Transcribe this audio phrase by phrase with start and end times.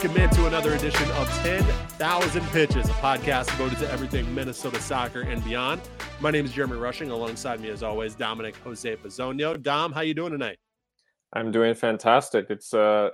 [0.00, 5.42] welcome into another edition of 10,000 Pitches, a podcast devoted to everything Minnesota soccer and
[5.42, 5.80] beyond.
[6.20, 7.10] My name is Jeremy Rushing.
[7.10, 9.60] Alongside me, as always, Dominic Jose Pizzonio.
[9.60, 10.58] Dom, how you doing tonight?
[11.32, 12.46] I'm doing fantastic.
[12.48, 13.10] It's uh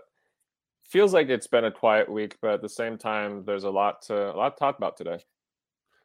[0.85, 4.03] feels like it's been a quiet week, but at the same time, there's a lot
[4.03, 5.25] to a lot to talk about today.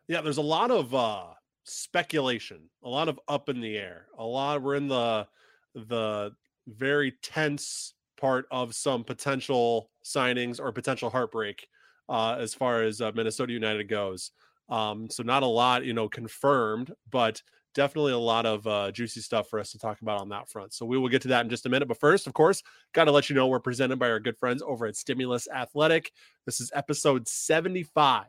[0.07, 1.25] Yeah, there's a lot of uh
[1.65, 4.05] speculation, a lot of up in the air.
[4.17, 5.27] A lot we're in the
[5.75, 6.31] the
[6.67, 11.67] very tense part of some potential signings or potential heartbreak
[12.09, 14.31] uh, as far as uh, Minnesota United goes.
[14.69, 17.41] Um, so not a lot, you know, confirmed, but
[17.75, 20.73] definitely a lot of uh, juicy stuff for us to talk about on that front.
[20.73, 21.87] So we will get to that in just a minute.
[21.87, 22.61] But first, of course,
[22.93, 26.11] got to let you know we're presented by our good friends over at Stimulus Athletic.
[26.45, 28.25] This is episode 75.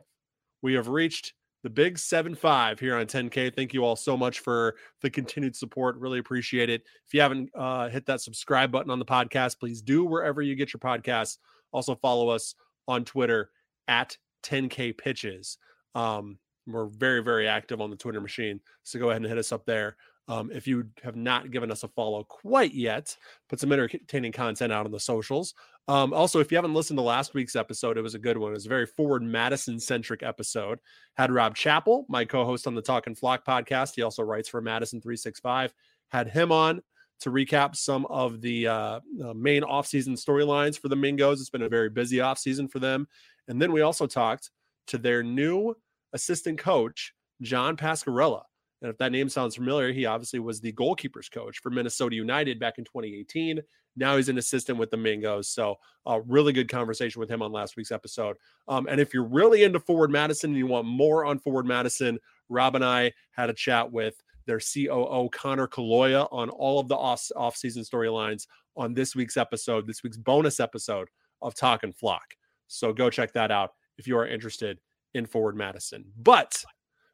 [0.61, 3.55] We have reached the big 7 5 here on 10K.
[3.55, 5.97] Thank you all so much for the continued support.
[5.97, 6.83] Really appreciate it.
[7.07, 10.55] If you haven't uh, hit that subscribe button on the podcast, please do wherever you
[10.55, 11.37] get your podcasts.
[11.71, 12.55] Also, follow us
[12.87, 13.51] on Twitter
[13.87, 15.57] at 10K Pitches.
[15.95, 16.37] Um,
[16.67, 18.59] we're very, very active on the Twitter machine.
[18.83, 19.97] So go ahead and hit us up there.
[20.31, 23.13] Um, if you have not given us a follow quite yet,
[23.49, 25.53] put some entertaining content out on the socials.
[25.89, 28.51] Um, also, if you haven't listened to last week's episode, it was a good one.
[28.51, 30.79] It was a very forward Madison centric episode.
[31.15, 33.95] Had Rob Chappell, my co host on the Talking Flock podcast.
[33.95, 35.73] He also writes for Madison 365.
[36.11, 36.81] Had him on
[37.19, 41.41] to recap some of the uh, uh, main offseason storylines for the Mingos.
[41.41, 43.05] It's been a very busy offseason for them.
[43.49, 44.49] And then we also talked
[44.87, 45.75] to their new
[46.13, 48.43] assistant coach, John Pascarella.
[48.81, 52.59] And if that name sounds familiar, he obviously was the goalkeepers coach for Minnesota United
[52.59, 53.61] back in 2018.
[53.95, 55.45] Now he's an assistant with the Mingos.
[55.45, 58.37] So, a uh, really good conversation with him on last week's episode.
[58.67, 62.17] Um, and if you're really into Forward Madison and you want more on Forward Madison,
[62.49, 66.95] Rob and I had a chat with their COO, Connor Kaloya, on all of the
[66.95, 71.09] off, off-season storylines on this week's episode, this week's bonus episode
[71.41, 72.35] of Talk and Flock.
[72.67, 74.79] So go check that out if you are interested
[75.13, 76.05] in Forward Madison.
[76.17, 76.63] But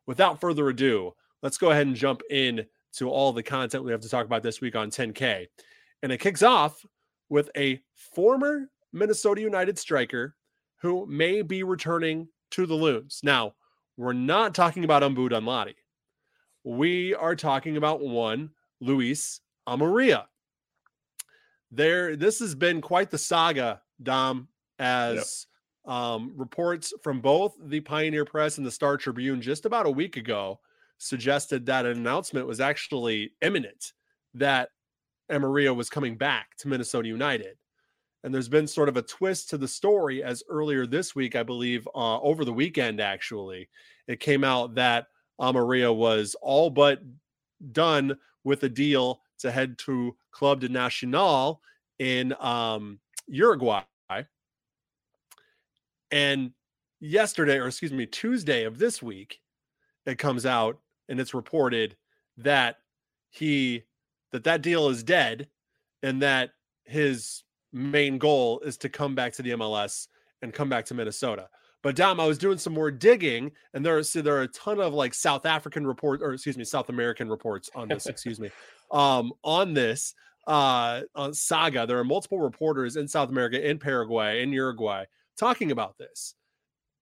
[0.06, 4.02] without further ado, let's go ahead and jump in to all the content we have
[4.02, 5.48] to talk about this week on 10K.
[6.04, 6.86] And it kicks off
[7.30, 10.36] with a former Minnesota United striker
[10.82, 13.20] who may be returning to the Loons.
[13.24, 13.54] Now,
[13.98, 15.76] we're not talking about Abu Danladi.
[16.64, 20.26] We are talking about one Luis Amarilla.
[21.72, 24.48] There, this has been quite the saga, Dom,
[24.80, 25.48] as
[25.86, 25.94] yep.
[25.94, 30.16] um, reports from both the Pioneer Press and the Star Tribune just about a week
[30.18, 30.60] ago
[30.98, 33.94] suggested that an announcement was actually imminent
[34.34, 34.70] that
[35.32, 37.58] Amarilla was coming back to Minnesota United.
[38.24, 41.44] And there's been sort of a twist to the story as earlier this week, I
[41.44, 43.70] believe, uh, over the weekend, actually,
[44.08, 45.08] it came out that
[45.40, 47.02] Amarilla was all but
[47.72, 51.62] done with a deal to head to Club de Nacional
[52.00, 53.84] in um, Uruguay.
[56.12, 56.52] And
[57.00, 59.42] yesterday, or excuse me, Tuesday of this week,
[60.06, 60.80] it comes out
[61.10, 61.96] and it's reported
[62.38, 62.78] that
[63.30, 63.84] he
[64.32, 65.48] that that deal is dead
[66.04, 66.52] and that
[66.86, 70.08] his main goal is to come back to the MLS
[70.42, 71.50] and come back to Minnesota.
[71.84, 74.48] But Dom, I was doing some more digging, and there are so there are a
[74.48, 78.06] ton of like South African reports, or excuse me, South American reports on this.
[78.08, 78.50] excuse me,
[78.92, 80.14] um, on this
[80.48, 81.86] uh, on saga.
[81.86, 85.06] There are multiple reporters in South America, in Paraguay, in Uruguay,
[85.38, 86.34] talking about this.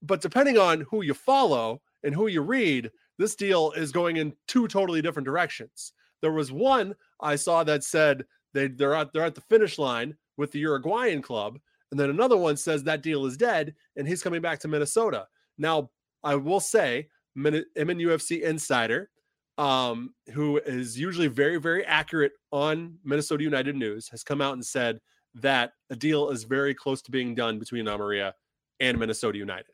[0.01, 4.33] But depending on who you follow and who you read, this deal is going in
[4.47, 5.93] two totally different directions.
[6.21, 10.15] There was one I saw that said they they're at they're at the finish line
[10.37, 11.59] with the Uruguayan club,
[11.91, 15.27] and then another one says that deal is dead and he's coming back to Minnesota.
[15.57, 15.91] Now,
[16.23, 19.09] I will say, MNUFC Insider,
[19.57, 24.65] um, who is usually very, very accurate on Minnesota United news, has come out and
[24.65, 24.99] said
[25.35, 28.33] that a deal is very close to being done between Amarilla
[28.79, 29.73] and Minnesota United.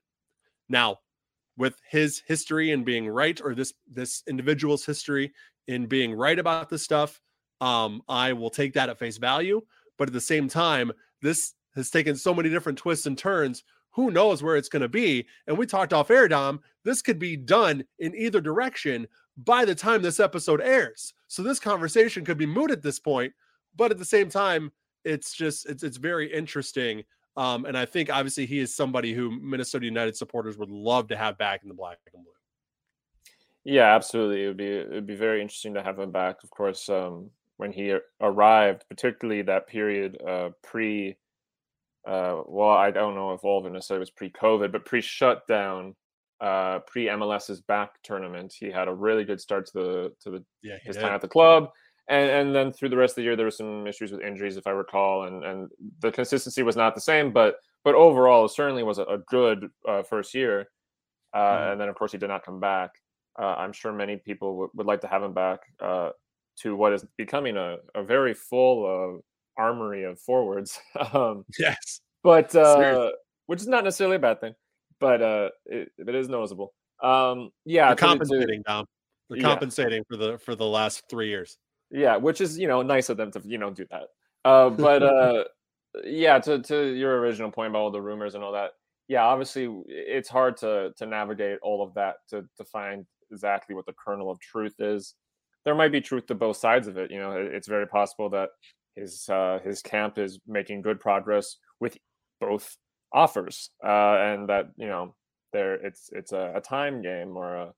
[0.69, 0.99] Now,
[1.61, 5.31] with his history and being right, or this this individual's history
[5.67, 7.21] in being right about this stuff,
[7.61, 9.61] um, I will take that at face value.
[9.99, 10.91] But at the same time,
[11.21, 13.63] this has taken so many different twists and turns.
[13.91, 15.27] Who knows where it's going to be?
[15.45, 16.61] And we talked off air, Dom.
[16.83, 19.07] This could be done in either direction
[19.37, 21.13] by the time this episode airs.
[21.27, 23.33] So this conversation could be moot at this point.
[23.75, 24.71] But at the same time,
[25.05, 27.03] it's just it's it's very interesting
[27.37, 31.17] um, and I think obviously he is somebody who Minnesota United supporters would love to
[31.17, 32.33] have back in the black and blue.
[33.63, 34.43] Yeah, absolutely.
[34.43, 36.43] It would be it would be very interesting to have him back.
[36.43, 41.15] Of course, um, when he arrived, particularly that period uh, pre,
[42.07, 45.95] uh, well, I don't know if all of it necessarily was pre-COVID, but pre-shutdown,
[46.39, 50.43] uh, pre MLS's back tournament, he had a really good start to the to the
[50.63, 51.03] yeah, his did.
[51.03, 51.69] time at the club,
[52.11, 54.57] and and then through the rest of the year there were some issues with injuries,
[54.57, 55.69] if I recall, and and
[55.99, 59.69] the consistency was not the same, but but overall, it certainly was a, a good
[59.87, 60.67] uh, first year.
[61.33, 61.71] Uh, mm.
[61.71, 62.91] And then, of course, he did not come back.
[63.39, 66.09] Uh, I'm sure many people w- would like to have him back uh,
[66.59, 69.21] to what is becoming a, a very full
[69.57, 70.79] armory of forwards.
[71.13, 73.11] um, yes, but uh,
[73.47, 74.53] which is not necessarily a bad thing,
[74.99, 76.73] but uh, it, it is noticeable.
[77.01, 78.85] Um, yeah, compensating, Dom.
[79.29, 79.43] They're yeah.
[79.43, 81.57] compensating for the for the last three years.
[81.91, 84.07] Yeah, which is you know nice of them to you know do that.
[84.45, 85.43] Uh, but uh,
[86.03, 88.71] yeah, to to your original point about all the rumors and all that.
[89.07, 93.85] Yeah, obviously it's hard to to navigate all of that to to find exactly what
[93.85, 95.15] the kernel of truth is.
[95.65, 97.11] There might be truth to both sides of it.
[97.11, 98.49] You know, it's very possible that
[98.95, 101.97] his uh, his camp is making good progress with
[102.39, 102.77] both
[103.13, 105.15] offers, uh, and that you know
[105.53, 107.73] there it's it's a, a time game or a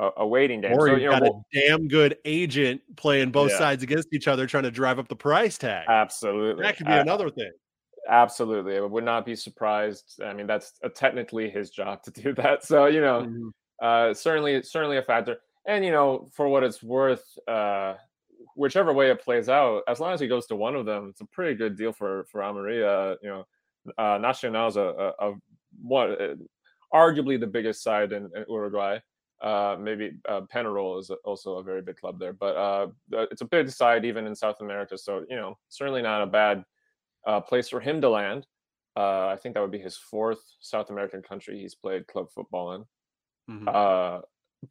[0.00, 0.72] a, a waiting game.
[0.72, 3.58] Or so, you got know, a damn good agent playing both yeah.
[3.58, 5.86] sides against each other, trying to drive up the price tag.
[5.88, 7.52] Absolutely, that could be uh, another thing.
[8.08, 10.20] Absolutely, I would not be surprised.
[10.24, 12.64] I mean, that's uh, technically his job to do that.
[12.64, 13.48] So you know, mm-hmm.
[13.82, 15.36] uh, certainly, certainly a factor.
[15.66, 17.94] And you know, for what it's worth, uh,
[18.56, 21.20] whichever way it plays out, as long as he goes to one of them, it's
[21.20, 23.16] a pretty good deal for for Amarilla.
[23.22, 23.46] You know,
[23.98, 24.80] uh, Nacional is a,
[25.20, 25.34] a, a
[25.82, 26.34] what, uh,
[26.92, 28.98] arguably the biggest side in, in Uruguay.
[29.40, 32.86] Uh, maybe uh, Penarol is also a very big club there, but uh,
[33.30, 34.98] it's a big side even in South America.
[34.98, 36.64] So you know, certainly not a bad
[37.26, 38.46] uh, place for him to land.
[38.96, 42.74] Uh, I think that would be his fourth South American country he's played club football
[42.74, 42.84] in.
[43.50, 43.68] Mm-hmm.
[43.68, 44.20] Uh,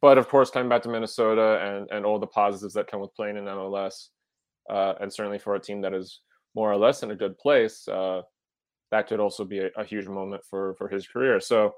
[0.00, 3.14] but of course, coming back to Minnesota and and all the positives that come with
[3.14, 4.08] playing in MLS,
[4.68, 6.20] uh, and certainly for a team that is
[6.54, 8.22] more or less in a good place, uh,
[8.92, 11.40] that could also be a, a huge moment for for his career.
[11.40, 11.74] So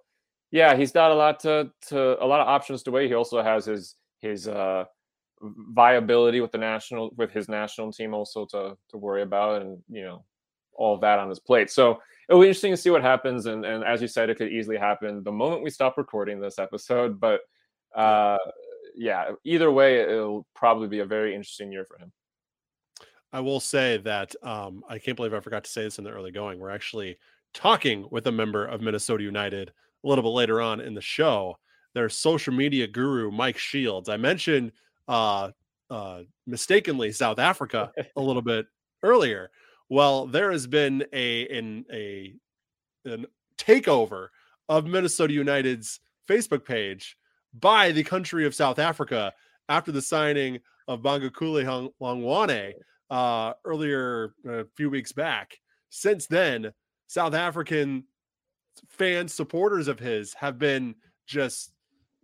[0.52, 3.08] yeah, he's got a lot to to a lot of options to weigh.
[3.08, 4.84] He also has his his uh,
[5.40, 10.04] viability with the national with his national team also to to worry about, and you
[10.04, 10.24] know
[10.74, 11.70] all of that on his plate.
[11.70, 13.46] So it'll be interesting to see what happens.
[13.46, 16.58] And and as you said, it could easily happen the moment we stop recording this
[16.58, 17.18] episode.
[17.18, 17.40] But
[17.96, 18.36] uh,
[18.94, 22.12] yeah, either way, it'll probably be a very interesting year for him.
[23.32, 26.10] I will say that um, I can't believe I forgot to say this in the
[26.10, 26.58] early going.
[26.58, 27.16] We're actually
[27.54, 29.72] talking with a member of Minnesota United
[30.04, 31.58] a little bit later on in the show.
[31.94, 34.08] Their social media guru, Mike Shields.
[34.08, 34.72] I mentioned
[35.08, 35.50] uh,
[35.90, 38.66] uh, mistakenly South Africa a little bit
[39.02, 39.50] earlier.
[39.88, 42.34] Well, there has been a in a
[43.04, 43.26] an
[43.58, 44.28] takeover
[44.68, 47.16] of Minnesota United's Facebook page
[47.52, 49.32] by the country of South Africa
[49.68, 52.72] after the signing of Bongokuhle Hlongwane
[53.10, 55.58] uh, earlier a few weeks back.
[55.90, 56.72] Since then,
[57.06, 58.04] South African
[58.88, 60.94] fans, supporters of his have been
[61.26, 61.72] just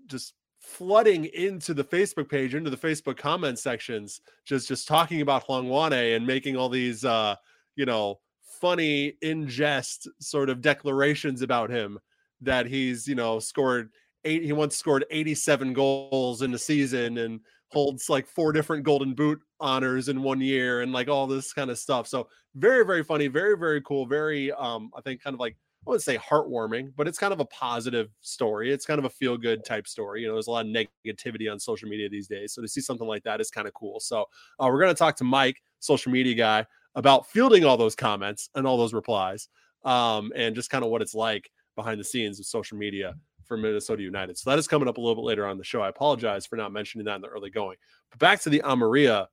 [0.07, 5.47] just flooding into the Facebook page, into the Facebook comment sections, just just talking about
[5.47, 7.37] Hlongwane and making all these uh,
[7.79, 8.19] you know,
[8.61, 11.99] funny in jest sort of declarations about him
[12.41, 13.91] that he's, you know, scored
[14.25, 17.41] eight he once scored 87 goals in the season and
[17.71, 21.71] holds like four different golden boot honors in one year and like all this kind
[21.71, 22.09] of stuff.
[22.09, 25.57] So very, very funny, very, very cool, very um, I think kind of like
[25.89, 28.73] wouldn't say heartwarming, but it's kind of a positive story.
[28.73, 30.23] It's kind of a feel good type story.
[30.23, 32.53] You know, there's a lot of negativity on social media these days.
[32.53, 33.99] So to see something like that is kind of cool.
[34.01, 34.27] So
[34.61, 38.51] uh, we're going to talk to Mike, social media guy, about fielding all those comments
[38.55, 39.49] and all those replies
[39.85, 43.15] um, and just kind of what it's like behind the scenes of social media
[43.45, 44.37] for Minnesota United.
[44.37, 45.81] So that is coming up a little bit later on the show.
[45.81, 47.77] I apologize for not mentioning that in the early going.
[48.11, 49.29] But back to the Amarilla.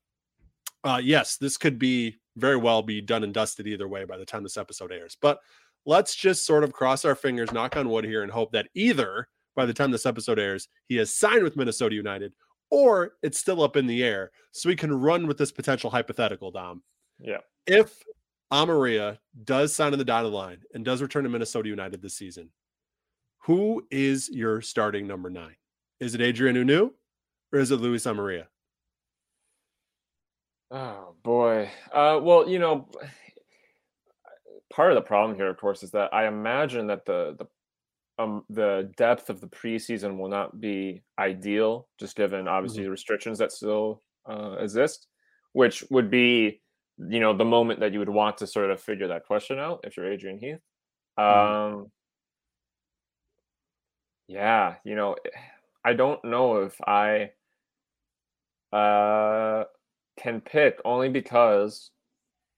[0.83, 4.25] Uh, yes, this could be very well be done and dusted either way by the
[4.25, 5.17] time this episode airs.
[5.19, 5.39] But
[5.85, 9.27] let's just sort of cross our fingers, knock on wood here, and hope that either
[9.55, 12.33] by the time this episode airs, he has signed with Minnesota United
[12.71, 16.51] or it's still up in the air so we can run with this potential hypothetical,
[16.51, 16.83] Dom.
[17.19, 17.39] Yeah.
[17.67, 18.01] If
[18.51, 22.49] Amarilla does sign on the dotted line and does return to Minnesota United this season,
[23.39, 25.55] who is your starting number nine?
[25.99, 26.91] Is it Adrien Hunou
[27.53, 28.47] or is it Luis Amarilla?
[30.71, 31.69] Oh boy.
[31.93, 32.87] Uh, well, you know,
[34.75, 37.46] part of the problem here, of course, is that I imagine that the the
[38.17, 42.86] um, the depth of the preseason will not be ideal, just given obviously mm-hmm.
[42.86, 45.08] the restrictions that still uh, exist,
[45.51, 46.62] which would be,
[46.98, 49.82] you know, the moment that you would want to sort of figure that question out
[49.84, 50.60] if you're Adrian Heath.
[51.20, 51.75] Mm-hmm.
[51.75, 51.91] Um,
[54.27, 55.15] yeah, you know,
[55.84, 57.32] I don't know if I
[58.72, 59.65] uh,
[60.17, 61.91] can pick only because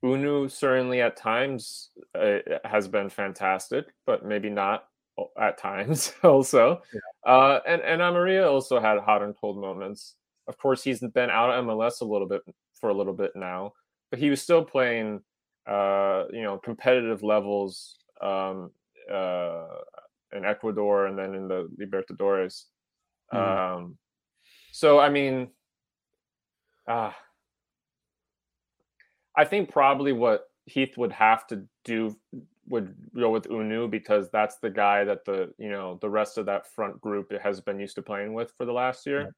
[0.03, 4.85] Hunou certainly at times uh, has been fantastic, but maybe not
[5.39, 6.81] at times also.
[6.93, 7.31] Yeah.
[7.31, 10.15] Uh, and and Amarilla also had hot and cold moments.
[10.47, 12.41] Of course, he's been out of MLS a little bit
[12.79, 13.73] for a little bit now,
[14.11, 15.21] but he was still playing,
[15.67, 18.71] uh, you know, competitive levels um,
[19.11, 19.65] uh,
[20.31, 22.65] in Ecuador and then in the Libertadores.
[23.33, 23.77] Mm-hmm.
[23.77, 23.97] Um,
[24.71, 25.49] so I mean,
[26.87, 27.11] uh,
[29.37, 32.17] I think probably what Heath would have to do
[32.67, 36.45] would go with Hunou because that's the guy that the you know the rest of
[36.47, 39.21] that front group has been used to playing with for the last year.
[39.21, 39.29] Yeah.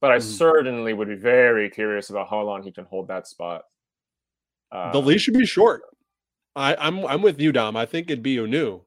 [0.00, 0.28] But I mm-hmm.
[0.28, 3.62] certainly would be very curious about how long he can hold that spot.
[4.72, 5.82] Uh, the leash should be short.
[6.56, 7.76] I, I'm I'm with you, Dom.
[7.76, 8.82] I think it'd be Hunou,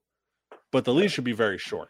[0.71, 1.89] but the leash should be very short.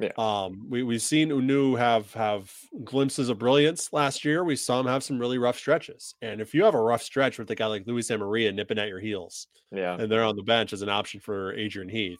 [0.00, 0.12] Yeah.
[0.16, 2.50] Um, we we've seen Hunou have have
[2.84, 4.42] glimpses of brilliance last year.
[4.44, 6.14] We saw him have some really rough stretches.
[6.22, 8.88] And if you have a rough stretch with a guy like Luis Amarilla nipping at
[8.88, 12.18] your heels, yeah, and they're on the bench as an option for Adrian Heath,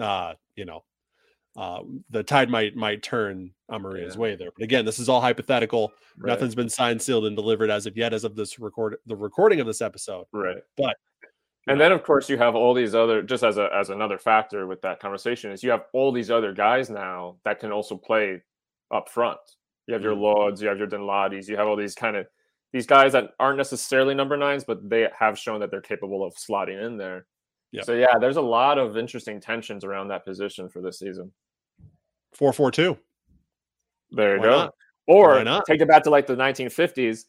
[0.00, 0.82] uh, you know,
[1.56, 1.80] uh,
[2.10, 4.20] the tide might might turn Amarilla's yeah.
[4.20, 4.50] way there.
[4.56, 5.92] But again, this is all hypothetical.
[6.18, 6.30] Right.
[6.30, 9.60] Nothing's been signed, sealed, and delivered as of yet, as of this record the recording
[9.60, 10.26] of this episode.
[10.32, 10.58] Right.
[10.76, 10.96] But
[11.74, 14.68] and then of course you have all these other just as a as another factor
[14.68, 18.40] with that conversation is you have all these other guys now that can also play
[18.92, 19.40] up front.
[19.88, 20.22] You have your mm-hmm.
[20.22, 22.26] Lods, you have your Danladis, you have all these kind of
[22.72, 26.32] these guys that aren't necessarily number nines, but they have shown that they're capable of
[26.36, 27.26] slotting in there.
[27.82, 31.32] So yeah, there's a lot of interesting tensions around that position for this season.
[32.34, 32.96] Four four two.
[34.12, 34.56] There you Why go.
[34.56, 34.74] Not?
[35.08, 37.24] Or take it back to like the 1950s.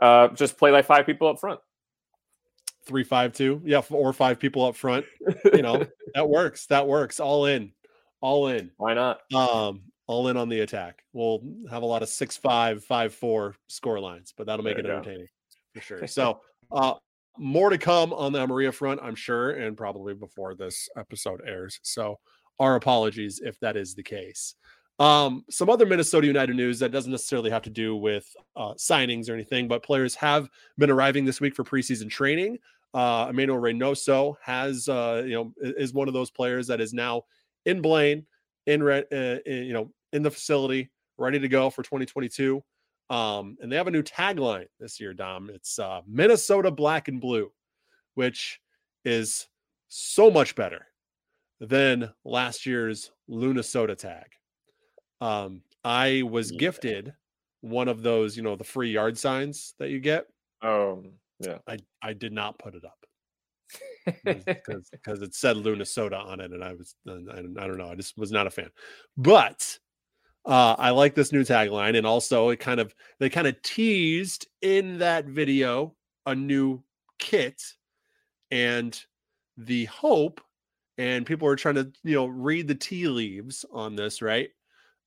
[0.00, 1.60] Uh, just play like five people up front
[2.90, 3.62] three five two.
[3.64, 5.06] Yeah, four or five people up front.
[5.54, 6.66] You know, that works.
[6.66, 7.20] That works.
[7.20, 7.70] All in.
[8.20, 8.72] All in.
[8.78, 9.20] Why not?
[9.32, 11.04] Um, all in on the attack.
[11.12, 14.84] We'll have a lot of six five, five four score lines, but that'll make there
[14.84, 15.80] it entertaining go.
[15.80, 16.06] for sure.
[16.08, 16.40] So
[16.72, 16.94] uh
[17.38, 21.78] more to come on the Amarilla front, I'm sure, and probably before this episode airs.
[21.82, 22.18] So
[22.58, 24.56] our apologies if that is the case.
[24.98, 29.30] Um, some other Minnesota United news that doesn't necessarily have to do with uh, signings
[29.30, 32.58] or anything, but players have been arriving this week for preseason training.
[32.92, 37.22] Uh, Emmanuel Reynoso has, uh, you know, is one of those players that is now
[37.64, 38.26] in Blaine,
[38.66, 42.62] in, uh, in you know, in the facility, ready to go for 2022.
[43.10, 45.50] Um, and they have a new tagline this year, Dom.
[45.52, 47.50] It's uh, Minnesota Black and Blue,
[48.14, 48.60] which
[49.04, 49.48] is
[49.88, 50.86] so much better
[51.60, 54.26] than last year's Lunasota tag.
[55.20, 56.58] Um, I was yeah.
[56.58, 57.12] gifted
[57.60, 60.26] one of those, you know, the free yard signs that you get.
[60.62, 61.04] Oh,
[61.40, 61.58] yeah.
[61.66, 62.98] I I did not put it up
[64.24, 64.88] because
[65.22, 68.32] it said Lunasota on it, and I was I, I don't know, I just was
[68.32, 68.70] not a fan.
[69.16, 69.78] But
[70.44, 74.46] uh, I like this new tagline, and also it kind of they kind of teased
[74.62, 75.94] in that video
[76.26, 76.82] a new
[77.18, 77.62] kit
[78.50, 79.04] and
[79.56, 80.40] the hope
[80.98, 84.50] and people are trying to you know read the tea leaves on this right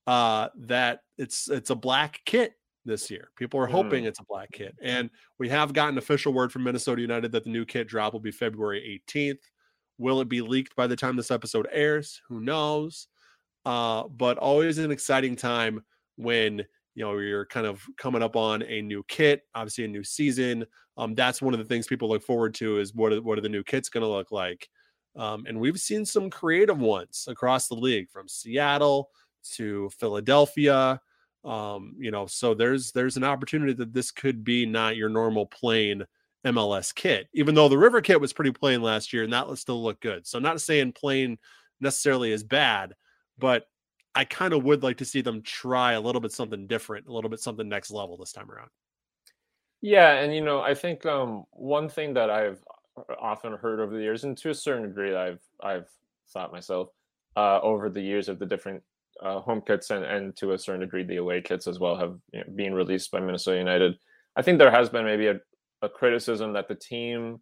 [0.08, 2.54] uh, that it's it's a black kit
[2.86, 3.30] this year.
[3.36, 4.08] People are hoping mm.
[4.08, 5.10] it's a black kit, and
[5.40, 8.32] we have gotten official word from Minnesota United that the new kit drop will be
[8.32, 9.40] February 18th.
[9.98, 12.22] Will it be leaked by the time this episode airs?
[12.28, 13.08] Who knows?
[13.66, 15.84] Uh, but always an exciting time
[16.18, 16.60] when
[16.96, 20.66] you know you're kind of coming up on a new kit, obviously a new season.
[20.98, 23.42] Um, that's one of the things people look forward to is what are, what are
[23.42, 24.70] the new kits going to look like?
[25.16, 29.10] Um, and we've seen some creative ones across the league from Seattle
[29.56, 31.00] to Philadelphia.
[31.44, 35.46] Um, you know, so there's there's an opportunity that this could be not your normal
[35.46, 36.06] plain
[36.46, 39.82] MLS kit, even though the River kit was pretty plain last year and that still
[39.82, 40.26] look good.
[40.28, 41.38] So not saying plain
[41.80, 42.94] necessarily is bad,
[43.38, 43.68] but
[44.16, 47.14] I kind of would like to see them try a little bit something different, a
[47.14, 48.70] little bit something next level this time around.
[49.82, 52.64] Yeah, and you know, I think um, one thing that I've
[52.96, 55.90] uh, often heard over the years, and to a certain degree, I've I've
[56.30, 56.90] thought myself
[57.36, 58.82] uh, over the years of the different
[59.24, 62.18] uh, home kits and, and to a certain degree the away kits as well have
[62.34, 63.96] you know, been released by Minnesota United.
[64.36, 65.40] I think there has been maybe a,
[65.82, 67.40] a criticism that the team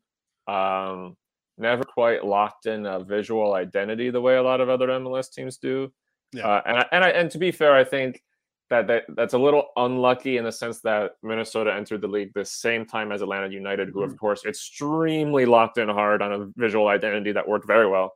[0.47, 1.17] um,
[1.57, 5.57] never quite locked in a visual identity the way a lot of other MLS teams
[5.57, 5.91] do.
[6.33, 6.47] Yeah.
[6.47, 8.21] Uh, and I, and I, and to be fair, I think
[8.69, 12.45] that, that that's a little unlucky in the sense that Minnesota entered the league the
[12.45, 14.11] same time as Atlanta United, who mm-hmm.
[14.11, 18.13] of course extremely locked in hard on a visual identity that worked very well.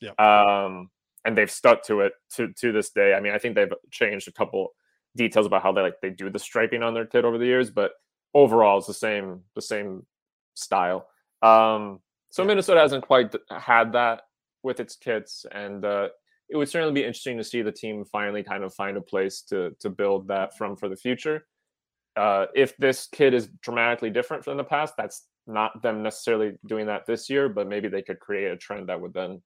[0.00, 0.12] Yeah.
[0.18, 0.90] Um,
[1.24, 3.14] and they've stuck to it to to this day.
[3.14, 4.74] I mean, I think they've changed a couple
[5.16, 7.70] details about how they like they do the striping on their kit over the years,
[7.70, 7.92] but
[8.34, 10.06] overall it's the same the same
[10.54, 11.06] style.
[11.42, 12.00] Um,
[12.30, 14.22] so Minnesota hasn't quite had that
[14.62, 16.08] with its kits, and uh,
[16.48, 19.42] it would certainly be interesting to see the team finally kind of find a place
[19.42, 21.46] to to build that from for the future.
[22.16, 26.86] Uh, if this kit is dramatically different from the past, that's not them necessarily doing
[26.86, 29.42] that this year, but maybe they could create a trend that would then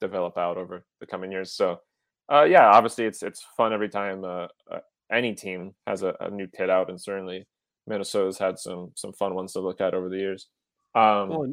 [0.00, 1.52] develop out over the coming years.
[1.52, 1.80] So,
[2.32, 4.46] uh, yeah, obviously it's it's fun every time uh,
[5.10, 7.46] any team has a, a, new kit out, and certainly
[7.86, 10.48] Minnesota's had some some fun ones to look at over the years.
[10.94, 11.46] Um, well,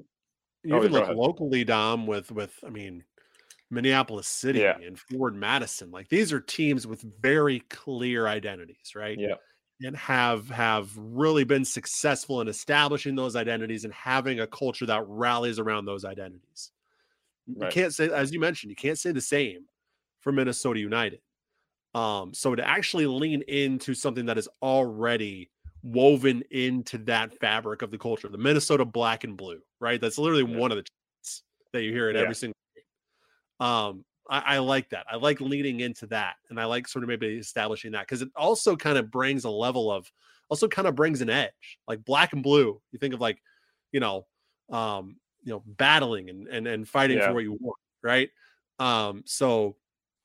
[0.72, 3.04] oh, even like locally, Dom, with with I mean,
[3.70, 4.78] Minneapolis City yeah.
[4.84, 9.18] and Forward Madison, like these are teams with very clear identities, right?
[9.20, 9.36] Yeah.
[9.82, 15.04] And have have really been successful in establishing those identities and having a culture that
[15.08, 16.72] rallies around those identities.
[17.48, 17.66] Right.
[17.66, 19.66] You can't say, as you mentioned, you can't say the same
[20.22, 21.22] for Minnesota United.
[21.94, 25.50] Um, so to actually lean into something that is already
[25.84, 30.00] woven into that fabric of the culture, the Minnesota black and blue, right?
[30.00, 30.60] That's literally yeah.
[30.60, 30.84] one of the
[31.74, 32.22] that you hear in yeah.
[32.22, 33.68] every single game.
[33.68, 35.06] Um, I, I, like that.
[35.10, 38.30] I like leaning into that, and I like sort of maybe establishing that because it
[38.36, 40.12] also kind of brings a level of,
[40.50, 42.82] also kind of brings an edge, like black and blue.
[42.92, 43.42] You think of like,
[43.92, 44.26] you know,
[44.70, 47.28] um, you know, battling and and and fighting yeah.
[47.28, 48.30] for what you want, right?
[48.80, 49.78] Um, so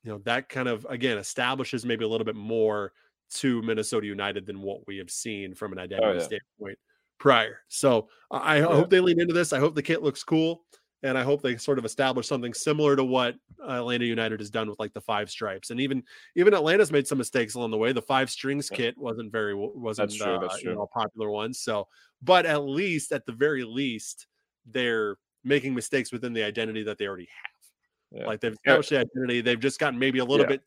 [0.03, 2.91] you know that kind of again establishes maybe a little bit more
[3.35, 6.19] to Minnesota United than what we have seen from an oh, identity oh, yeah.
[6.19, 6.77] standpoint
[7.19, 7.59] prior.
[7.69, 8.65] So I, yeah.
[8.65, 9.53] hope they lean into this.
[9.53, 10.65] I hope the kit looks cool.
[11.03, 14.69] And I hope they sort of establish something similar to what Atlanta United has done
[14.69, 16.01] with like the five stripes, and even
[16.37, 17.91] even Atlanta's made some mistakes along the way.
[17.91, 18.77] The five strings yeah.
[18.77, 20.71] kit wasn't very wasn't that's true, uh, that's true.
[20.71, 21.53] You know, a popular one.
[21.53, 21.89] So,
[22.21, 24.27] but at least at the very least,
[24.65, 28.21] they're making mistakes within the identity that they already have.
[28.21, 28.27] Yeah.
[28.27, 29.41] Like they've established the identity.
[29.41, 30.61] They've just gotten maybe a little bit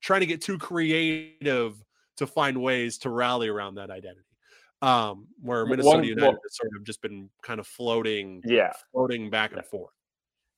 [0.00, 1.82] trying to get too creative
[2.16, 4.24] to find ways to rally around that identity.
[4.80, 8.72] Um, where Minnesota One, United well, has sort of just been kind of floating, yeah,
[8.92, 9.90] floating back and forth.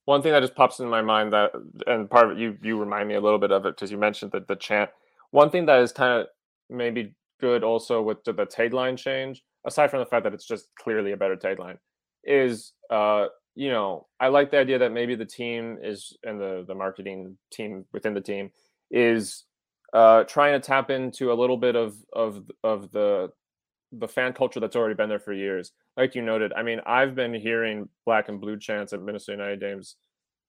[0.04, 1.52] One thing that just pops in my mind that,
[1.86, 3.96] and part of it, you you remind me a little bit of it because you
[3.96, 4.90] mentioned the the chant.
[5.30, 6.26] One thing that is kind of
[6.68, 10.68] maybe good also with the, the tagline change, aside from the fact that it's just
[10.78, 11.78] clearly a better tagline,
[12.24, 16.64] is uh, you know, I like the idea that maybe the team is and the
[16.66, 18.50] the marketing team within the team
[18.90, 19.44] is
[19.92, 23.30] uh, trying to tap into a little bit of of of the
[23.92, 25.72] the fan culture that's already been there for years.
[25.96, 29.60] Like you noted, I mean, I've been hearing black and blue chants at Minnesota United
[29.60, 29.96] games,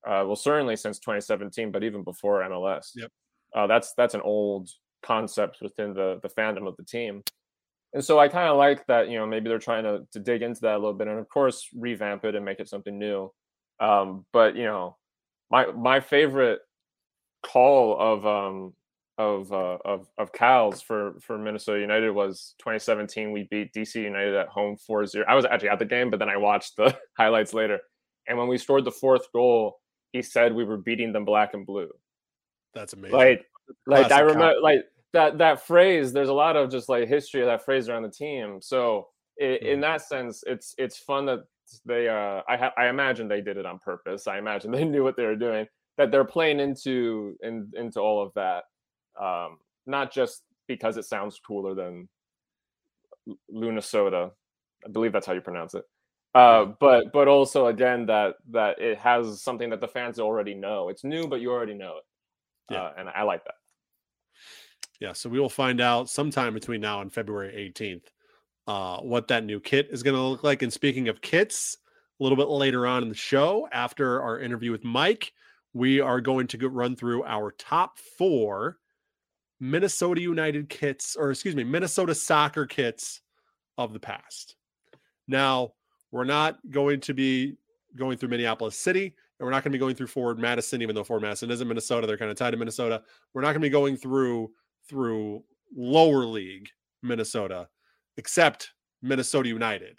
[0.08, 2.92] uh, well, certainly since 2017, but even before MLS.
[2.96, 3.12] Yep.
[3.56, 4.70] Uh, that's that's an old
[5.04, 7.24] concept within the the fandom of the team,
[7.94, 9.10] and so I kind of like that.
[9.10, 11.30] You know, maybe they're trying to to dig into that a little bit, and of
[11.30, 13.32] course, revamp it and make it something new.
[13.80, 14.98] Um, but you know,
[15.50, 16.60] my my favorite
[17.44, 18.74] call of um,
[19.18, 23.32] of uh, of of Cal's for for Minnesota United was 2017.
[23.32, 25.24] We beat DC United at home 4-0.
[25.28, 27.80] I was actually at the game, but then I watched the highlights later.
[28.28, 29.80] And when we scored the fourth goal,
[30.12, 31.90] he said we were beating them black and blue.
[32.74, 33.18] That's amazing.
[33.18, 33.46] Like,
[33.86, 36.14] like I remember, like that that phrase.
[36.14, 38.60] There's a lot of just like history of that phrase around the team.
[38.62, 39.74] So it, mm.
[39.74, 41.40] in that sense, it's it's fun that
[41.86, 42.10] they.
[42.10, 44.28] Uh, I ha- I imagine they did it on purpose.
[44.28, 45.66] I imagine they knew what they were doing.
[45.98, 48.64] That they're playing into in, into all of that
[49.20, 52.08] um, not just because it sounds cooler than
[53.54, 54.32] Lunasoda.
[54.86, 55.84] I believe that's how you pronounce it.
[56.34, 60.90] Uh, but but also again that that it has something that the fans already know.
[60.90, 62.84] It's new, but you already know it, yeah.
[62.84, 63.56] Uh, and I like that.
[65.02, 68.04] Yeah, so we will find out sometime between now and February 18th
[68.68, 70.62] uh, what that new kit is going to look like.
[70.62, 71.78] And speaking of kits,
[72.20, 75.34] a little bit later on in the show, after our interview with Mike,
[75.74, 78.78] we are going to run through our top four
[79.60, 83.22] Minnesota United kits, or excuse me, Minnesota soccer kits
[83.80, 84.56] of the past.
[85.28, 85.74] Now,
[86.12, 87.56] we're not going to be
[87.96, 90.94] going through Minneapolis City, and we're not going to be going through Forward Madison, even
[90.94, 92.06] though Forward Madison is in Minnesota.
[92.06, 93.02] They're kind of tied to Minnesota.
[93.34, 94.52] We're not going to be going through
[94.92, 95.44] through
[95.76, 96.70] lower league
[97.02, 97.68] Minnesota,
[98.18, 98.70] except
[99.02, 99.98] Minnesota United,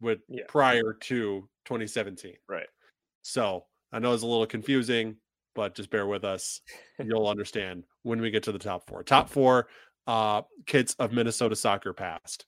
[0.00, 0.44] with yeah.
[0.46, 2.34] prior to 2017.
[2.48, 2.68] Right.
[3.22, 5.16] So I know it's a little confusing
[5.54, 6.60] but just bear with us.
[6.98, 9.02] You'll understand when we get to the top four.
[9.02, 9.68] Top four
[10.06, 12.46] uh, kids of Minnesota soccer past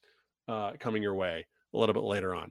[0.48, 2.50] uh, coming your way a little bit later on.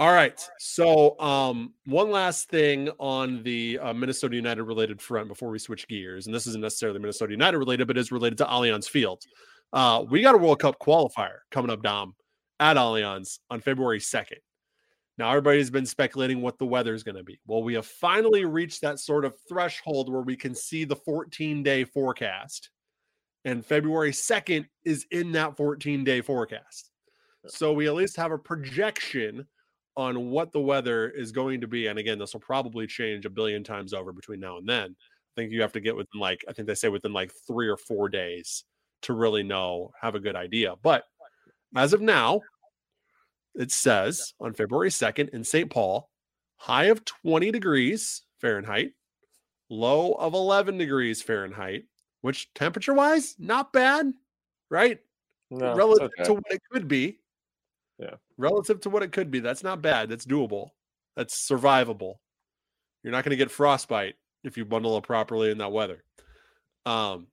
[0.00, 0.40] All right.
[0.58, 5.88] So, um, one last thing on the uh, Minnesota United related front before we switch
[5.88, 9.24] gears, and this isn't necessarily Minnesota United related, but is related to Allianz Field.
[9.72, 12.14] Uh, we got a World Cup qualifier coming up, Dom,
[12.60, 14.38] at Allianz on February 2nd.
[15.18, 17.40] Now, everybody's been speculating what the weather is going to be.
[17.44, 21.64] Well, we have finally reached that sort of threshold where we can see the 14
[21.64, 22.70] day forecast.
[23.44, 26.92] And February 2nd is in that 14 day forecast.
[27.48, 29.44] So we at least have a projection
[29.98, 31.88] on what the weather is going to be.
[31.88, 34.94] And again, this will probably change a billion times over between now and then.
[34.96, 37.68] I think you have to get within like, I think they say within like three
[37.68, 38.64] or four days
[39.02, 40.76] to really know, have a good idea.
[40.82, 41.02] But
[41.76, 42.40] as of now,
[43.56, 45.68] it says on February 2nd in St.
[45.68, 46.08] Paul,
[46.56, 48.92] high of 20 degrees Fahrenheit,
[49.68, 51.86] low of 11 degrees Fahrenheit,
[52.20, 54.12] which temperature wise, not bad.
[54.70, 55.00] right?
[55.50, 56.24] No, Relative okay.
[56.24, 57.18] to what it could be.
[57.98, 58.14] Yeah.
[58.36, 59.40] Relative to what it could be.
[59.40, 60.08] That's not bad.
[60.08, 60.70] That's doable.
[61.16, 62.16] That's survivable.
[63.02, 66.04] You're not going to get frostbite if you bundle up properly in that weather.
[66.86, 67.26] Um,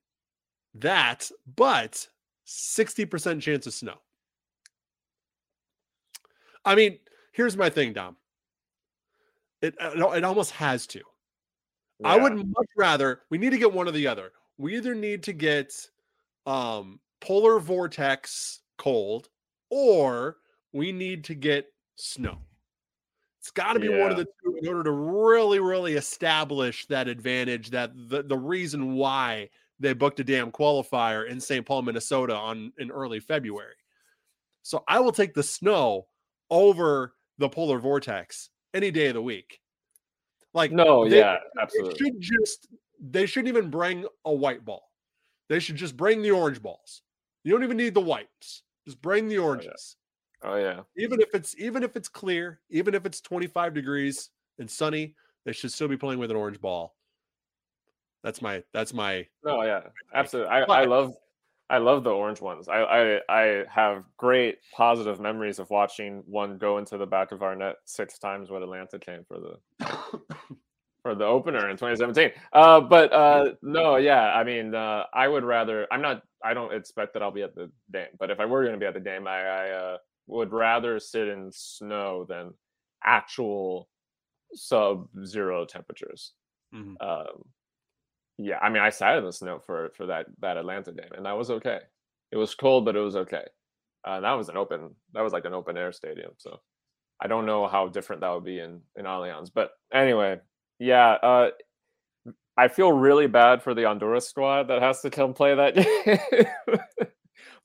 [0.75, 2.07] that, but
[2.47, 3.95] 60% chance of snow.
[6.63, 6.99] I mean,
[7.31, 8.17] here's my thing, Dom.
[9.61, 11.01] It it, it almost has to.
[12.03, 14.31] I would much rather we need to get one or the other.
[14.57, 15.73] We either need to get
[16.45, 19.29] um polar vortex cold
[19.69, 20.37] or
[20.75, 22.37] we need to get snow.
[23.39, 27.07] It's got to be one of the two in order to really, really establish that
[27.07, 31.65] advantage that the, the reason why they booked a damn qualifier in St.
[31.65, 33.75] Paul, Minnesota on in early February.
[34.63, 36.07] So I will take the snow
[36.49, 39.61] over the polar vortex any day of the week.
[40.53, 41.97] Like No, they- yeah, they absolutely.
[41.97, 42.67] should just
[42.99, 44.91] they shouldn't even bring a white ball.
[45.47, 47.01] They should just bring the orange balls.
[47.45, 48.63] You don't even need the whites.
[48.85, 49.95] Just bring the oh, oranges.
[50.43, 50.81] Oh yeah.
[50.97, 55.51] Even if it's even if it's clear, even if it's 25 degrees and sunny, they
[55.51, 56.95] should still be playing with an orange ball.
[58.23, 59.81] That's my that's my No, yeah,
[60.13, 60.51] absolutely.
[60.51, 61.13] I, I love
[61.69, 62.67] I love the orange ones.
[62.67, 67.41] I, I I have great positive memories of watching one go into the back of
[67.41, 69.85] our net six times what Atlanta came for the
[71.05, 72.31] for the opener in 2017.
[72.51, 75.87] Uh, but uh, no, yeah, I mean, uh, I would rather.
[75.91, 76.23] I'm not.
[76.43, 78.07] I don't expect that I'll be at the game.
[78.19, 80.99] But if I were going to be at the game, I, I uh, would rather
[80.99, 82.53] sit in snow than
[83.03, 83.89] actual
[84.53, 86.33] sub-zero temperatures.
[86.73, 86.95] Mhm.
[87.01, 87.45] Um,
[88.37, 91.25] yeah, I mean, I sat in the snow for for that that Atlanta game, and
[91.25, 91.79] that was okay.
[92.31, 93.45] It was cold, but it was okay.
[94.03, 94.95] Uh, that was an open.
[95.13, 96.61] That was like an open air stadium, so
[97.21, 99.51] I don't know how different that would be in in Allianz.
[99.53, 100.39] But anyway,
[100.79, 101.51] yeah, uh,
[102.57, 105.75] I feel really bad for the Honduras squad that has to come play that
[107.05, 107.07] game.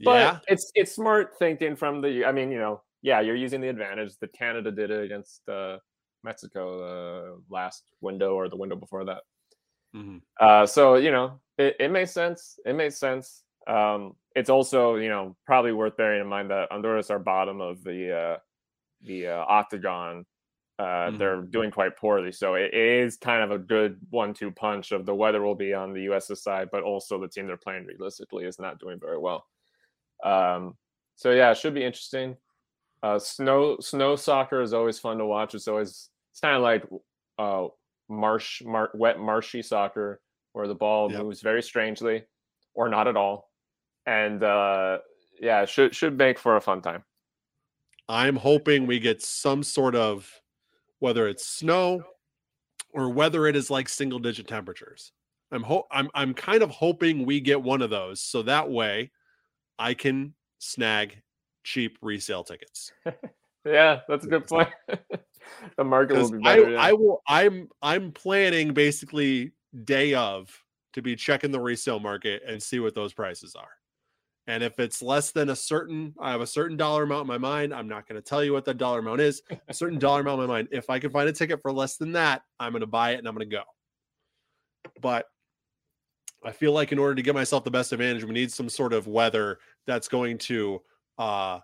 [0.02, 0.38] But yeah.
[0.48, 2.24] it's it's smart thinking from the.
[2.24, 5.78] I mean, you know, yeah, you're using the advantage that Canada did it against uh,
[6.24, 9.22] Mexico uh, last window or the window before that.
[9.94, 10.22] Mhm.
[10.38, 12.59] Uh, so you know, it, it makes sense.
[12.64, 13.42] It makes sense.
[13.66, 17.83] Um, it's also you know probably worth bearing in mind that Honduras are bottom of
[17.85, 18.37] the uh,
[19.02, 20.26] the uh, octagon.
[20.78, 21.18] Uh, Mhm.
[21.18, 25.14] They're doing quite poorly, so it is kind of a good one-two punch of the
[25.14, 28.59] weather will be on the U.S.'s side, but also the team they're playing realistically is
[28.59, 29.44] not doing very well.
[30.24, 30.76] Um,
[31.16, 32.37] so yeah, it should be interesting.
[33.02, 35.54] Uh, snow snow soccer is always fun to watch.
[35.54, 36.85] It's always it's kind of like
[37.38, 37.68] uh,
[38.09, 40.20] marsh mar- wet marshy soccer
[40.52, 41.22] where the ball Yep.
[41.22, 42.24] moves very strangely
[42.74, 43.50] or not at all,
[44.06, 44.98] and uh,
[45.40, 47.04] yeah, should should make for a fun time.
[48.09, 50.40] I'm hoping we get some sort of
[50.98, 52.02] whether it's snow
[52.92, 55.12] or whether it is like single digit temperatures.
[55.52, 59.11] I'm ho- I'm I'm kind of hoping we get one of those so that way
[59.81, 61.21] I can snag
[61.64, 62.93] cheap resale tickets.
[63.64, 64.69] Yeah, that's a good point.
[65.77, 66.71] the market will be I, better.
[66.71, 66.81] yeah.
[66.81, 69.53] I will I'm I'm planning basically
[69.85, 70.51] day of
[70.95, 73.69] to be checking the resale market and see what those prices are.
[74.47, 77.38] And if it's less than a certain, I have a certain dollar amount in my
[77.38, 77.75] mind.
[77.75, 79.43] I'm not going to tell you what that dollar amount is.
[79.69, 80.69] A certain dollar amount in my mind.
[80.73, 83.19] If I can find a ticket for less than that, I'm going to buy it
[83.19, 83.62] and I'm going to go.
[85.01, 85.27] But
[86.44, 88.92] I feel like in order to get myself the best advantage, we need some sort
[88.92, 90.81] of weather that's going to
[91.18, 91.61] uh,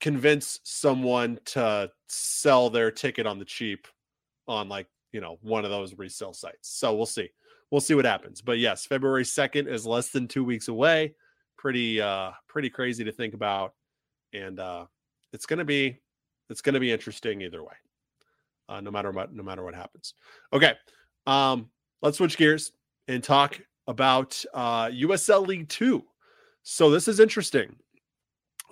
[0.00, 3.86] convince someone to sell their ticket on the cheap
[4.48, 6.70] on like you know one of those resale sites.
[6.70, 7.28] So we'll see.
[7.70, 8.40] We'll see what happens.
[8.40, 11.14] But yes, February 2nd is less than 2 weeks away.
[11.56, 13.74] Pretty uh pretty crazy to think about
[14.32, 14.86] and uh
[15.32, 15.98] it's going to be
[16.48, 17.74] it's going to be interesting either way.
[18.68, 20.14] Uh no matter what no matter what happens.
[20.52, 20.74] Okay.
[21.26, 21.70] Um
[22.02, 22.72] let's switch gears
[23.08, 26.02] and talk about uh USL League 2.
[26.62, 27.76] So this is interesting.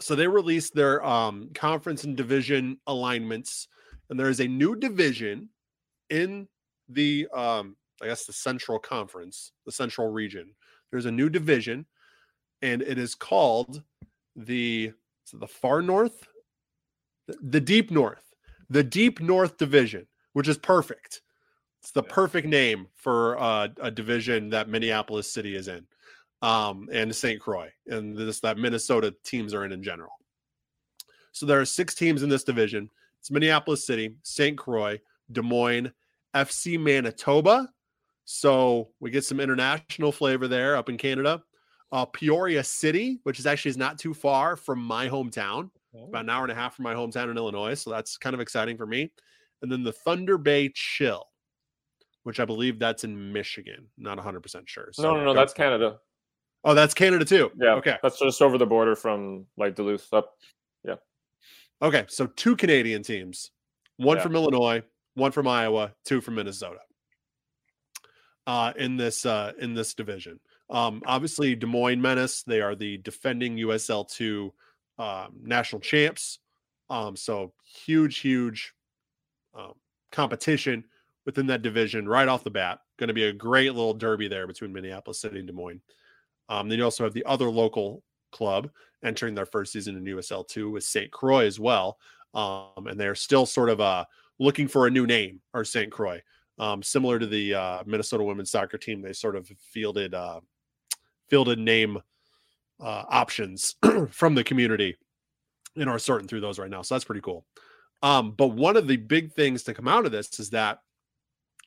[0.00, 3.68] So they released their um conference and division alignments
[4.10, 5.48] and there is a new division
[6.10, 6.48] in
[6.88, 10.54] the um I guess the Central Conference, the Central Region.
[10.90, 11.86] There's a new division,
[12.62, 13.82] and it is called
[14.36, 14.92] the
[15.24, 16.26] so the Far North,
[17.28, 18.34] the Deep North,
[18.68, 21.22] the Deep North Division, which is perfect.
[21.84, 22.12] It's the Yeah.
[22.14, 25.86] perfect name for uh, a division that Minneapolis City is in,
[26.40, 27.38] um, and St.
[27.38, 30.12] Croix, and this that Minnesota teams are in in general.
[31.32, 32.88] So there are six teams in this division.
[33.20, 34.56] It's Minneapolis City, St.
[34.56, 34.98] Croix,
[35.30, 35.92] Des Moines,
[36.34, 37.68] FC Manitoba.
[38.24, 41.44] So we get some international flavor there up in Canada.
[41.92, 45.70] Uh, Peoria City, which is actually is not too far from my hometown,
[46.08, 47.74] about an hour and a half from my hometown in Illinois.
[47.74, 49.12] So that's kind of exciting for me.
[49.60, 51.28] And then the Thunder Bay Chill,
[52.24, 53.86] which I believe that's in Michigan.
[53.96, 54.88] Not 100% sure.
[54.92, 55.98] So no, no, no, that's Canada.
[56.64, 57.52] Oh, that's Canada too.
[57.60, 57.74] Yeah.
[57.74, 57.96] Okay.
[58.02, 60.34] That's just over the border from like Duluth up.
[60.82, 60.96] Yeah.
[61.82, 62.06] Okay.
[62.08, 63.50] So two Canadian teams,
[63.98, 64.22] one Yeah.
[64.22, 64.82] from Illinois,
[65.14, 66.78] one from Iowa, two from Minnesota.
[68.46, 72.42] Uh, in this uh, in this division, um, obviously Des Moines Menace.
[72.42, 74.52] They are the defending USL two
[74.98, 76.38] um, national champs.
[76.90, 77.52] Um, so
[77.86, 78.74] huge, huge
[79.54, 79.72] um,
[80.12, 80.84] competition
[81.26, 82.80] within that division right off the bat.
[82.98, 85.80] Going to be a great little derby there between Minneapolis City and Des Moines.
[86.48, 88.70] Um, then you also have the other local club
[89.02, 91.10] entering their first season in USL two with St.
[91.10, 91.98] Croix as well,
[92.34, 94.04] um, and they're still sort of uh,
[94.38, 95.90] looking for a new name or St.
[95.90, 96.20] Croix.
[96.58, 100.40] Um, similar to the uh, Minnesota women's soccer team, they sort of fielded uh,
[101.28, 101.98] fielded name
[102.80, 103.76] uh, options
[104.10, 104.96] from the community
[105.76, 106.82] and are sorting through those right now.
[106.82, 107.44] So that's pretty cool.
[108.02, 110.80] Um, but one of the big things to come out of this is that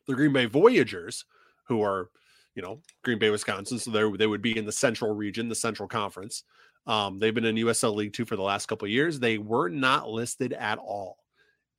[0.08, 1.26] the Green Bay Voyagers,
[1.68, 2.10] who are,
[2.56, 5.56] you know, Green Bay, Wisconsin, so they they would be in the Central region, the
[5.56, 6.44] Central Conference.
[6.86, 9.20] Um, they've been in USL League Two for the last couple years.
[9.20, 11.18] They were not listed at all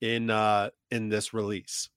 [0.01, 1.89] in uh, in this release,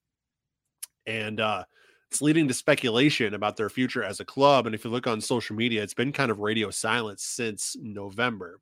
[1.06, 1.66] and uh,
[2.12, 4.66] it's leading to speculation about their future as a club.
[4.66, 8.60] And if you look on social media, it's been kind of radio silence since November.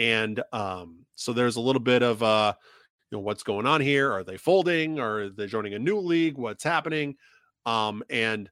[0.00, 2.54] And um, so there's a little bit of uh,
[3.10, 4.12] you know, what's going on here?
[4.12, 4.98] Are they folding?
[4.98, 6.36] Are they joining a new league?
[6.36, 7.16] What's happening?
[7.64, 8.50] Um, and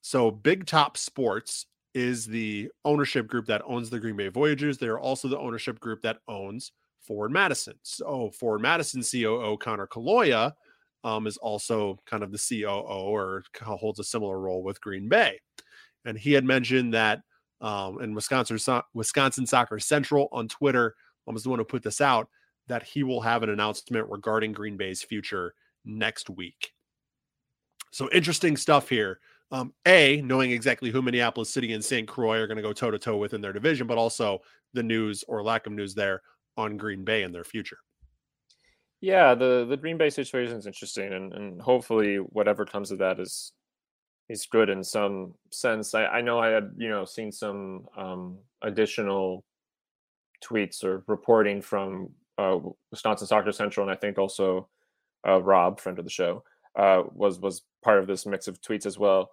[0.00, 4.78] so Big Top Sports is the ownership group that owns the Green Bay Voyagers.
[4.78, 7.74] They're also the ownership group that owns Forward Madison.
[7.82, 10.52] So Forward Madison COO Connor Kaloya
[11.04, 15.40] um, is also kind of the COO or holds a similar role with Green Bay.
[16.04, 17.22] And he had mentioned that
[17.60, 18.58] um, and Wisconsin
[18.92, 20.94] Wisconsin Soccer Central on Twitter
[21.26, 22.28] um, was the one who put this out
[22.68, 26.72] that he will have an announcement regarding Green Bay's future next week.
[27.90, 29.20] So interesting stuff here.
[29.52, 32.08] Um, a knowing exactly who Minneapolis City and St.
[32.08, 34.40] Croix are going to go toe to toe with in their division, but also
[34.72, 36.22] the news or lack of news there
[36.56, 37.78] on Green Bay and their future.
[39.00, 43.20] Yeah, the the Green Bay situation is interesting, and, and hopefully whatever comes of that
[43.20, 43.52] is
[44.28, 45.94] is good in some sense.
[45.94, 49.44] I, I know I had you know seen some um, additional
[50.42, 52.58] tweets or reporting from uh,
[52.90, 54.68] Wisconsin Soccer Central, and I think also
[55.26, 56.44] uh, Rob, friend of the show,
[56.76, 59.30] uh, was was part of this mix of tweets as well.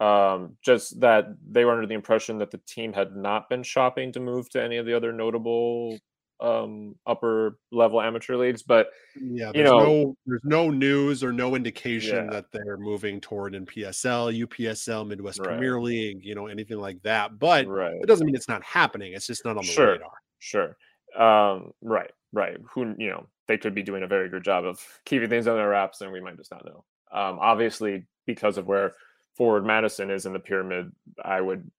[0.00, 4.12] Um, just that they were under the impression that the team had not been shopping
[4.12, 5.98] to move to any of the other notable
[6.40, 11.54] um, upper level amateur leagues, but yeah, you know, no, there's no news or no
[11.54, 12.30] indication Yeah.
[12.30, 15.48] that they're moving toward NPSL, UPSL, Midwest Right.
[15.48, 17.38] Premier League, you know, anything like that.
[17.38, 17.92] But right.
[18.00, 19.12] it doesn't mean it's not happening.
[19.12, 19.92] It's just not on the Sure.
[19.92, 20.12] radar.
[20.38, 20.76] Sure.
[21.14, 22.56] Um, right, right.
[22.74, 25.68] Who you know, they could be doing a very good job of keeping things under
[25.68, 26.84] wraps, and we might just not know.
[27.12, 28.92] Um, obviously, because of where
[29.36, 30.92] Forward Madison is in the pyramid,
[31.24, 31.70] I would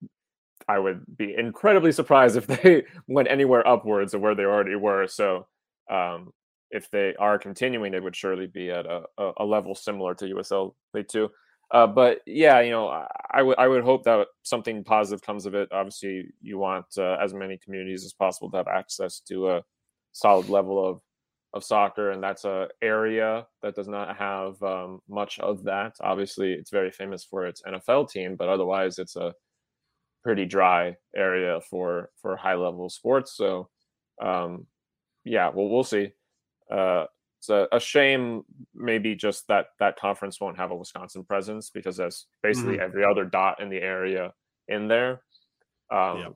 [0.68, 5.06] I would be incredibly surprised if they went anywhere upwards of where they already were.
[5.06, 5.46] So
[5.90, 6.32] um,
[6.70, 9.02] if they are continuing, it would surely be at a,
[9.38, 11.30] a, level similar to USL League Two.
[11.70, 12.88] Uh, but yeah, you know,
[13.30, 15.70] I- would I would hope that something positive comes of it.
[15.72, 19.62] Obviously, you want uh, as many communities as possible to have access to a
[20.12, 21.00] solid level of
[21.54, 25.94] of soccer, and that's a area that does not have um, much of that.
[26.00, 29.34] Obviously, it's very famous for its NFL team, but otherwise, it's a
[30.22, 33.36] pretty dry area for for high level sports.
[33.36, 33.68] So,
[34.22, 34.66] um,
[35.24, 36.12] yeah, well, we'll see.
[36.70, 37.06] Uh,
[37.38, 38.44] it's a, a shame,
[38.74, 43.24] maybe just that that conference won't have a Wisconsin presence because there's basically every other
[43.24, 44.32] dot in the area
[44.68, 45.22] in there.
[45.90, 46.32] Um, Yep.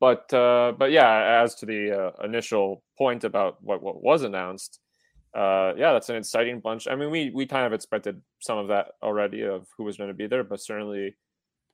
[0.00, 4.78] But uh, but yeah, as to the uh, initial point about what what was announced,
[5.36, 6.86] uh, yeah, that's an exciting bunch.
[6.88, 10.08] I mean, we we kind of expected some of that already of who was going
[10.08, 11.16] to be there, but certainly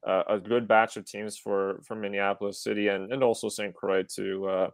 [0.06, 3.74] uh, a good batch of teams for for Minneapolis City and and also St.
[3.74, 4.70] Croix to uh,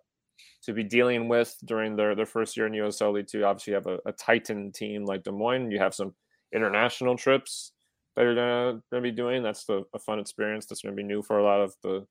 [0.62, 3.44] to be dealing with during their their first year in USL League Two.
[3.44, 5.70] Obviously, you have a, a Titan team like Des Moines.
[5.70, 6.14] You have some
[6.54, 7.72] international trips
[8.16, 9.42] that you're gonna gonna be doing.
[9.42, 10.66] That's the, a fun experience.
[10.66, 12.06] That's gonna be new for a lot of the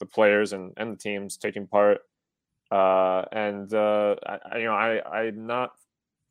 [0.00, 2.00] the players and and the teams taking part.
[2.70, 5.72] Uh, and uh, I, you know, I I'm not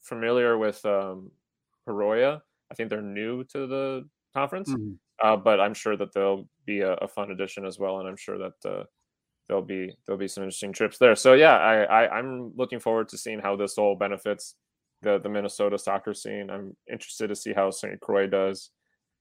[0.02, 1.32] familiar with um.
[2.72, 4.98] I think they're new to the conference Mhm.
[5.22, 8.16] uh, but I'm sure that there'll be a, a fun addition as well, and I'm
[8.18, 8.86] sure that uh,
[9.48, 11.16] there'll be there'll be some interesting trips there.
[11.16, 14.56] So yeah, I, I I'm looking forward to seeing how this all benefits
[15.02, 16.50] the the Minnesota soccer scene.
[16.50, 18.00] I'm interested to see how St.
[18.02, 18.72] Croix does,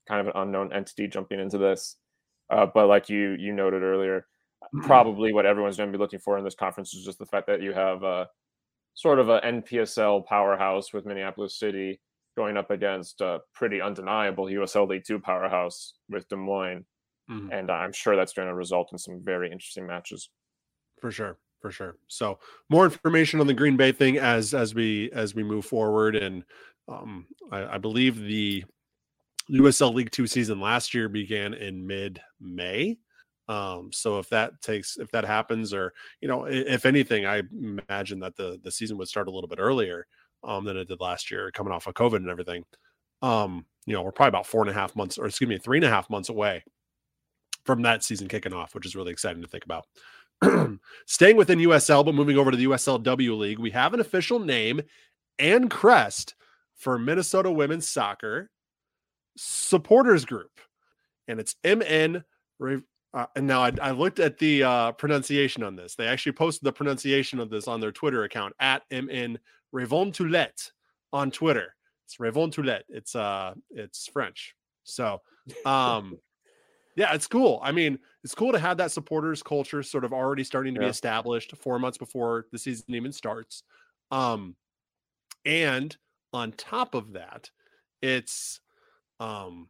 [0.09, 1.99] kind of an unknown entity jumping into this.
[2.51, 4.27] Uh, but like you you noted earlier,
[4.83, 7.47] probably what everyone's going to be looking for in this conference is just the fact
[7.47, 8.29] that you have a
[8.95, 12.01] sort of a NPSL powerhouse with Minneapolis City
[12.37, 16.85] going up against a pretty undeniable USL League Two powerhouse with Des Moines.
[17.31, 17.53] mm-hmm.
[17.53, 20.31] and I'm sure that's going to result in some very interesting matches.
[21.01, 21.97] For sure, for sure.
[22.09, 22.39] So
[22.71, 26.45] more information on the Green Bay thing as as we as we move forward, and
[26.89, 28.65] um, I, I believe the
[29.51, 32.99] USL League Two season last year began in mid May.
[33.49, 38.21] Um, so if that takes if that happens, or you know, if anything, I imagine
[38.21, 40.07] that the the season would start a little bit earlier
[40.45, 42.65] um, than it did last year, coming off of COVID and everything.
[43.21, 45.79] Um, you know, we're probably about four and a half months, or excuse me, three
[45.79, 46.65] and a half months away
[47.65, 49.87] from that season kicking off, which is really exciting to think about.
[51.07, 54.81] Staying within USL, but moving over to the USLW League, we have an official name
[55.39, 56.35] and crest
[56.77, 58.51] for Minnesota Women's Soccer
[59.37, 60.61] Supporters Group,
[61.29, 62.25] and it's MN.
[63.15, 65.95] Uh, and now I, I, looked at the uh, pronunciation on this.
[65.95, 69.39] They actually posted the pronunciation of this on their Twitter account at MN
[69.75, 70.71] Revontulet
[71.13, 71.75] on Twitter.
[72.07, 72.83] It's Revontulet.
[72.89, 74.55] It's uh, it's French.
[74.85, 75.21] So,
[75.67, 76.19] um,
[76.97, 77.61] yeah, it's cool.
[77.63, 80.87] I mean, it's cool to have that supporters culture sort of already starting to yeah.
[80.87, 83.63] be established four months before the season even starts.
[84.11, 84.57] Um,
[85.45, 85.95] and
[86.33, 87.51] on top of that,
[88.01, 88.61] it's
[89.21, 89.69] um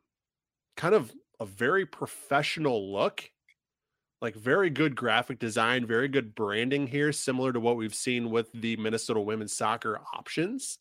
[0.77, 3.29] kind of a very professional look
[4.21, 8.49] like very good graphic design very good branding here similar to what we've seen with
[8.55, 10.79] the minnesota women's soccer options.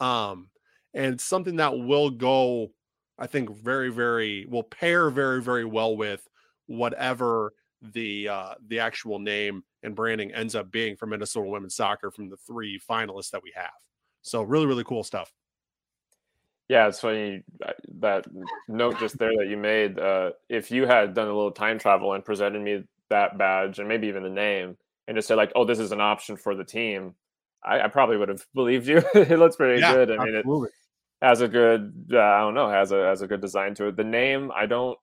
[0.00, 0.48] Um
[0.92, 2.72] and something that will go
[3.16, 6.26] i think very very will pair very very well with
[6.66, 12.10] whatever the uh the actual name and branding ends up being for minnesota women's soccer
[12.10, 13.70] from the three finalists that we have.
[14.22, 15.32] So really really cool stuff
[16.72, 18.24] yeah, it's funny uh, that
[18.66, 19.98] note just there that you made.
[19.98, 23.86] Uh, if you had done a little time travel and presented me that badge and
[23.86, 26.64] maybe even the name and just said like, "Oh, this is an option for the
[26.64, 27.14] team,"
[27.62, 29.02] I, I probably would have believed you.
[29.14, 30.12] it looks pretty yeah, good.
[30.12, 30.70] I mean, absolutely.
[31.20, 32.06] it has a good.
[32.10, 32.70] Uh, I don't know.
[32.70, 33.96] Has a has a good design to it.
[33.98, 34.98] The name, I don't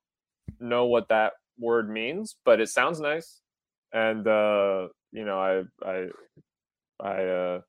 [0.59, 3.41] know what that word means, but it sounds nice.
[3.93, 6.07] And uh, you know, I I
[6.99, 7.61] I uh,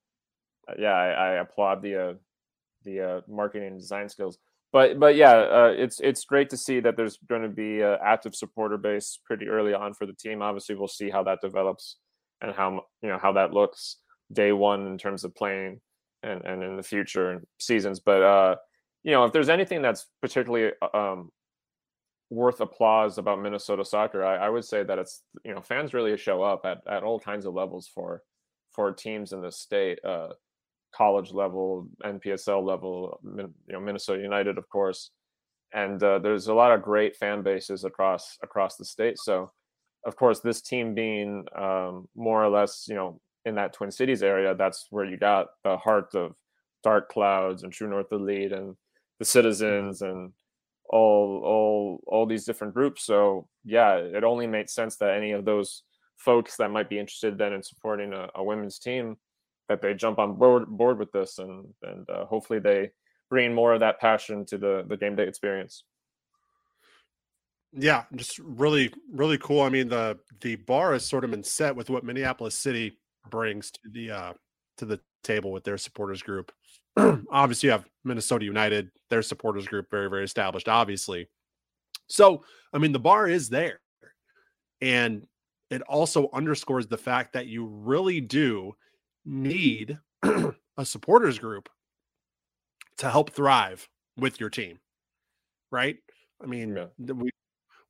[0.78, 2.14] yeah, I, I applaud the uh,
[2.84, 4.38] the uh, marketing and design skills.
[4.72, 7.98] But but yeah, uh, it's it's great to see that there's going to be an
[8.04, 10.42] active supporter base pretty early on for the team.
[10.42, 11.96] Obviously, we'll see how that develops
[12.40, 13.96] and how you know how that looks
[14.32, 15.80] day one in terms of playing
[16.22, 18.00] and and in the future seasons.
[18.00, 18.56] But uh,
[19.02, 21.30] you know, if there's anything that's particularly uh, um,
[22.30, 26.16] worth applause about Minnesota soccer, I, I, would say that it's you know fans really
[26.16, 28.22] show up at, at all kinds of levels for
[28.70, 29.98] for teams in the state.
[30.04, 30.28] Uh,
[30.94, 35.10] college level, NPSL level, you know, Minnesota United, of course,
[35.72, 39.18] and uh, there's a lot of great fan bases across across the state.
[39.18, 39.50] So,
[40.04, 44.22] of course, this team being um, more or less, you know, in that Twin Cities
[44.22, 46.34] area, that's where you got the heart of
[46.82, 48.76] Dark Clouds and True North Elite and
[49.18, 50.32] the Citizens and
[50.88, 53.04] all all all these different groups.
[53.04, 55.84] So yeah, it only made sense that any of those
[56.16, 59.16] folks that might be interested then in supporting a, a women's team
[59.70, 62.90] that they jump on board board with this and and uh, hopefully they
[63.30, 65.84] bring more of that passion to the the game day experience.
[67.72, 69.60] Yeah just really really cool.
[69.60, 72.98] I mean the the bar has sort of been set with what minneapolis city
[73.30, 74.32] brings to the uh
[74.78, 76.50] to the table with their supporters group.
[77.30, 81.28] Obviously you have minnesota united their supporters group very very established obviously.
[82.08, 82.42] So
[82.74, 83.78] i mean the bar is there.
[84.82, 85.28] And
[85.70, 88.74] it also underscores the fact that you really do
[89.24, 91.68] need a supporters group
[92.98, 94.78] to help thrive with your team.
[95.70, 95.96] Right?
[96.42, 97.12] I mean, yeah.
[97.12, 97.30] we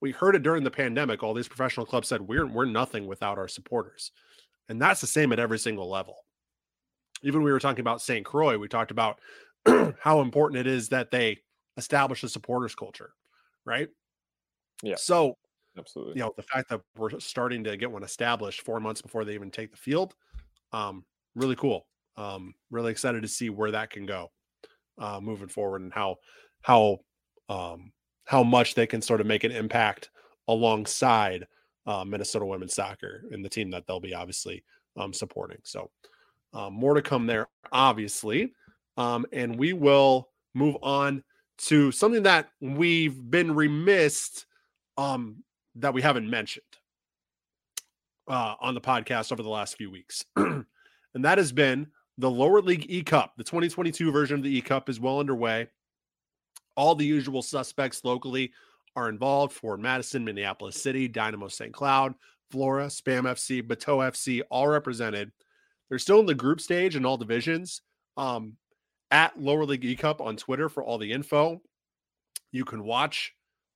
[0.00, 1.22] we heard it during the pandemic.
[1.22, 4.12] All these professional clubs said we're we're nothing without our supporters.
[4.68, 6.16] And that's the same at every single level.
[7.22, 8.24] Even we were talking about St.
[8.24, 9.18] Croix, we talked about
[10.00, 11.38] how important it is that they
[11.76, 13.10] establish a supporters culture,
[13.66, 13.88] right?
[14.82, 14.94] Yeah.
[14.96, 15.36] So
[15.76, 16.14] absolutely.
[16.14, 19.34] You know, the fact that we're starting to get one established four months before they
[19.34, 20.14] even take the field,
[20.72, 21.04] um,
[21.34, 21.86] really cool.
[22.16, 24.30] Um, really excited to see where that can go
[24.98, 26.16] uh, moving forward and how
[26.62, 26.98] how
[27.48, 27.92] um,
[28.24, 30.10] how much they can sort of make an impact
[30.48, 31.46] alongside
[31.86, 34.62] uh, Minnesota women's soccer and the team that they'll be obviously
[34.96, 35.58] um, supporting.
[35.64, 35.90] So
[36.52, 38.52] um, more to come there, obviously,
[38.96, 41.22] um, and we will move on
[41.58, 44.46] to something that we've been remiss
[44.96, 45.42] um,
[45.76, 46.64] that we haven't mentioned
[48.28, 50.24] uh, on the podcast over the last few weeks.
[51.14, 51.88] and that has been
[52.18, 53.34] the lower league E Cup.
[53.36, 55.68] The 2022 version of the E Cup is well underway.
[56.76, 58.52] All the usual suspects locally
[58.96, 61.72] are involved for Madison, Minneapolis City, Dynamo St.
[61.72, 62.14] Cloud,
[62.50, 65.30] Flora, Spam FC, Bateau FC, all represented.
[65.88, 67.82] They're still in the group stage in all divisions.
[68.16, 68.56] Um,
[69.12, 71.60] at Lower League E Cup on Twitter for all the info.
[72.52, 73.32] You can watch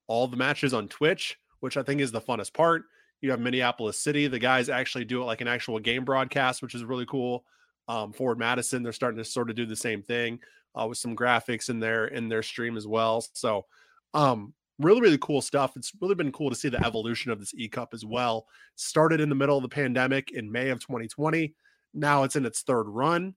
[0.07, 2.85] all the matches on Twitch which I think is the funnest part.
[3.25, 4.27] You have Minneapolis City.
[4.27, 7.47] The guys actually do it like an actual game broadcast, which is really cool.
[7.89, 10.41] Um, Forward Madison, they're starting to sort of do the same thing
[10.79, 13.25] uh, with some graphics in their in their stream as well.
[13.33, 13.65] So,
[14.13, 15.75] um, really, really cool stuff.
[15.75, 18.47] It's really been cool to see the evolution of this E Cup as well.
[18.77, 21.55] Started in the middle of the pandemic in May of 2020.
[21.95, 23.35] Now it's in its third run.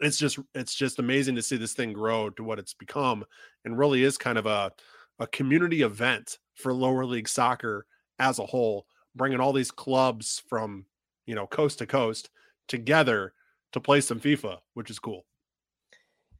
[0.00, 3.24] It's just it's just amazing to see this thing grow to what it's become,
[3.64, 4.72] and really is kind of a
[5.20, 7.86] a community event for lower league soccer
[8.18, 10.86] as a whole, bringing all these clubs from
[11.26, 12.30] you know coast to coast
[12.68, 13.32] together
[13.72, 15.24] to play some FIFA, which is cool.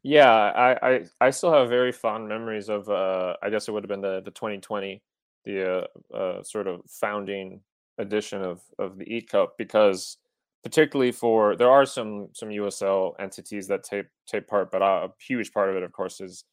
[0.02, 3.84] Yeah, I, I, I still have very fond memories of uh, I guess it would
[3.84, 5.02] have been the the 2020,
[5.44, 7.60] the uh, uh, sort of founding
[7.98, 10.18] edition of of the EAT Cup because
[10.62, 15.52] particularly for there are some some USL entities that take take part, but a huge
[15.52, 16.44] part of it, of course, is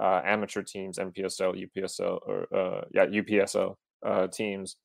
[0.00, 4.76] uh, amateur teams, NPSL, UPSL, or uh, yeah, UPSL uh, teams,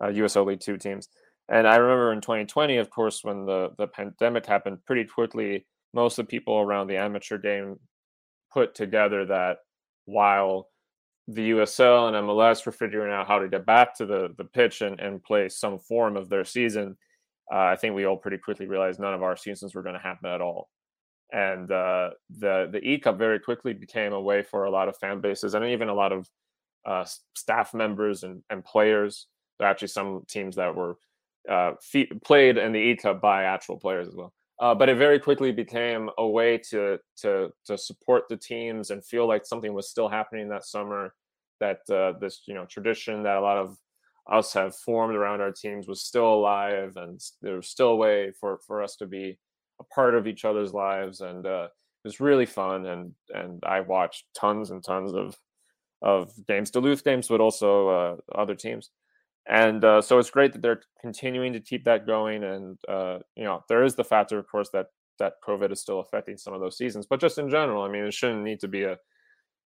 [0.00, 1.08] uh USL League Two teams.
[1.50, 6.18] And I remember in 2020, of course, when the the pandemic happened, pretty quickly, most
[6.18, 7.76] of the people around the amateur game
[8.52, 9.58] put together that
[10.06, 10.68] while
[11.26, 14.82] the USL and MLS were figuring out how to get back to the the pitch
[14.82, 16.96] and, and play some form of their season,
[17.52, 20.00] uh, I think we all pretty quickly realized none of our seasons were going to
[20.00, 20.68] happen at all
[21.32, 24.96] and uh, the the E Cup very quickly became a way for a lot of
[24.96, 26.28] fan bases and even a lot of
[26.86, 27.04] uh,
[27.34, 29.26] staff members and, and players.
[29.58, 30.96] There are actually some teams that were
[31.48, 31.72] uh,
[32.24, 34.32] played in the E Cup by actual players as well.
[34.60, 39.04] Uh, but it very quickly became a way to to to support the teams and
[39.04, 41.14] feel like something was still happening that summer.
[41.60, 43.76] That uh, this you know tradition that a lot of
[44.30, 48.32] us have formed around our teams was still alive, and there was still a way
[48.32, 49.38] for for us to be
[49.80, 52.86] a part of each other's lives, and uh, it was really fun.
[52.86, 55.36] And and I watched tons and tons of
[56.02, 58.90] of games, Duluth games, but also uh, other teams.
[59.48, 62.44] And uh, so it's great that they're continuing to keep that going.
[62.44, 64.86] And uh, you know, there is the factor, of course, that
[65.18, 67.06] that COVID is still affecting some of those seasons.
[67.06, 68.98] But just in general, I mean, it shouldn't need to be a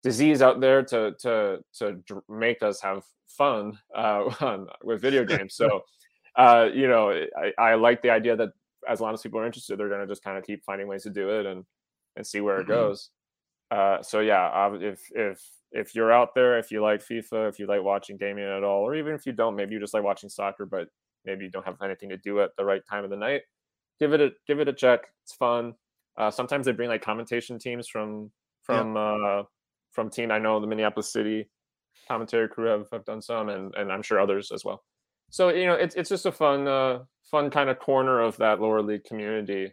[0.03, 4.25] disease out there to to to make us have fun uh,
[4.85, 5.55] with video games.
[5.55, 5.83] So,
[6.37, 8.51] uh, you know, I, I like the idea that
[8.89, 11.05] as long as people are interested, they're going to just kind of keep finding ways
[11.05, 11.65] to do it and
[12.17, 12.73] and see where it mm-hmm.
[12.73, 13.11] goes.
[13.71, 15.43] Uh, so yeah, if if
[15.73, 18.83] if you're out there, if you like FIFA, if you like watching gaming at all,
[18.83, 20.89] or even if you don't, maybe you just like watching soccer, but
[21.25, 23.43] maybe you don't have anything to do at the right time of the night,
[23.99, 25.01] give it a give it a check.
[25.25, 25.75] It's fun.
[26.17, 28.31] Uh, sometimes they bring like commentation teams from
[28.65, 29.03] from yeah.
[29.03, 29.43] uh,
[29.93, 30.31] from team.
[30.31, 31.49] I know the Minneapolis City
[32.09, 34.83] commentary crew have, have done some, and and I'm sure others as well.
[35.31, 37.01] So you know, it's it's just a fun uh,
[37.31, 39.73] fun kind of corner of that lower league community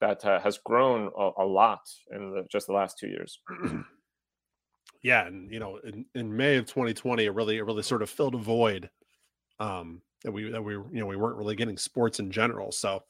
[0.00, 1.80] that uh, has grown a, a, lot
[2.10, 3.40] in the, just the last two years.
[5.06, 8.10] yeah, and you know, in, in May of 2020, it really it really sort of
[8.10, 8.90] filled a void
[9.60, 12.72] um, that we that we you know we weren't really getting sports in general.
[12.72, 13.04] So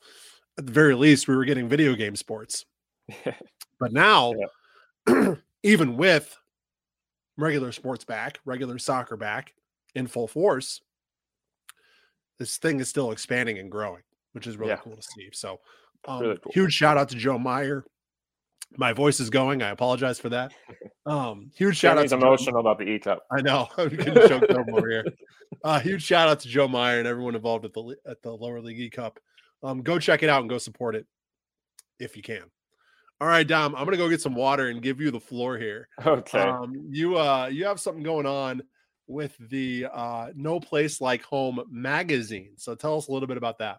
[0.58, 2.66] at the very least, we were getting video game sports.
[3.80, 4.34] but now,
[5.08, 5.36] yeah.
[5.62, 6.36] even with
[7.38, 9.54] regular sports back, regular soccer back
[9.94, 10.82] in full force,
[12.38, 14.76] this thing is still expanding and growing, which is really yeah.
[14.76, 15.30] cool to see.
[15.32, 15.60] So,
[16.06, 16.52] um, really cool.
[16.52, 17.86] huge shout out to Joe Meyer.
[18.76, 19.62] My voice is going.
[19.62, 20.52] I apologize for that.
[21.06, 22.08] Um, huge shout out.
[22.08, 22.60] to emotional Joe.
[22.60, 23.22] about the E Cup.
[23.30, 23.68] I know.
[23.78, 25.04] I'm getting choked over here.
[25.62, 28.60] Uh, huge shout out to Joe Meyer and everyone involved at the at the lower
[28.60, 29.18] league E Cup.
[29.62, 31.06] Um, go check it out and go support it
[31.98, 32.42] if you can.
[33.20, 33.74] All right, Dom.
[33.74, 35.88] I'm gonna go get some water and give you the floor here.
[36.04, 36.40] Okay.
[36.40, 38.62] Um, you uh, you have something going on
[39.06, 42.50] with the uh, No Place Like Home magazine.
[42.56, 43.78] So tell us a little bit about that.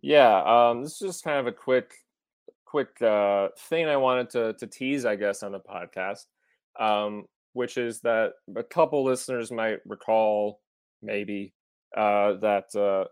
[0.00, 1.92] Yeah, um, this is just kind of a quick,
[2.76, 6.26] quick uh, thing I wanted to to tease, I guess, on the podcast,
[6.78, 7.24] um,
[7.54, 10.60] which is that a couple listeners might recall,
[11.00, 11.54] maybe,
[11.96, 13.06] uh, that uh,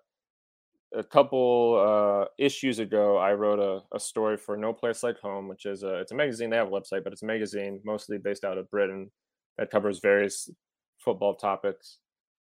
[0.94, 5.48] a couple uh, issues ago, I wrote a, a story for No Place Like Home,
[5.48, 6.50] which is a it's a magazine.
[6.50, 9.10] They have a website, but it's a magazine mostly based out of Britain
[9.56, 10.50] that covers various
[10.98, 12.00] football topics,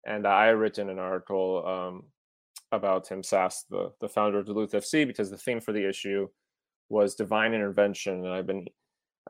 [0.07, 2.05] and I had written an article um,
[2.73, 6.27] about Tim Sass, the the founder of Duluth FC, because the theme for the issue
[6.91, 8.67] was divine intervention, and I've been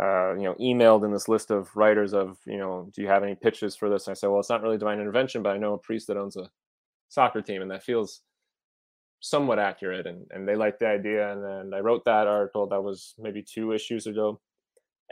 [0.00, 3.22] uh, you know emailed in this list of writers of you know do you have
[3.22, 4.06] any pitches for this?
[4.06, 6.16] And I said, well, it's not really divine intervention, but I know a priest that
[6.16, 6.50] owns a
[7.08, 8.22] soccer team, and that feels
[9.22, 12.82] somewhat accurate and, and they liked the idea and then i wrote that article that
[12.82, 14.40] was maybe two issues ago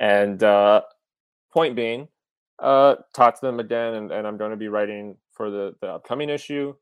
[0.00, 0.80] and uh,
[1.52, 2.08] point being
[2.58, 5.88] uh, talk to them again, and, and I'm going to be writing for the, the
[5.88, 6.74] upcoming issue.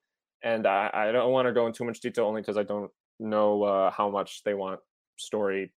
[0.43, 2.91] And I, I don't want to go into too much detail only because I don't
[3.19, 4.81] know uh, how much they want
[5.17, 5.73] story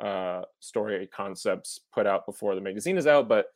[0.00, 3.28] uh, story concepts put out before the magazine is out.
[3.28, 3.46] But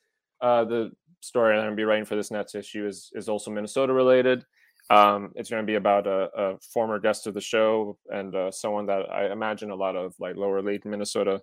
[0.41, 3.51] uh, the story I'm going to be writing for this next issue is is also
[3.51, 4.45] Minnesota related.
[4.91, 8.51] Um, it's going to be about a, a, former guest of the show and uh,
[8.51, 11.41] someone that I imagine a lot of like lower league Minnesota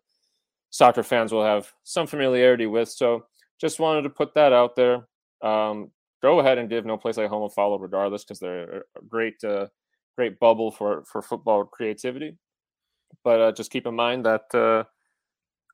[0.69, 2.87] soccer fans will have some familiarity with.
[2.87, 3.25] So
[3.59, 5.07] just wanted to put that out there.
[5.41, 5.89] Um,
[6.21, 9.43] go ahead and give No Place Like Home a follow, regardless, because they're a great,
[9.43, 9.67] uh,
[10.15, 12.37] great bubble for for football creativity.
[13.23, 14.83] But uh, just keep in mind that uh,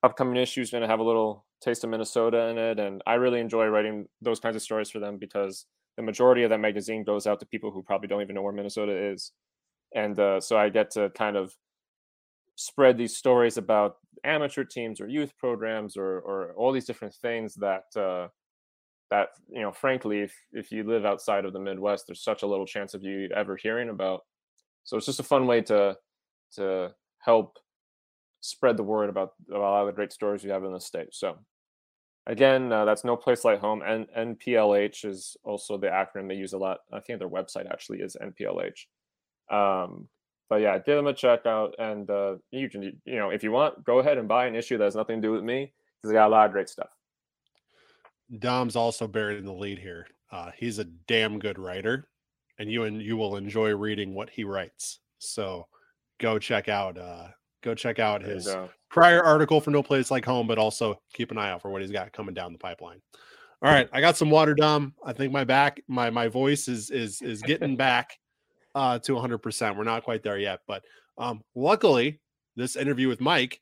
[0.03, 3.15] upcoming issue is going to have a little taste of Minnesota in it, and I
[3.15, 5.65] really enjoy writing those kinds of stories for them because
[5.95, 8.53] the majority of that magazine goes out to people who probably don't even know where
[8.53, 9.31] Minnesota is,
[9.95, 11.55] and uh, so I get to kind of
[12.55, 17.53] spread these stories about amateur teams or youth programs or or all these different things
[17.55, 18.27] that uh,
[19.11, 22.47] that you know frankly if if you live outside of the midwest there's such a
[22.47, 24.21] little chance of you ever hearing about.
[24.83, 25.97] So it's just a fun way to
[26.55, 26.93] to
[27.27, 27.59] help
[28.41, 30.79] spread the word about, about a lot of the great stories we have in the
[30.79, 31.37] state so
[32.25, 36.53] again uh, that's no place like home and nplh is also the acronym they use
[36.53, 38.71] a lot i think their website actually is nplh
[39.51, 40.07] um,
[40.49, 43.51] but yeah give them a check out and uh, you can you know if you
[43.51, 46.09] want go ahead and buy an issue that has nothing to do with me because
[46.09, 46.89] they got a lot of great stuff
[48.39, 50.07] Dom's also buried in the lead here.
[50.31, 52.09] Uh, he's a damn good writer,
[52.59, 54.99] and you and you will enjoy reading what he writes.
[55.19, 55.67] So
[56.19, 57.27] go check out uh,
[57.63, 58.53] go check out his
[58.89, 61.81] prior article for No Place Like Home, but also keep an eye out for what
[61.81, 63.01] he's got coming down the pipeline.
[63.61, 64.93] All right, I got some water, Dom.
[65.03, 68.17] I think my back, my my voice is is is getting back
[68.75, 69.39] uh, to 100.
[69.39, 70.83] percent We're not quite there yet, but
[71.17, 72.19] um, luckily,
[72.55, 73.59] this interview with Mike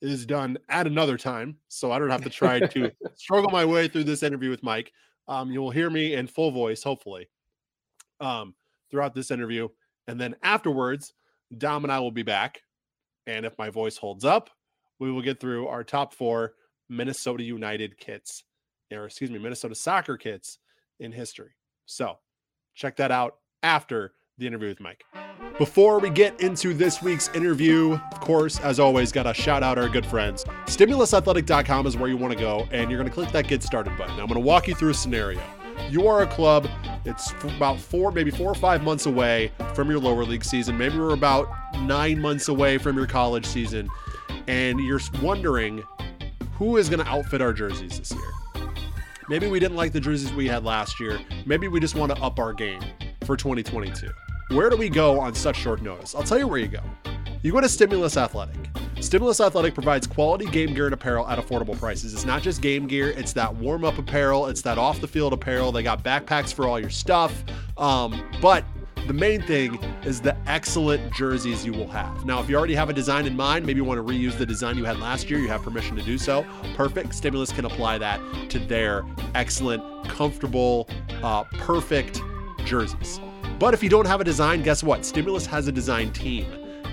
[0.00, 3.88] is done at another time, so I don't have to try to struggle my way
[3.88, 4.92] through this interview with Mike.
[5.26, 7.28] Um, you will hear me in full voice, hopefully,
[8.20, 8.54] um,
[8.90, 9.68] throughout this interview,
[10.06, 11.14] and then afterwards,
[11.56, 12.62] Dom and I will be back,
[13.26, 14.50] and if my voice holds up,
[14.98, 16.54] we will get through our top four
[16.88, 18.44] Minnesota United kits,
[18.92, 20.58] or excuse me, Minnesota soccer kits
[21.00, 21.50] in history.
[21.86, 22.18] So
[22.74, 25.04] check that out after the interview with Mike.
[25.58, 29.76] Before we get into this week's interview, of course, as always, got to shout out
[29.76, 30.44] our good friends.
[30.66, 33.96] StimulusAthletic.com is where you want to go, and you're going to click that Get Started
[33.98, 34.12] button.
[34.12, 35.40] I'm going to walk you through a scenario.
[35.90, 36.68] You are a club,
[37.08, 40.76] it's about four, maybe four or five months away from your lower league season.
[40.76, 41.48] Maybe we're about
[41.80, 43.88] nine months away from your college season,
[44.46, 45.82] and you're wondering
[46.52, 48.68] who is going to outfit our jerseys this year.
[49.28, 51.18] Maybe we didn't like the jerseys we had last year.
[51.46, 52.80] Maybe we just want to up our game
[53.24, 54.08] for 2022.
[54.50, 56.14] Where do we go on such short notice?
[56.14, 56.82] I'll tell you where you go.
[57.42, 58.56] You go to Stimulus Athletic.
[59.00, 62.12] Stimulus Athletic provides quality game gear and apparel at affordable prices.
[62.12, 65.32] It's not just game gear, it's that warm up apparel, it's that off the field
[65.32, 65.70] apparel.
[65.70, 67.44] They got backpacks for all your stuff.
[67.76, 68.64] Um, but
[69.06, 72.26] the main thing is the excellent jerseys you will have.
[72.26, 74.44] Now, if you already have a design in mind, maybe you want to reuse the
[74.44, 76.44] design you had last year, you have permission to do so.
[76.74, 77.14] Perfect.
[77.14, 78.20] Stimulus can apply that
[78.50, 79.04] to their
[79.36, 80.88] excellent, comfortable,
[81.22, 82.20] uh, perfect
[82.64, 83.20] jerseys.
[83.60, 85.06] But if you don't have a design, guess what?
[85.06, 86.46] Stimulus has a design team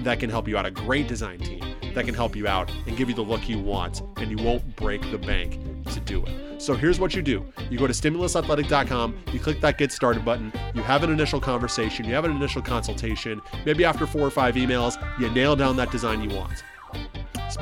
[0.03, 1.63] that can help you out, a great design team
[1.95, 4.75] that can help you out and give you the look you want, and you won't
[4.75, 5.59] break the bank
[5.91, 6.61] to do it.
[6.61, 10.53] So here's what you do you go to stimulusathletic.com, you click that get started button,
[10.73, 13.41] you have an initial conversation, you have an initial consultation.
[13.65, 16.63] Maybe after four or five emails, you nail down that design you want.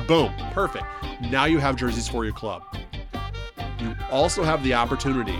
[0.06, 0.84] Boom, perfect.
[1.30, 2.62] Now you have jerseys for your club.
[3.78, 5.38] You also have the opportunity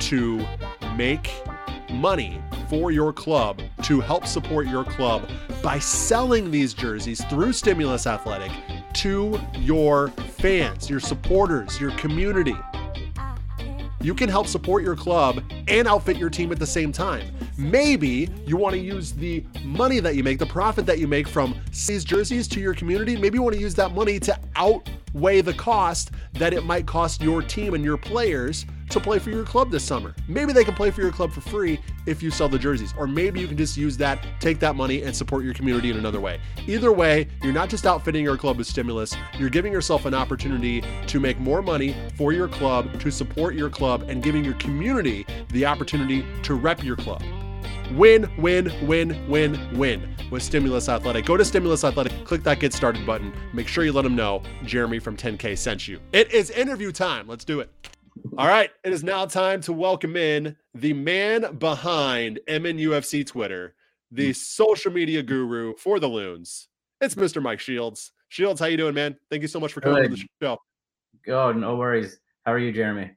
[0.00, 0.46] to
[0.96, 1.30] make
[1.90, 5.28] money for your club to help support your club
[5.62, 8.52] by selling these jerseys through Stimulus Athletic
[8.94, 10.08] to your
[10.38, 12.56] fans, your supporters, your community.
[14.00, 17.26] You can help support your club and outfit your team at the same time.
[17.58, 21.26] Maybe you want to use the money that you make, the profit that you make
[21.26, 23.16] from these jerseys to your community.
[23.16, 27.20] Maybe you want to use that money to outweigh the cost that it might cost
[27.20, 30.14] your team and your players to play for your club this summer.
[30.28, 33.08] Maybe they can play for your club for free if you sell the jerseys, or
[33.08, 36.20] maybe you can just use that, take that money, and support your community in another
[36.20, 36.40] way.
[36.68, 40.82] Either way, you're not just outfitting your club with stimulus, you're giving yourself an opportunity
[41.08, 45.26] to make more money for your club, to support your club, and giving your community
[45.48, 47.22] the opportunity to rep your club.
[47.92, 51.24] Win, win, win, win, win with Stimulus Athletic.
[51.24, 53.32] Go to Stimulus Athletic, click that get started button.
[53.54, 55.98] Make sure you let them know Jeremy from 10K sent you.
[56.12, 57.26] It is interview time.
[57.26, 57.70] Let's do it.
[58.36, 63.74] All right, it is now time to welcome in the man behind MNUFC Twitter,
[64.10, 66.68] the social media guru for the Loons.
[67.00, 67.40] It's Mr.
[67.40, 68.12] Mike Shields.
[68.28, 69.16] Shields, how you doing, man?
[69.30, 70.12] Thank you so much for coming good.
[70.12, 70.58] on the show.
[71.28, 72.20] Oh, no worries.
[72.44, 73.12] How are you, Jeremy?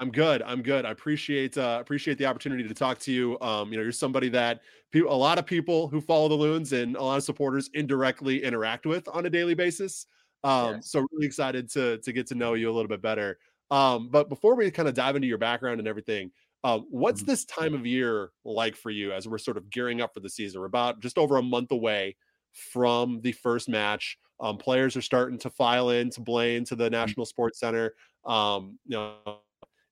[0.00, 0.40] I'm good.
[0.42, 0.86] I'm good.
[0.86, 3.38] I appreciate uh, appreciate the opportunity to talk to you.
[3.42, 6.72] Um, you know, you're somebody that people, a lot of people who follow the Loons
[6.72, 10.06] and a lot of supporters indirectly interact with on a daily basis.
[10.42, 10.80] Um.
[10.80, 13.38] So really excited to to get to know you a little bit better.
[13.70, 16.32] Um, but before we kind of dive into your background and everything,
[16.64, 17.26] uh, what's Mhm.
[17.26, 20.30] this time of year like for you as we're sort of gearing up for the
[20.30, 20.60] season?
[20.60, 22.16] We're about just over a month away
[22.52, 24.18] from the first match.
[24.40, 27.94] Um, players are starting to file in to Blaine to the National Sports Center.
[28.24, 29.42] Um, you know,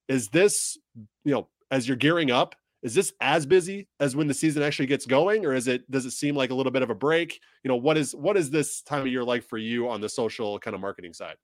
[0.09, 0.79] is this
[1.25, 2.55] you know as you're gearing up?
[2.83, 6.07] Is this as busy as when the season actually gets going, or is it does
[6.07, 7.41] it seem like a little bit of a break?
[7.65, 10.09] You know, what is what is this time of year like for you on the
[10.09, 11.37] social kind of marketing side?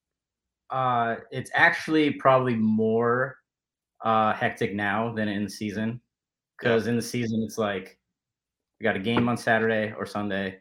[0.71, 3.37] Uh, it's actually probably more
[4.05, 6.01] uh, hectic now than in the season,
[6.59, 7.99] because in the season it's like
[8.79, 10.59] we got a game on Saturday or Sunday,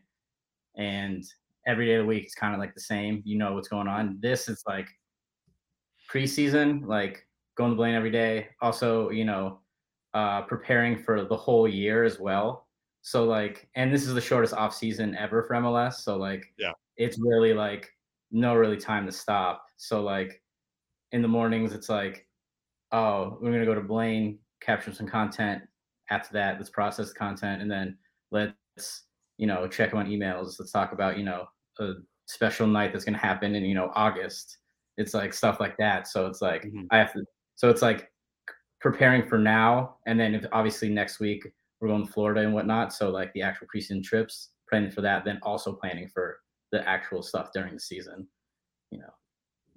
[0.76, 1.24] and
[1.68, 3.22] every day of the week it's kind of like the same.
[3.26, 4.18] You know what's going on.
[4.22, 4.88] This is like
[6.12, 8.50] preseason, like going to Blaine every day.
[8.62, 9.60] Also, you know,
[10.14, 12.68] uh, preparing for the whole year as well.
[13.02, 15.96] So like, and this is the shortest off season ever for MLS.
[16.04, 16.72] So like, Yeah.
[16.98, 17.90] it's really like
[18.32, 19.66] no really time to stop.
[19.78, 20.42] So like,
[21.12, 22.28] in the mornings, it's like,
[22.92, 25.64] oh, we're gonna go to Blaine, capture some content.
[26.10, 27.98] After that, let's process content, and then
[28.32, 28.56] let's
[29.38, 30.60] you know check on emails.
[30.60, 31.48] Let's talk about you know
[31.80, 31.94] a
[32.26, 34.58] special night that's gonna happen in you know August.
[34.98, 36.08] It's like stuff like that.
[36.08, 36.88] So it's like Mhm.
[36.92, 37.24] I have to.
[37.56, 38.12] So it's like
[38.82, 41.44] preparing for now, and then if, obviously next week
[41.80, 42.94] we're going to Florida and whatnot.
[42.94, 46.40] So like the actual preseason trips, planning for that, then also planning for
[46.72, 48.28] the actual stuff during the season.
[48.92, 49.14] You know.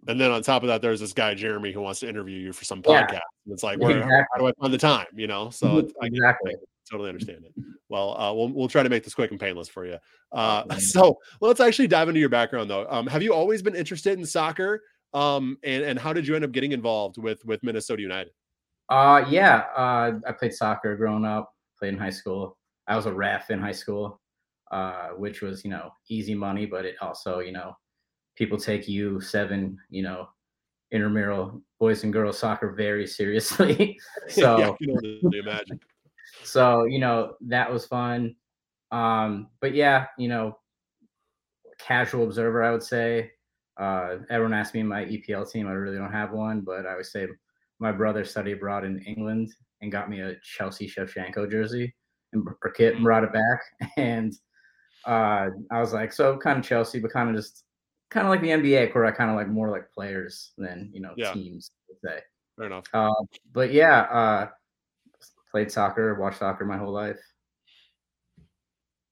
[0.08, 2.52] And then on top of that, there's this guy Jeremy who wants to interview you
[2.52, 3.06] for some Yeah.
[3.06, 3.20] podcast.
[3.44, 5.06] And it's like, where, how do I find the time?
[5.14, 6.54] You know, so it's, I get- exactly.
[6.88, 7.52] totally understand it.
[7.88, 9.96] Well, uh, we'll we'll try to make this quick and painless for you.
[10.32, 12.86] Uh, so let's actually dive into your background though.
[12.88, 14.82] Um, have you always been interested in soccer?
[15.16, 18.32] Um, and and how did you end up getting involved with with Minnesota United?
[18.90, 19.64] Uh, yeah.
[19.74, 21.52] Uh, I played soccer growing up.
[21.78, 22.58] Played in high school.
[22.86, 24.20] I was a ref in high school,
[24.70, 27.74] uh, which was you know easy money, but it also you know
[28.36, 30.28] people take you seven you know
[30.90, 33.98] intramural boys and girls soccer very seriously.
[34.28, 35.80] so yeah, I can imagine.
[36.44, 38.36] so you know that was fun.
[38.92, 40.58] Um, but yeah, you know,
[41.78, 43.32] casual observer, I would say.
[43.78, 45.68] Uh, everyone asks me my EPL team.
[45.68, 47.26] I really don't have one, but I would say
[47.78, 49.52] my brother studied abroad in England
[49.82, 51.94] and got me a Chelsea Shevchenko jersey
[52.32, 53.60] and or kit and brought it back.
[53.98, 54.32] And
[55.04, 57.64] uh, I was like, so kind of Chelsea, but kind of just
[58.10, 61.00] kind of like the NBA, where I kind of like more like players than you
[61.00, 61.32] know Yeah.
[61.32, 61.70] teams.
[62.04, 62.20] Say.
[62.56, 62.84] Fair enough.
[62.92, 63.10] Uh,
[63.52, 64.48] but yeah, uh,
[65.50, 67.18] played soccer, watched soccer my whole life.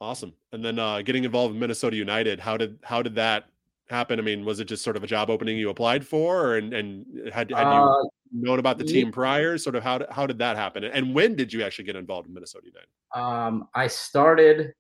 [0.01, 0.35] Awesome.
[0.53, 3.47] And then uh, getting involved in Minnesota United, how did how did that
[3.89, 4.18] happen?
[4.18, 7.07] I mean, was it just sort of a job opening you applied for, and and
[7.32, 9.59] had had you Uh, known about the team prior?
[9.59, 10.85] Sort of how did, how did that happen?
[10.85, 12.89] And when did you actually get involved in Minnesota United?
[13.14, 14.72] um, I started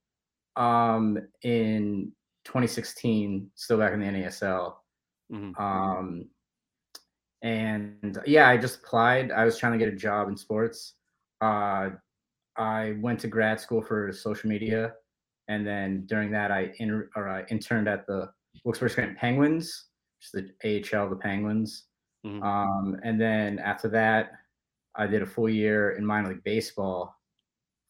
[0.56, 2.12] um, in
[2.44, 4.74] 2016, still back in the NASL.
[5.32, 5.58] Mhm.
[5.58, 6.28] Um,
[7.42, 9.30] and yeah, I just applied.
[9.30, 10.94] I was trying to get a job in sports.
[11.40, 11.90] Uh,
[12.56, 14.94] I went to grad school for social media,
[15.48, 18.30] and then during that, I inter- or I interned at the
[18.64, 19.86] Wilkes-Barre Scranton Penguins,
[20.18, 21.84] which is the AHL, the Penguins.
[22.24, 22.42] Mhm.
[22.42, 24.32] Um, and then after that,
[24.94, 27.14] I did a full year in minor league baseball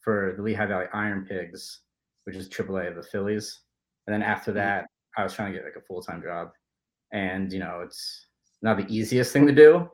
[0.01, 1.81] for the Lehigh Valley Iron Pigs,
[2.25, 3.61] which is AAA of the Phillies.
[4.07, 4.55] And then after Mhm.
[4.55, 6.51] that, I was trying to get like a full time job,
[7.11, 8.27] and you know, it's
[8.61, 9.89] not the easiest thing to do,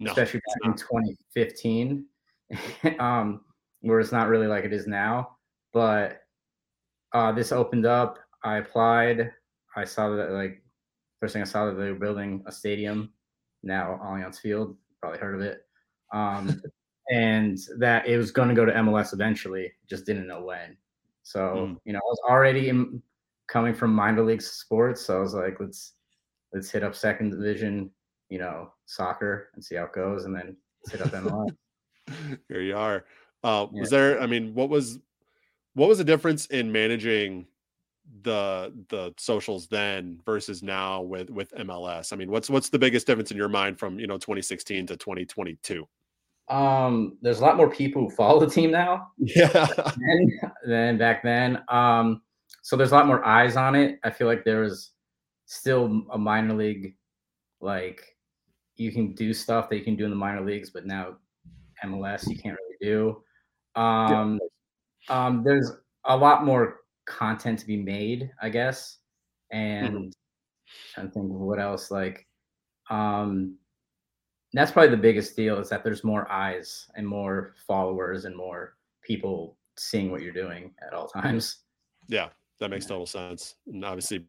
[0.00, 2.08] No, especially back in 2015,
[2.98, 3.44] um,
[3.80, 5.38] where it's not really like it is now.
[5.72, 6.22] But
[7.12, 8.18] uh, this opened up.
[8.42, 9.32] I applied.
[9.76, 10.62] I saw that like
[11.20, 13.12] first thing I saw that they were building a stadium
[13.62, 14.76] now Allianz Field.
[15.00, 15.66] Probably heard of it.
[16.12, 16.60] Um,
[17.10, 19.72] and that it was going to go to MLS eventually.
[19.88, 20.76] Just didn't know when.
[21.22, 21.80] So Mm.
[21.84, 23.02] you know, I was already in,
[23.48, 25.92] coming from minor league sports, so I was like, let's
[26.52, 27.90] let's hit up second division,
[28.28, 30.56] you know, soccer and see how it goes, and then
[30.90, 31.48] hit up MLS.
[32.48, 33.04] Here you are.
[33.42, 33.80] Uh, Yeah.
[33.80, 34.20] Was there?
[34.20, 34.98] I mean, what was
[35.74, 37.46] what was the difference in managing
[38.22, 42.12] the the socials then versus now with with MLS?
[42.12, 44.96] I mean, what's what's the biggest difference in your mind from you know 2016 to
[44.96, 45.86] 2022?
[46.48, 49.08] um, there's a lot more people who follow the team now.
[49.18, 51.62] Yeah, then, than back then.
[51.68, 52.22] Um,
[52.62, 53.98] so there's a lot more eyes on it.
[54.04, 54.90] I feel like there was
[55.46, 56.96] still a minor league,
[57.60, 58.16] like
[58.76, 61.16] you can do stuff that you can do in the minor leagues, but now
[61.84, 63.80] MLS you can't really do.
[63.80, 64.40] Um,
[65.08, 65.72] um, there's
[66.04, 68.98] a lot more content to be made, I guess,
[69.50, 70.12] and
[70.94, 71.90] trying to think of what else.
[71.90, 72.26] Like,
[72.90, 73.56] um,
[74.52, 78.76] that's probably the biggest deal is that there's more eyes and more followers and more
[79.02, 81.58] people seeing what you're doing at all times.
[82.08, 82.28] yeah,
[82.60, 83.56] that makes total sense.
[83.66, 84.26] And obviously,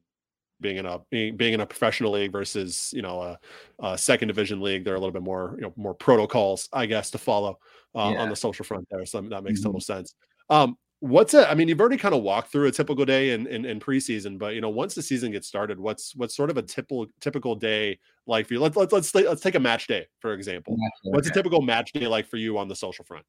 [0.61, 3.39] being in a being, being in a professional league versus you know a,
[3.79, 4.83] a second division league.
[4.83, 7.59] There are a little bit more you know more protocols, I guess, to follow
[7.93, 8.21] uh, yeah.
[8.21, 9.05] on the social front there.
[9.05, 9.67] So that makes mm-hmm.
[9.67, 10.15] total sense.
[10.49, 13.45] Um, what's a, I mean, you've already kind of walked through a typical day in,
[13.47, 16.57] in, in preseason, but you know, once the season gets started, what's what's sort of
[16.57, 18.59] a typical typical day like for you?
[18.59, 20.75] Let's let's let's let's take a match day for example.
[21.03, 23.25] What's a typical match day like for you on the social front?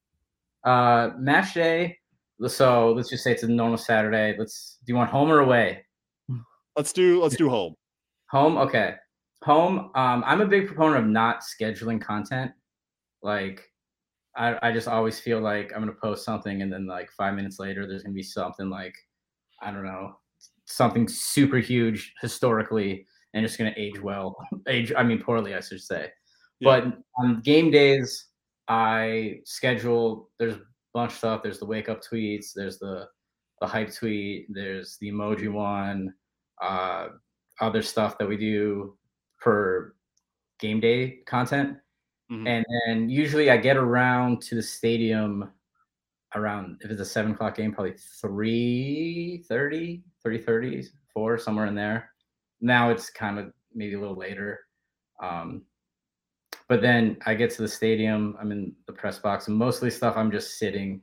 [0.65, 1.99] Uh, match day.
[2.47, 4.35] So let's just say it's a normal Saturday.
[4.39, 4.79] Let's.
[4.85, 5.85] Do you want home or away?
[6.77, 7.75] Let's do let's do home.
[8.31, 8.95] Home, okay.
[9.43, 9.91] Home.
[9.95, 12.53] Um, I'm a big proponent of not scheduling content.
[13.23, 13.63] Like
[14.37, 17.59] I, I just always feel like I'm gonna post something and then like five minutes
[17.59, 18.95] later there's gonna be something like
[19.63, 20.17] I don't know
[20.67, 24.37] something super huge historically and it's gonna age well
[24.69, 26.11] age I mean poorly I should say.
[26.61, 26.81] Yeah.
[26.81, 28.27] but on game days
[28.69, 30.61] I schedule there's a
[30.93, 31.43] bunch of stuff.
[31.43, 33.09] There's the wake up tweets there's the
[33.61, 36.13] the hype tweet there's the emoji one
[36.63, 37.09] uh
[37.61, 38.97] other stuff that we do
[39.39, 39.95] for
[40.59, 41.79] game day content
[42.31, 42.47] Mm-hmm.
[42.47, 45.51] And then usually I get around to the stadium
[46.35, 51.75] around if it's a seven o'clock game, probably 3 30, 3 30, 4, somewhere in
[51.75, 52.11] there.
[52.61, 54.61] Now it's kind of maybe a little later.
[55.23, 55.63] Um,
[56.69, 60.17] but then I get to the stadium, I'm in the press box, and mostly stuff
[60.17, 61.01] I'm just sitting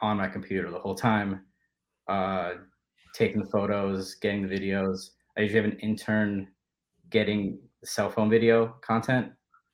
[0.00, 1.42] on my computer the whole time,
[2.08, 2.52] uh,
[3.12, 5.10] taking the photos, getting the videos.
[5.36, 6.48] I usually have an intern
[7.10, 9.32] getting cell phone video content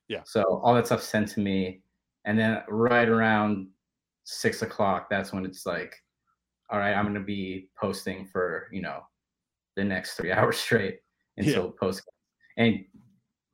[0.09, 0.23] yeah.
[0.25, 1.83] So all that stuff sent to me,
[2.25, 3.69] and then right around
[4.25, 5.95] six o'clock, that's when it's like,
[6.71, 9.01] all right, I'm gonna be posting for you know
[9.77, 11.01] the next three hours straight
[11.37, 11.71] until yeah.
[11.79, 12.03] post.
[12.57, 12.85] And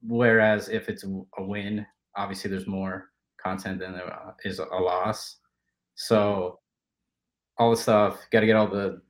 [0.02, 1.84] whereas if it's a win,
[2.16, 3.10] obviously there's more
[3.42, 5.36] content than there is a loss.
[5.94, 6.60] So
[7.58, 9.00] all the stuff, got to get all the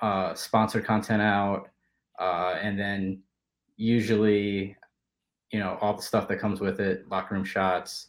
[0.00, 1.68] uh, sponsored content out,
[2.20, 3.22] uh, and then
[3.76, 4.76] usually
[5.52, 8.08] you know all the stuff that comes with it locker room shots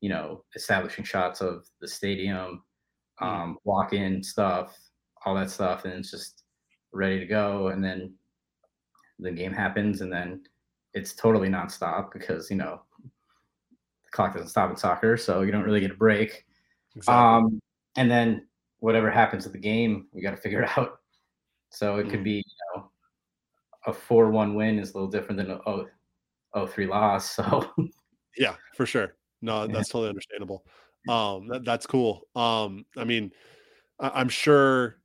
[0.00, 2.62] you know establishing shots of the stadium
[3.20, 4.76] um, walk in stuff
[5.24, 6.44] all that stuff and it's just
[6.92, 8.14] ready to go and then
[9.18, 10.42] the game happens and then
[10.94, 15.64] it's totally nonstop because you know the clock doesn't stop in soccer so you don't
[15.64, 16.44] really get a break
[16.96, 17.14] exactly.
[17.14, 17.60] um,
[17.96, 18.46] and then
[18.80, 21.00] whatever happens at the game we got to figure it out
[21.70, 22.10] so it mm.
[22.10, 22.90] could be you know
[23.86, 25.84] a 4-1 win is a little different than a,
[26.54, 27.38] oh three loss.
[27.44, 27.68] So
[28.36, 29.14] yeah, for sure.
[29.42, 30.64] No, that's totally understandable.
[31.08, 32.22] Um, that, that's cool.
[32.34, 33.30] Um, I mean,
[34.00, 34.96] I, am sure.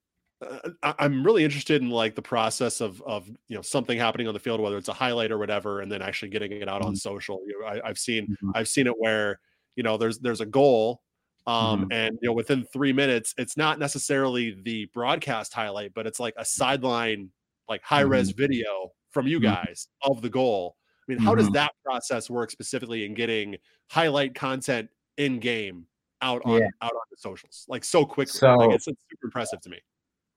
[0.41, 4.28] Uh, I, am really interested in like the process of of you know something happening
[4.28, 6.80] on the field, whether it's a highlight or whatever, and then actually getting it out
[6.80, 6.89] mm-hmm.
[6.89, 7.41] on social.
[7.45, 8.52] You know, I, have seen mm-hmm.
[8.56, 9.39] I've seen it where
[9.76, 11.02] you know there's there's a goal
[11.47, 11.91] um, mm-hmm.
[11.91, 16.34] and you know within three minutes it's not necessarily the broadcast highlight but it's like
[16.38, 17.30] a sideline
[17.68, 18.41] like high res mm-hmm.
[18.41, 19.54] video from you mm-hmm.
[19.56, 20.76] guys of the goal
[21.10, 21.39] mean, how mm-hmm.
[21.39, 23.57] does that process work specifically in getting
[23.89, 25.86] highlight content in game
[26.22, 26.68] out on yeah.
[26.82, 28.32] out on the socials like so quickly?
[28.32, 29.80] So, like it's, it's super impressive to me.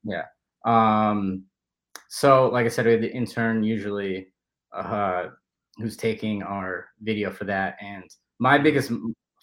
[0.05, 0.25] Yeah.
[0.65, 1.45] Um.
[2.09, 4.29] So, like I said, we have the intern usually
[4.75, 5.29] uh,
[5.79, 8.05] who's taking our video for that, and
[8.39, 8.93] my biggest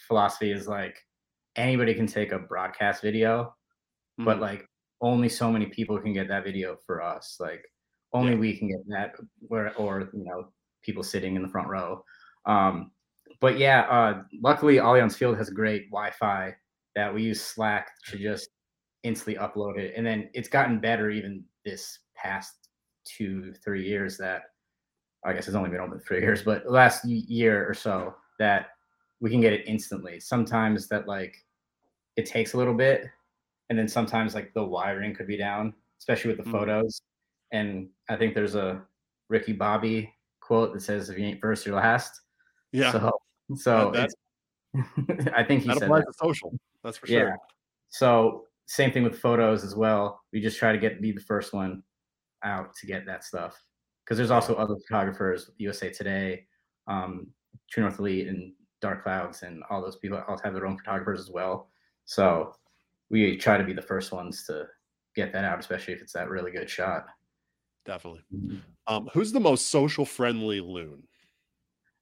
[0.08, 0.98] philosophy is like
[1.56, 4.26] anybody can take a broadcast video, mm-hmm.
[4.26, 4.68] but like
[5.02, 7.38] only so many people can get that video for us.
[7.40, 7.64] Like
[8.14, 8.40] only yeah.
[8.40, 10.52] we can get that where or you know
[10.82, 12.04] people sitting in the front row.
[12.46, 12.92] Um,
[13.42, 16.54] but yeah, uh, luckily Allianz Field has great Wi-Fi
[16.96, 18.50] that we use Slack to just
[19.04, 22.70] instantly upload it, and then it's gotten better even this past
[23.06, 24.18] two three years.
[24.18, 24.44] That
[25.26, 28.68] I guess it's only been open three years, but last year or so that
[29.22, 30.20] we can get it instantly.
[30.20, 31.36] Sometimes that like
[32.16, 33.06] it takes a little bit,
[33.70, 36.52] and then sometimes like the wiring could be down, especially with the mm-hmm.
[36.52, 37.02] photos.
[37.52, 38.82] And I think there's a
[39.30, 40.14] Ricky Bobby
[40.50, 42.22] quote that says, "If you ain't first, you're last."
[42.72, 42.92] Yeah.
[42.92, 43.12] So,
[43.56, 44.10] so that,
[45.36, 46.14] I think he that said applies that.
[46.14, 46.58] to social.
[46.84, 47.30] That's for sure.
[47.30, 47.36] Yeah.
[47.90, 50.22] So same thing with photos as well.
[50.34, 51.84] We just try to get be the first one
[52.44, 53.62] out to get that stuff
[54.04, 56.48] because there's also other photographers, USA Today,
[56.88, 57.28] um,
[57.70, 61.20] True North Elite, and Dark Clouds, and all those people all have their own photographers
[61.20, 61.70] as well.
[62.06, 62.56] So
[63.12, 64.66] we try to be the first ones to
[65.16, 67.06] get that out, especially if it's that really good shot.
[67.90, 68.22] Definitely.
[68.32, 68.58] Mm-hmm.
[68.86, 71.02] Um, who's the most social friendly loon?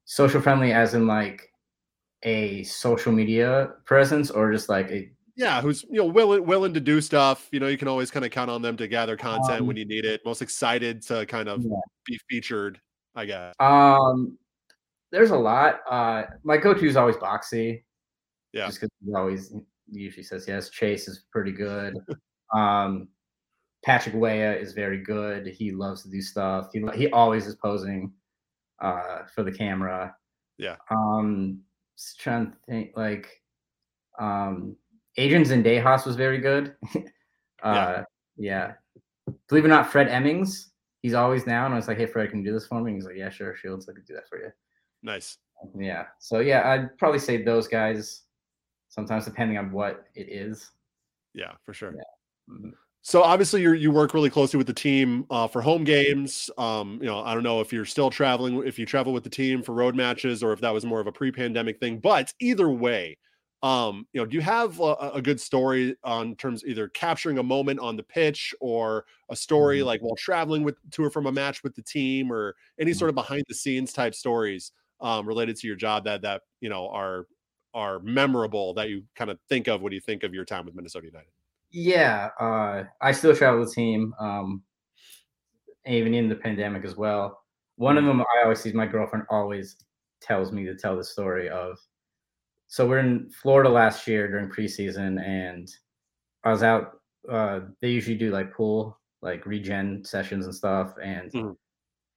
[0.03, 1.49] Social friendly, as in like
[2.23, 6.81] a social media presence, or just like a yeah, who's you know willing willing to
[6.81, 7.47] do stuff.
[7.53, 9.77] You know, you can always kind of count on them to gather content um, when
[9.77, 10.19] you need it.
[10.25, 11.79] Most excited to kind of yeah.
[12.05, 12.81] be featured,
[13.15, 13.55] I guess.
[13.61, 14.37] Um,
[15.13, 15.79] there's a lot.
[15.89, 17.83] Uh, my go-to is always Boxy.
[18.51, 19.53] Yeah, just because he always
[19.89, 20.69] usually says yes.
[20.69, 21.95] Chase is pretty good.
[22.53, 23.07] um,
[23.87, 25.47] Patrick Weah is very good.
[25.47, 26.71] He loves to do stuff.
[26.73, 28.11] He he always is posing
[28.81, 30.13] uh, for the camera.
[30.57, 30.75] Yeah.
[30.91, 31.61] Um,
[31.97, 33.29] just trying to think like,
[34.19, 34.75] um,
[35.15, 36.75] Adrian Zendejas was very good.
[37.63, 38.03] uh,
[38.35, 38.73] yeah.
[39.47, 40.71] Believe it or not, Fred Emmings.
[41.01, 41.71] He's always down.
[41.71, 43.55] I was like, "Hey, Fred, can you do this for me?" He's like, "Yeah, sure,
[43.55, 44.51] Shields, I can do that for you."
[45.01, 45.37] Nice.
[45.79, 46.07] Yeah.
[46.19, 48.23] So yeah, I'd probably say those guys.
[48.89, 50.71] Sometimes depending on what it is.
[51.33, 51.93] Yeah, for sure.
[51.95, 52.53] Yeah.
[52.53, 52.73] Mhm.
[53.07, 56.49] So obviously you you work really closely with the team uh, for home games.
[56.57, 59.29] Um, you know, I don't know if you're still traveling, if you travel with the
[59.29, 61.99] team for road matches, or if that was more of a pre-pandemic thing.
[61.99, 63.17] But either way,
[63.63, 67.43] um, you know, do you have a, a good story on terms either capturing a
[67.43, 69.83] moment on the pitch or a story Mhm.
[69.83, 73.07] like while traveling with to or from a match with the team, or any Mhm.
[73.07, 76.67] sort of behind the scenes type stories um, related to your job that that you
[76.67, 77.25] know are
[77.73, 80.75] are memorable that you kind of think of when you think of your time with
[80.75, 81.31] Minnesota United?
[81.71, 84.63] Yeah, uh, I still travel with the team, um,
[85.85, 87.43] even in the pandemic as well.
[87.75, 89.77] One of them I always see, my girlfriend always
[90.21, 91.77] tells me to tell the story of.
[92.67, 95.69] So we're in Florida last year during preseason, and
[96.43, 97.01] I was out.
[97.29, 101.57] Uh, they usually do like pool, like regen sessions and stuff, and Mhm.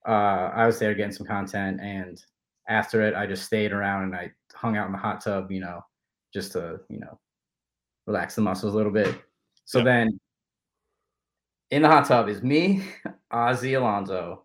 [0.06, 1.80] uh, I was there getting some content.
[1.82, 2.22] And
[2.68, 5.60] after it, I just stayed around and I hung out in the hot tub, you
[5.60, 5.82] know,
[6.34, 7.20] just to you know
[8.06, 9.22] relax the muscles a little bit.
[9.70, 9.84] So Yep.
[9.84, 10.20] then
[11.70, 12.82] in the hot tub is me,
[13.32, 14.42] Ozzy Alonso,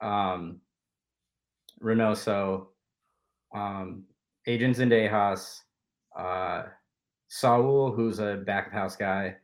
[0.00, 0.60] um,
[1.82, 2.68] Reynoso,
[3.52, 4.04] um,
[4.46, 5.62] Adrian Zendejas,
[6.16, 6.66] uh,
[7.26, 9.34] Saul, who's a back of house guy,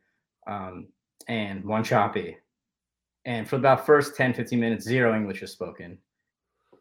[0.47, 0.87] um,
[1.27, 2.37] and One Choppy.
[3.25, 5.99] And for about first 10, 15 minutes, zero English is spoken.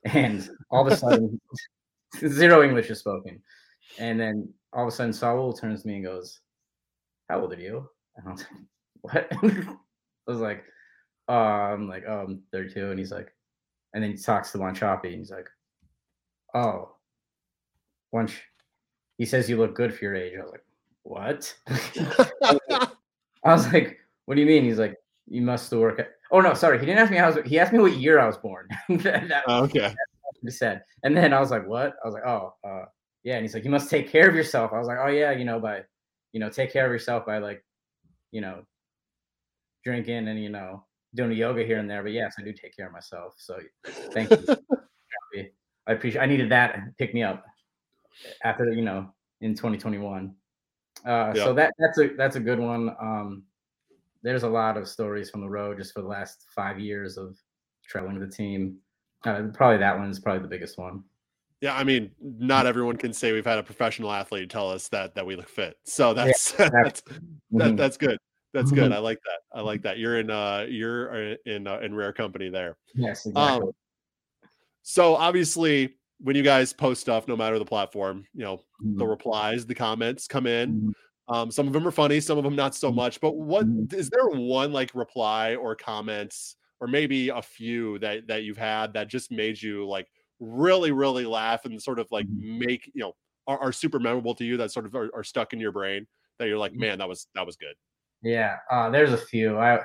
[0.04, 1.42] And all of a sudden,
[2.28, 3.42] zero English is spoken.
[3.98, 6.42] And then all of a sudden, Saul turns to me and goes,
[7.30, 7.90] How old are you?
[8.18, 8.46] And I was
[9.02, 9.32] like, What?
[10.28, 10.64] I was like,
[11.30, 12.90] uh, I'm like, oh, I'm 32.
[12.90, 13.34] And he's like,
[13.94, 15.48] and then he talks to One Choppy and he's like,
[16.54, 16.98] oh,
[18.26, 18.44] Ch-
[19.18, 20.34] he says you look good for your age.
[20.38, 20.66] I was like,
[21.04, 21.56] What?
[23.44, 24.64] I was like, What do you mean?
[24.64, 24.96] He's like,
[25.28, 26.80] You must still work at, oh, no, sorry.
[26.80, 28.68] He didn't ask me how was, he asked me what year I was born.
[28.90, 29.94] that, was okay.
[30.42, 30.84] he said.
[31.04, 31.96] And then I was like, What?
[32.04, 32.86] I was like, Oh, uh,
[33.24, 33.36] yeah.
[33.36, 34.72] And he's like, You must take care of yourself.
[34.74, 35.84] I was like, Oh, yeah, you know, by,
[36.34, 37.64] you know, take care of yourself by like,
[38.38, 38.62] you know,
[39.84, 40.86] drinking and, you know,
[41.16, 42.04] doing yoga here and there.
[42.04, 43.34] But yes, I do take care of myself.
[43.38, 43.58] So
[44.14, 44.46] thank you.
[45.88, 47.44] I appreciate I needed that to pick me up
[48.44, 49.12] after, you know,
[49.42, 50.36] in 2021.
[51.04, 51.44] Uh, Yeah.
[51.46, 52.96] so that that's a that's a good one.
[53.02, 53.44] Um,
[54.22, 57.36] there's a lot of stories from the road just for the last five years of
[57.88, 58.78] traveling with the team.
[59.26, 61.04] Uh, probably that one's probably the biggest one.
[61.62, 65.16] Yeah, I mean, not everyone can say we've had a professional athlete tell us that
[65.16, 65.76] that we look fit.
[65.86, 67.78] So that's that's that, Mhm.
[67.78, 68.20] that's good.
[68.58, 68.92] That's good.
[68.92, 69.40] I like that.
[69.54, 70.00] I like that.
[70.00, 72.78] You're in uh you're uh, in uh, in rare company there.
[72.94, 73.68] Yes, exactly.
[73.68, 73.72] Um
[74.84, 78.62] so obviously when you guys post stuff no matter the platform, you know,
[78.96, 79.10] the Mhm.
[79.10, 80.74] replies, the comments come in.
[80.74, 80.94] Mhm.
[81.28, 82.96] Um some of them are funny, some of them not so Mhm.
[82.96, 83.22] much.
[83.22, 83.94] But what Mhm.
[83.94, 88.94] is there one like reply or comments or maybe a few that that you've had
[88.94, 90.08] that just made you like
[90.40, 92.42] really really laugh and sort of like Mhm.
[92.42, 93.14] make you know
[93.48, 96.08] are, are super memorable to you that sort of are, are stuck in your brain
[96.40, 97.76] that you're like man that was that was good
[98.24, 99.58] Yeah, uh, there's a few.
[99.58, 99.80] I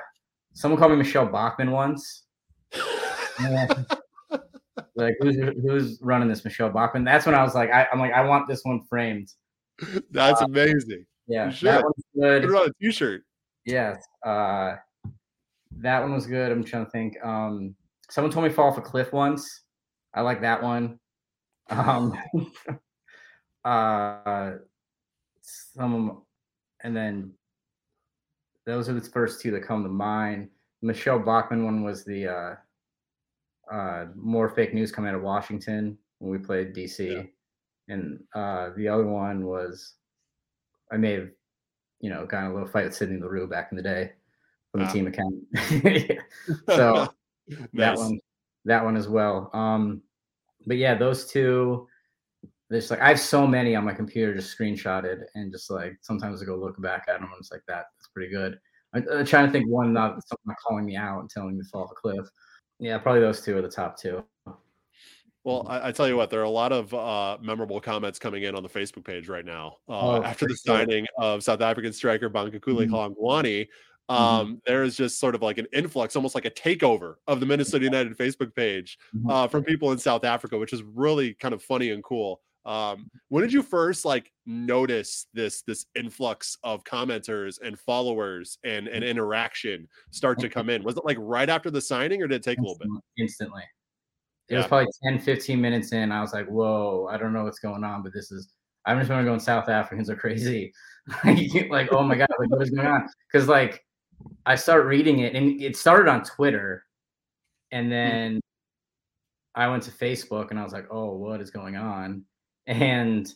[0.53, 2.23] someone called me Michele Bachmann once.
[4.95, 7.03] Like who's who's running this Michele Bachmann?
[7.03, 9.27] That's when I was like, I, I'm like, I want this one framed.
[10.11, 12.43] that's amazing Yeah, that one's put good.
[12.43, 13.23] it on a t-shirt
[13.65, 14.75] Yes, uh,
[15.77, 16.51] that one was good.
[16.51, 17.15] I'm trying to think.
[17.23, 17.75] Um,
[18.09, 19.61] someone told me fall off a cliff once.
[20.13, 20.99] I like that one.
[21.69, 22.13] Um,
[23.65, 24.51] uh,
[25.41, 26.23] some,
[26.81, 27.31] and then
[28.65, 30.49] those are the first two that come to mind.
[30.81, 32.55] Michele Bachmann one was the uh,
[33.73, 37.29] uh, more fake news coming out of Washington when we played DC,
[37.87, 39.93] and uh, the other one was
[40.91, 41.29] I may have
[42.01, 44.11] you know gotten a little fight with Sydney Leroux back in the day
[44.71, 44.91] from the Ah.
[44.91, 46.19] team account.
[46.69, 47.07] so
[47.73, 48.19] that one
[48.65, 50.01] that one as well um
[50.65, 51.85] but yeah those two
[52.69, 56.41] there's like i have so many on my computer just screenshotted and just like sometimes
[56.41, 58.59] i go look back at them and it's like that pretty good
[58.93, 61.69] i'm, I'm trying to think one not someone calling me out and telling me to
[61.69, 62.25] fall off a cliff
[62.79, 64.23] yeah probably those two are the top two
[65.43, 68.43] well I, I tell you what there are a lot of uh memorable comments coming
[68.43, 70.77] in on the facebook page right now uh Oh, after for the sure.
[70.77, 73.15] signing of south african striker Bongokuhle Mhm.
[73.15, 73.67] Hlongwane,
[74.09, 74.15] Mhm.
[74.15, 77.45] um there is just sort of like an influx almost like a takeover of the
[77.45, 79.31] minnesota united facebook page Mhm.
[79.31, 82.41] uh, from people in South Africa, which is really kind of funny and cool.
[82.65, 88.87] Um, when did you first like notice this this influx of commenters and followers and
[88.87, 90.83] and interaction start to come in?
[90.83, 92.87] Was it like right after the signing, or did it take a little bit?
[93.17, 93.63] Instantly.
[94.49, 94.59] It Yeah.
[94.59, 96.11] was probably 10, 15 minutes in.
[96.11, 98.49] I was like, whoa, I don't know what's going on, but this is
[98.85, 100.73] I'm just going South Africans are crazy.
[101.69, 103.07] like, oh my god, like what is going on?
[103.31, 103.81] Because like
[104.45, 106.85] I start reading it and it started on Twitter
[107.71, 108.39] and then
[109.55, 112.25] I went to Facebook and I was like, oh, what is going on?
[112.67, 113.31] And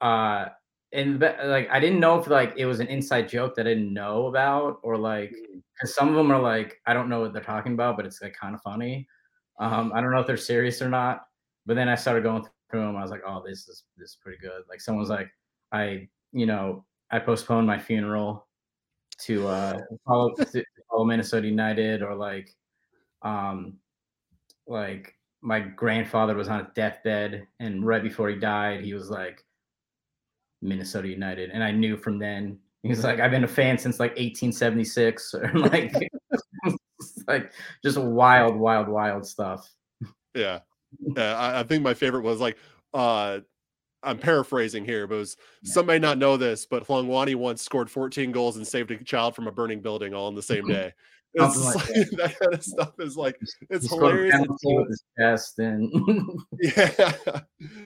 [0.00, 0.46] uh
[0.92, 3.92] and like I didn't know if like it was an inside joke that I didn't
[3.92, 5.34] know about or like
[5.74, 8.22] because some of them are like I don't know what they're talking about, but it's
[8.22, 9.06] like kind of funny.
[9.60, 11.24] Um, I don't know if they're serious or not.
[11.66, 12.96] But then I started going through them.
[12.96, 14.62] I was like, oh, this is this is pretty good.
[14.68, 15.30] Like someone's like,
[15.72, 18.46] I you know I postponed my funeral
[19.22, 22.54] to uh follow, to follow Minnesota United or like
[23.22, 23.74] um
[24.66, 25.14] like
[25.48, 29.42] my grandfather was on a deathbed and right before he died he was like
[30.60, 33.98] Minnesota United and I knew from then he was like I've been a fan since
[33.98, 35.94] like 1876 or like
[37.26, 39.70] like just wild wild wild stuff
[40.34, 40.60] Yeah.
[41.16, 41.34] Yeah.
[41.38, 42.58] I, I think my favorite was like
[42.92, 43.40] uh
[44.00, 45.72] I'm paraphrasing here, but it was Yeah.
[45.72, 49.34] some may not know this, but Hlongwane once scored 14 goals and saved a child
[49.34, 50.92] from a burning building all in the same day.
[51.34, 53.38] It's like like, that kind of stuff is like
[53.70, 54.34] it's a hilarious.
[54.64, 55.92] With his chest and
[56.60, 57.12] yeah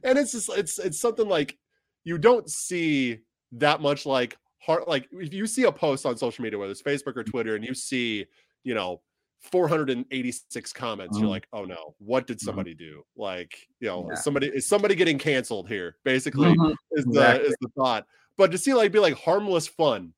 [0.05, 1.59] and it's just it's it's something like
[2.05, 3.19] you don't see
[3.53, 6.81] that much like heart like if you see a post on social media whether it's
[6.83, 8.25] facebook or twitter and you see
[8.65, 9.01] you know
[9.41, 11.31] 486 comments you're Mhm.
[11.31, 12.45] like oh no what did Mhm.
[12.45, 14.13] somebody do like you know Yeah.
[14.15, 17.49] is somebody is somebody getting canceled here basically Mhm, is the exactly.
[17.49, 20.15] is the thought but to see like be like harmless fun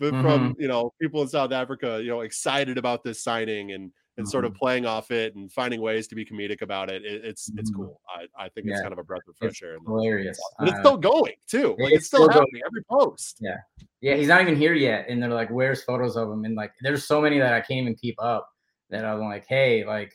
[0.00, 0.22] but Mm-hmm.
[0.22, 4.28] from you know people in south africa you know excited about this signing and and
[4.28, 4.58] sort of Mm-hmm.
[4.58, 7.76] playing off it and finding ways to be comedic about it, it it's it's Mhm.
[7.76, 10.68] cool i i think it's kind of a breath of fresh It's air hilarious but
[10.68, 12.62] it's Uh, still going too like it's it's still still going.
[12.66, 13.58] every post Yeah.
[14.00, 15.06] Yeah, he's not even here yet.
[15.08, 16.44] And they're like, where's photos of him?
[16.44, 18.48] And like, there's so many that I can't even keep up
[18.90, 20.12] that I'm like, hey, like,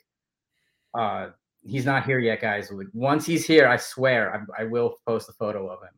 [0.93, 1.29] uh,
[1.63, 2.71] he's not here yet, guys.
[2.71, 5.89] Like, once he's here, I swear I, I will post a photo of him.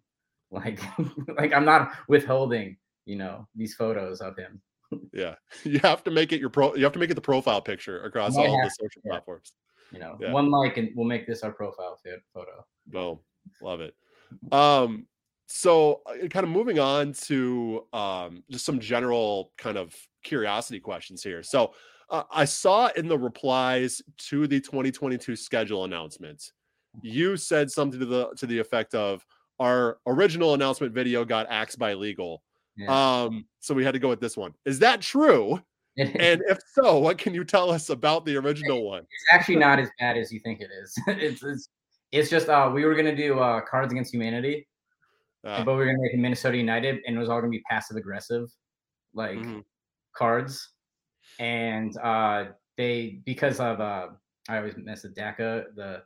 [0.52, 0.80] Like,
[1.38, 2.78] like I'm not withholding,
[3.12, 4.62] you know, these photos of him.
[5.14, 7.62] yeah you have to make it your pro you have to make it the profile
[7.62, 9.12] picture across all have the social yeah.
[9.12, 9.54] platforms
[9.94, 10.32] You know, Yeah.
[10.32, 12.00] one like, and we'll make this our profile
[12.34, 12.56] photo.
[12.88, 13.20] Boom.
[13.62, 13.94] Love it.
[14.52, 15.08] Um,
[15.48, 19.94] so uh, kind of moving on to um just some general kind of
[20.24, 21.44] curiosity questions here.
[21.44, 21.74] So
[22.10, 26.42] uh, I saw in the replies to the 2022 schedule announcement,
[27.02, 29.26] you said something to the to the effect of
[29.60, 32.44] our original announcement video got axed by legal.
[32.82, 33.24] Yeah.
[33.24, 34.54] Um, so we had to go with this one.
[34.66, 35.62] Is that true?
[35.98, 39.02] And if so, what can you tell us about the original one?
[39.02, 40.98] It's actually not as bad as you think it is.
[41.08, 41.70] it's, it's,
[42.12, 44.68] it's just, uh, we were going to do uh, Cards Against Humanity.
[45.44, 47.64] Uh, but we were gonna make it Minnesota United, and it was all gonna be
[47.70, 48.50] passive aggressive,
[49.14, 49.64] like mhm.
[50.16, 50.74] cards.
[51.40, 52.46] And uh
[52.78, 54.08] they because of uh
[54.50, 56.04] I always mess with DACA, the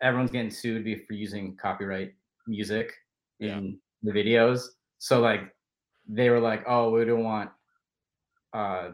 [0.00, 2.14] everyone's getting sued be- for using copyright
[2.48, 2.92] music
[3.38, 3.58] Yeah.
[3.58, 4.62] in the videos.
[4.98, 5.54] So like
[6.14, 7.50] they were like, oh, we don't want
[8.52, 8.90] uh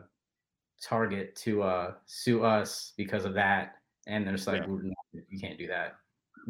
[0.82, 3.74] Target to uh sue us because of that.
[4.06, 4.68] And they're just like, Yeah.
[4.68, 5.96] Not- you can't do that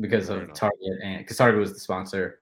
[0.01, 0.57] because Fair of enough.
[0.57, 2.41] Target and because Target was the sponsor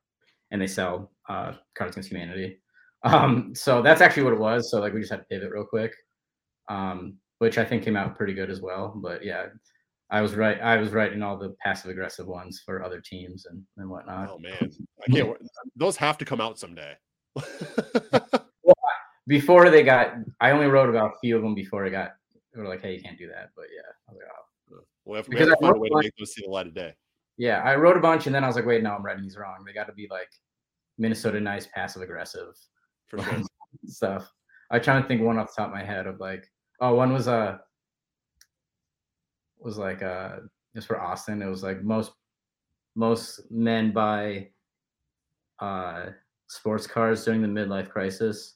[0.51, 2.61] and they sell uh Cards Against Humanity.
[3.03, 4.70] Um, so that's actually what it was.
[4.70, 5.95] So like we just had to pivot real quick.
[6.68, 8.95] Um, which I think came out pretty good as well.
[8.97, 9.47] But yeah,
[10.11, 10.61] I was right.
[10.61, 14.31] I was right in all the passive aggressive ones for other teams and, and whatnot.
[14.31, 14.72] Oh man,
[15.07, 15.37] I can't.
[15.77, 16.95] Those have to come out someday.
[19.28, 22.12] Before they got, I only wrote about a few of them before I got.
[22.55, 25.22] They were like, "Hey, you can't do that." But yeah, I was like, "Oh, we'll
[25.22, 26.95] we Because have to find a way to make those see the light of day.
[27.37, 29.37] yeah." I wrote a bunch, and then I was like, "Wait, no, I'm writing these
[29.37, 29.64] wrong.
[29.66, 30.30] They got to be like
[30.97, 32.55] Minnesota nice, passive aggressive
[33.09, 33.43] For sure.
[33.87, 34.30] stuff."
[34.70, 36.49] I'm trying to think one off the top of my head of like,
[36.80, 37.59] oh, one was uh
[39.59, 40.37] was like uh
[40.74, 41.43] just for Austin.
[41.43, 42.12] It was like most
[42.95, 44.51] most men buy
[45.59, 46.11] uh
[46.49, 48.55] sports cars during the midlife crisis.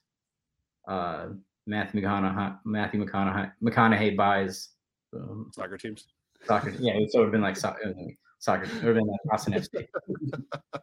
[0.88, 1.28] Uh
[1.66, 4.70] Matthew McConaughey Matthew McConaughey McConaughey buys
[5.14, 6.06] um, Soccer teams.
[6.46, 6.70] soccer.
[6.78, 8.64] Yeah, it would have been like so- it would have been soccer.
[8.64, 9.74] It would have been like Austin FC.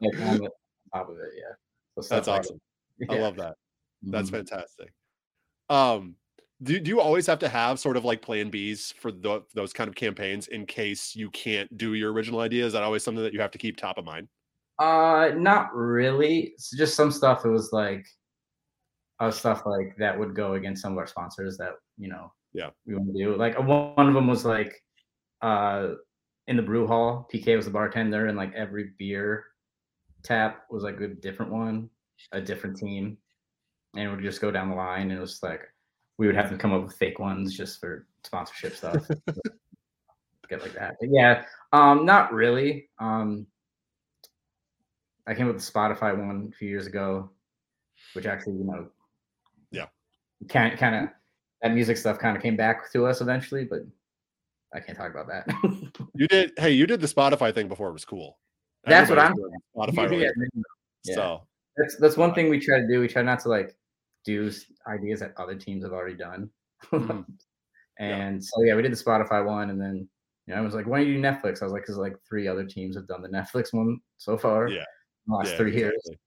[0.01, 0.49] like on the
[0.93, 2.01] top of it, yeah.
[2.01, 2.59] So That's like awesome.
[3.09, 3.21] I Yeah.
[3.21, 3.55] love that.
[4.03, 4.33] That's Mhm.
[4.33, 4.93] fantastic.
[5.69, 6.15] Um,
[6.61, 9.73] do, do you always have to have sort of like plan Bs for tho- those
[9.73, 12.65] kind of campaigns in case you can't do your original idea?
[12.65, 14.27] Is that always something that you have to keep top of mind?
[14.79, 16.53] Uh, not really.
[16.55, 17.45] It's just some stuff.
[17.45, 18.05] It was like,
[19.19, 22.31] uh, stuff like that would go against some of our sponsors that you know.
[22.53, 22.69] Yeah.
[22.85, 24.81] We want to do like uh, one one of them was like,
[25.41, 25.89] uh,
[26.47, 27.27] in the brew hall.
[27.33, 29.45] PK was the bartender, and like every beer
[30.23, 31.89] tap was like a different one,
[32.31, 33.17] a different team,
[33.95, 35.09] and it would just go down the line.
[35.09, 35.61] And it was like
[36.17, 39.07] we would have to come up with fake ones just for sponsorship stuff.
[40.49, 40.95] Get like that.
[40.99, 42.89] But yeah, um, not really.
[42.99, 43.47] Um,
[45.27, 47.29] I came up with the Spotify one a few years ago,
[48.13, 48.87] which actually, you know,
[49.71, 49.87] yeah,
[50.49, 51.09] kind kind of
[51.61, 53.79] that music stuff kind of came back to us eventually, but
[54.73, 55.47] I can't talk about that.
[56.15, 56.53] you did.
[56.57, 57.89] Hey, you did the Spotify thing before.
[57.89, 58.37] It was cool.
[58.85, 59.33] That's what I'm.
[59.75, 60.21] Spotify.
[60.21, 60.29] Yeah,
[61.03, 61.15] yeah.
[61.15, 62.99] So that's that's one thing we try to do.
[62.99, 63.75] We try not to like
[64.25, 64.51] do
[64.87, 66.49] ideas that other teams have already done.
[66.85, 67.21] Mm-hmm.
[67.99, 68.39] and yeah.
[68.39, 70.07] so yeah, we did the Spotify one, and then
[70.45, 72.15] you know, I was like, "Why don't you do Netflix?" I was like, "Cause like
[72.27, 74.85] three other teams have done the Netflix one so far." Yeah,
[75.27, 76.17] last yeah, three exactly.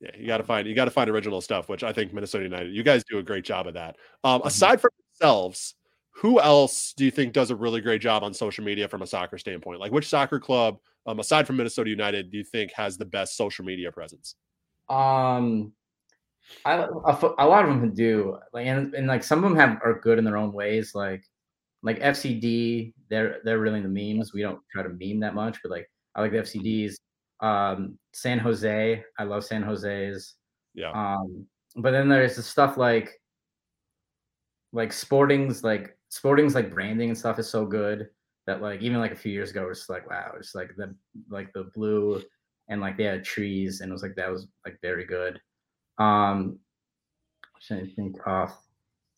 [0.00, 2.44] Yeah, you got to find you got to find original stuff, which I think Minnesota
[2.44, 3.96] United, you guys do a great job of that.
[4.24, 4.48] Um, mm-hmm.
[4.48, 4.90] Aside from
[5.20, 5.74] themselves,
[6.10, 9.06] who else do you think does a really great job on social media from a
[9.06, 9.80] soccer standpoint?
[9.80, 13.36] Like, which soccer club, um, aside from Minnesota United, do you think has the best
[13.36, 14.34] social media presence?
[14.88, 15.72] Um,
[16.64, 19.80] I a, a lot of them do, like, and, and like some of them have
[19.84, 20.94] are good in their own ways.
[20.94, 21.24] Like,
[21.82, 24.32] like FCD, they're they're really the memes.
[24.32, 26.96] We don't try to meme that much, but like I like the FCDs.
[27.42, 30.34] Um, San Jose, I love San Jose's.
[30.74, 30.92] Yeah.
[30.92, 33.20] Um, but then there's the stuff like
[34.72, 38.08] like Sporting's like Sporting's like branding and stuff is so good
[38.46, 40.94] that like even like a few years ago it's like wow it's like the
[41.28, 42.22] like the blue
[42.68, 45.40] and like they had trees and it was like that was like very good.
[45.98, 46.58] Um,
[47.68, 48.58] to think off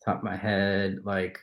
[0.03, 1.39] top of my head like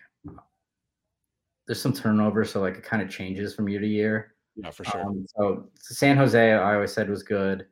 [1.67, 4.32] there's some turnover so like it kind of changes from year to year.
[4.57, 5.03] Yeah, for sure.
[5.03, 7.67] Um, so San Jose, I always said was good.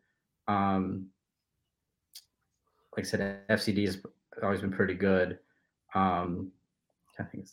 [0.49, 1.07] Um,
[2.97, 3.99] like I said, FCD has
[4.43, 5.39] always been pretty good.
[5.95, 6.51] Um,
[7.19, 7.47] I think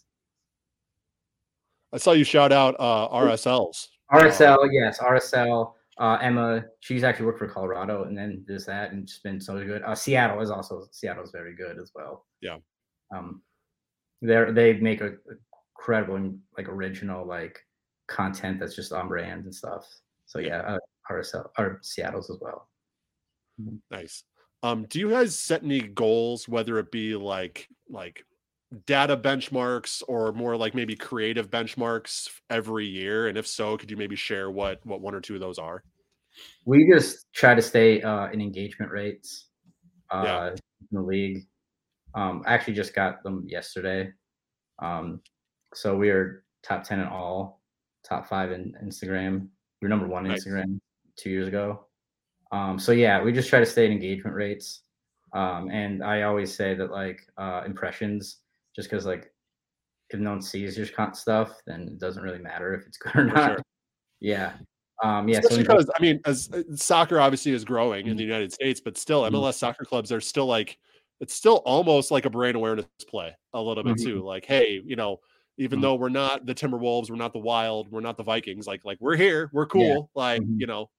[1.94, 3.88] I saw you shout out uh, RSLs.
[4.12, 5.74] RSL, uh, yes, RSL.
[6.00, 9.64] Uh, Emma, she's actually worked for Colorado, and then does that, and it's been so
[9.64, 9.82] good.
[9.84, 12.26] Uh, Seattle is also Seattle's very good as well.
[12.40, 12.58] Yeah.
[13.16, 13.42] Um,
[14.22, 15.36] they they make a, a
[15.78, 17.60] incredible and like original like
[18.08, 19.86] content that's just on brand and stuff.
[20.26, 20.78] So yeah, uh,
[21.12, 22.70] RSL or Seattle's as well.
[23.62, 23.78] Mm-hmm.
[23.92, 24.24] Nice.
[24.64, 28.26] Um, do you guys set any goals, whether it be like like
[28.86, 33.28] data benchmarks or more like maybe creative benchmarks every year?
[33.28, 35.84] And if so, could you maybe share what what one or two of those are?
[36.66, 39.48] We just try to stay uh, in engagement rates
[40.12, 40.50] uh, yeah.
[40.50, 40.58] in
[40.92, 41.46] the league.
[42.16, 44.12] Um, I actually just got them yesterday.
[44.80, 45.22] Um,
[45.74, 47.62] so we are top 10 in all
[48.08, 49.48] top five in Instagram.
[49.82, 50.46] We are number one nice.
[50.46, 50.80] Instagram
[51.18, 51.86] two years ago.
[52.52, 54.82] Um, so yeah, we just try to stay in engagement rates.
[55.34, 58.38] Um, and I always say that like uh, impressions,
[58.76, 59.32] just because like
[60.10, 63.26] if no one sees your stuff, then it doesn't really matter if it's good or
[63.26, 63.50] not.
[63.50, 63.58] Sure.
[64.20, 64.54] Yeah.
[65.04, 65.40] Um, yeah.
[65.40, 68.12] Especially so because I mean, as uh, soccer obviously is growing mm-hmm.
[68.12, 69.52] in the United States, but still MLS mm-hmm.
[69.52, 70.78] soccer clubs are still like
[71.20, 74.06] it's still almost like a brand awareness play a little bit mm-hmm.
[74.06, 74.24] too.
[74.24, 75.20] Like, hey, you know,
[75.58, 75.84] even mm-hmm.
[75.84, 78.68] though we're not the Timberwolves, we're not the Wild, we're not the Vikings.
[78.68, 80.10] Like like we're here, we're cool.
[80.16, 80.22] Yeah.
[80.22, 80.60] Like mm-hmm.
[80.60, 80.90] you know.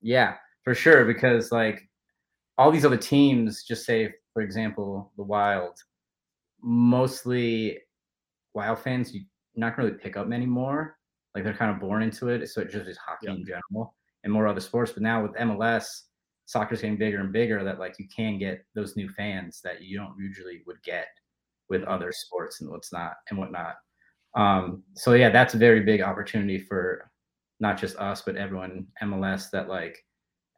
[0.00, 1.04] Yeah, for sure.
[1.04, 1.88] Because like
[2.58, 5.78] all these other teams, just say for example the Wild,
[6.62, 7.78] mostly
[8.54, 9.24] Wild fans, you're
[9.56, 10.96] not really pick up anymore.
[11.34, 14.32] Like they're kind of born into it, so it just is hockey in general and
[14.32, 14.92] more other sports.
[14.92, 15.86] But now with MLS,
[16.46, 17.64] soccer's getting bigger and bigger.
[17.64, 21.08] That like you can get those new fans that you don't usually would get
[21.68, 23.76] with other sports and what's not and whatnot.
[24.34, 27.10] Um, so yeah, that's a very big opportunity for
[27.60, 30.04] not just us, but everyone MLS that like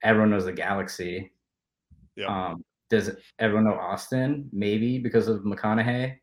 [0.02, 1.32] everyone knows the Galaxy.
[2.16, 2.26] Yeah.
[2.26, 4.48] Um, does everyone know Austin?
[4.52, 6.16] Maybe because of McConaughey,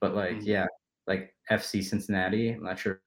[0.00, 0.46] but like mm-hmm.
[0.46, 0.66] yeah,
[1.06, 2.50] like FC Cincinnati.
[2.50, 3.00] I'm not sure.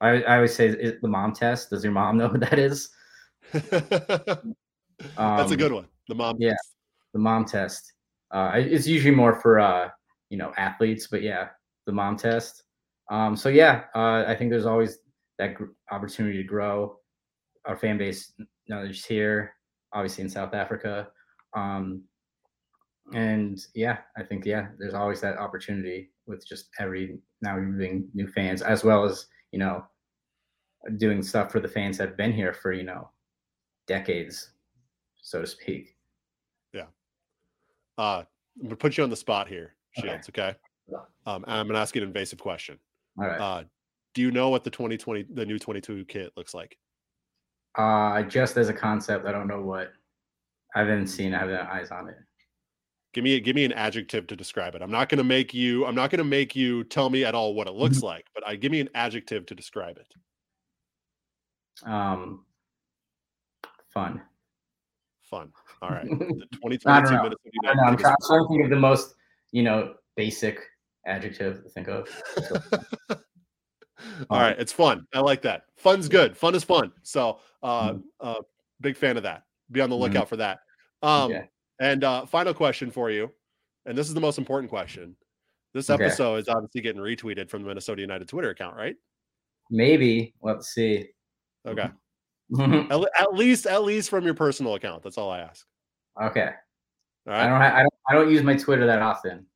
[0.00, 1.70] I, I always say is the mom test.
[1.70, 2.90] Does your mom know who that is?
[3.54, 4.54] um,
[5.16, 5.86] That's a good one.
[6.08, 6.36] The mom.
[6.38, 6.74] Yeah, test.
[7.12, 7.92] the mom test.
[8.30, 9.88] Uh, it's usually more for uh,
[10.30, 11.48] you know athletes but yeah
[11.86, 12.62] the mom test.
[13.10, 14.98] Um, so yeah uh, i think there's always
[15.38, 16.96] that gr- opportunity to grow.
[17.66, 18.32] Our fan base
[18.68, 19.52] not just here
[19.92, 21.08] obviously in south africa.
[21.54, 22.04] Um,
[23.12, 28.28] and yeah i think yeah there's always that opportunity with just every now moving new
[28.28, 29.82] fans as well as you know
[30.96, 33.10] doing stuff for the fans that have been here for you know
[33.88, 34.52] decades
[35.22, 35.96] so to speak.
[36.72, 36.86] Yeah.
[37.98, 38.22] Uh
[38.58, 40.28] i'm gonna put you on the spot here Shields.
[40.28, 40.42] Okay.
[40.42, 40.56] okay?
[41.26, 42.78] Um, I'm gonna ask you an invasive question.
[43.18, 43.40] All right.
[43.40, 43.64] Uh,
[44.14, 46.76] do you know what the 2020 the new 22 kit looks like?
[47.76, 49.92] Uh, just as a concept, I don't know what.
[50.74, 51.34] I haven't seen.
[51.34, 52.16] I haven't eyes on it.
[53.12, 54.82] Give me give me an adjective to describe it.
[54.82, 55.84] I'm not gonna make you.
[55.86, 58.06] I'm not gonna make you tell me at all what it looks mm-hmm.
[58.06, 60.14] like, but I give me an adjective to describe it.
[61.84, 62.44] Um,
[63.92, 64.20] fun.
[65.22, 65.52] Fun.
[65.82, 66.06] All right.
[66.08, 67.22] The I 2022 don't know.
[67.22, 67.66] Minnesota I United.
[67.66, 69.14] don't know, I'm biggest trying, I'm trying to think of the most,
[69.52, 70.60] you know, basic
[71.06, 72.08] adjective to think of.
[74.30, 75.06] All right, it's fun.
[75.14, 75.64] I like that.
[75.76, 76.36] Fun's good.
[76.36, 76.92] Fun is fun.
[77.02, 78.36] So, uh, uh
[78.80, 79.44] big fan of that.
[79.70, 80.00] Be on the Mhm.
[80.00, 80.60] lookout for that.
[81.02, 81.48] Um, Okay.
[81.80, 83.30] and uh, final question for you,
[83.86, 85.16] and this is the most important question.
[85.74, 86.04] This Okay.
[86.04, 88.96] episode is obviously getting retweeted from the Minnesota United Twitter account, right?
[89.70, 90.34] Maybe.
[90.42, 91.10] Let's see.
[91.66, 91.90] Okay, okay.
[92.90, 95.02] at, at least at least from your personal account.
[95.02, 95.66] That's all I ask.
[96.16, 97.60] All I don't.
[97.60, 97.89] Ha- I don't.
[98.10, 99.46] I don't use my Twitter that often.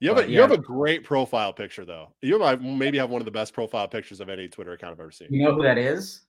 [0.00, 0.40] You have but a you yeah.
[0.42, 2.14] have a great profile picture though.
[2.22, 5.00] You might maybe have one of the best profile pictures of any Twitter account I've
[5.00, 5.28] ever seen.
[5.30, 6.22] You know who that is?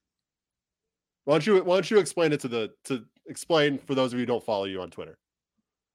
[1.24, 4.20] Why don't you why don't you explain it to the to explain for those of
[4.20, 5.18] you who don't follow you on Twitter?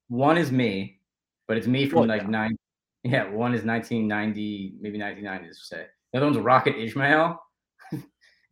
[0.08, 1.00] One is me,
[1.46, 2.28] but it's me from Well, like yeah.
[2.28, 2.56] nine.
[3.04, 5.54] Yeah, one is 1990, maybe 1990s.
[5.56, 7.38] Say the other one's Rocket Ismail.
[7.92, 8.02] if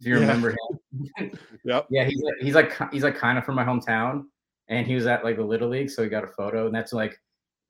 [0.00, 0.20] you Yeah.
[0.20, 1.30] remember him.
[1.64, 1.86] Yep.
[1.90, 4.26] Yeah, he's like, he's like he's like kind of from my hometown,
[4.68, 6.92] and he was at like the little league, so he got a photo, and that's
[6.92, 7.18] like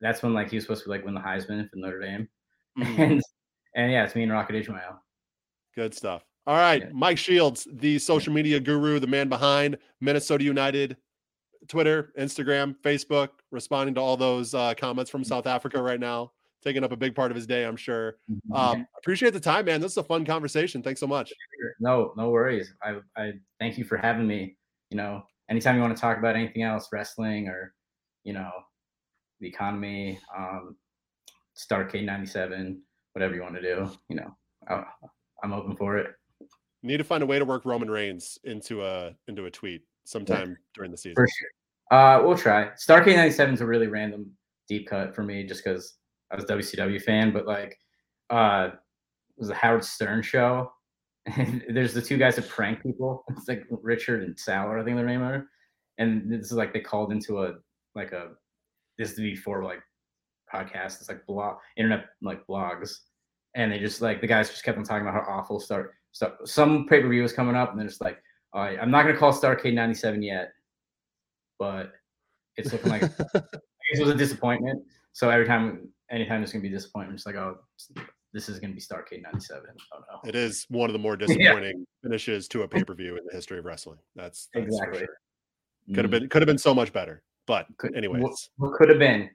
[0.01, 2.28] that's when like he was supposed to like win the Heisman for Notre Dame,
[2.78, 2.98] Mhm.
[2.98, 3.23] and
[3.74, 5.02] and yeah, it's me and Rocket Ismail.
[5.74, 6.24] Good stuff.
[6.47, 6.89] All right, Yeah.
[6.93, 10.97] Mike Shields, the social media guru, the man behind Minnesota United,
[11.68, 16.31] Twitter, Instagram, Facebook, responding to all those uh, comments from South Africa right now,
[16.62, 18.18] taking up a big part of his day, I'm sure.
[18.55, 19.81] Um, appreciate the time, man.
[19.81, 20.82] This is a fun conversation.
[20.82, 21.32] Thanks so much.
[21.81, 22.73] no, no worries.
[22.82, 24.56] I I thank you for having me.
[24.90, 27.74] You know, anytime you want to talk about anything else, wrestling or
[28.24, 28.51] you know,
[29.40, 30.77] the economy, um,
[31.56, 32.82] Starcade '97,
[33.12, 34.36] whatever you want to do, you know,
[34.68, 34.85] I,
[35.43, 36.09] I'm open for it.
[36.82, 40.56] Need to find a way to work Roman Reigns into a into a tweet sometime
[40.74, 41.14] during the season.
[41.14, 41.98] For sure.
[41.98, 42.70] Uh, we'll try.
[42.70, 44.31] Starcade '97 is a really random
[44.68, 45.94] deep cut for me, just because
[46.31, 47.32] I was a WCW fan.
[47.32, 47.78] But like,
[48.31, 50.73] uh, it was the Howard Stern show.
[51.35, 53.24] And there's the two guys that prank people.
[53.31, 55.47] It's like Richard and Sal, I think their name are.
[55.98, 57.55] And this is like they called into a
[57.94, 58.32] like a
[58.98, 59.81] this is before like
[60.53, 61.01] podcasts.
[61.01, 62.98] It's like blog internet like blogs,
[63.55, 66.32] and they just like the guys just kept on talking about how awful start stuff.
[66.44, 68.19] Some pay per view was coming up, and they're just like,
[68.53, 70.53] all right, I'm not gonna call Starcade '97 yet,
[71.59, 71.93] but
[72.57, 73.03] it's looking like
[73.35, 74.82] it was a disappointment.
[75.12, 77.59] So every time, anytime there's gonna be disappointment, it's like, oh,
[78.37, 79.63] this is gonna be Starcade '97.
[79.95, 83.17] Oh no, It is one of the more disappointing finishes to a pay per view
[83.17, 83.99] in the history of wrestling.
[84.15, 84.99] That's, that's exactly.
[85.01, 85.09] Sure.
[85.95, 86.11] Could have Mm.
[86.11, 87.23] been could have been so much better.
[87.47, 89.31] But Could- anyways, what, what could have been?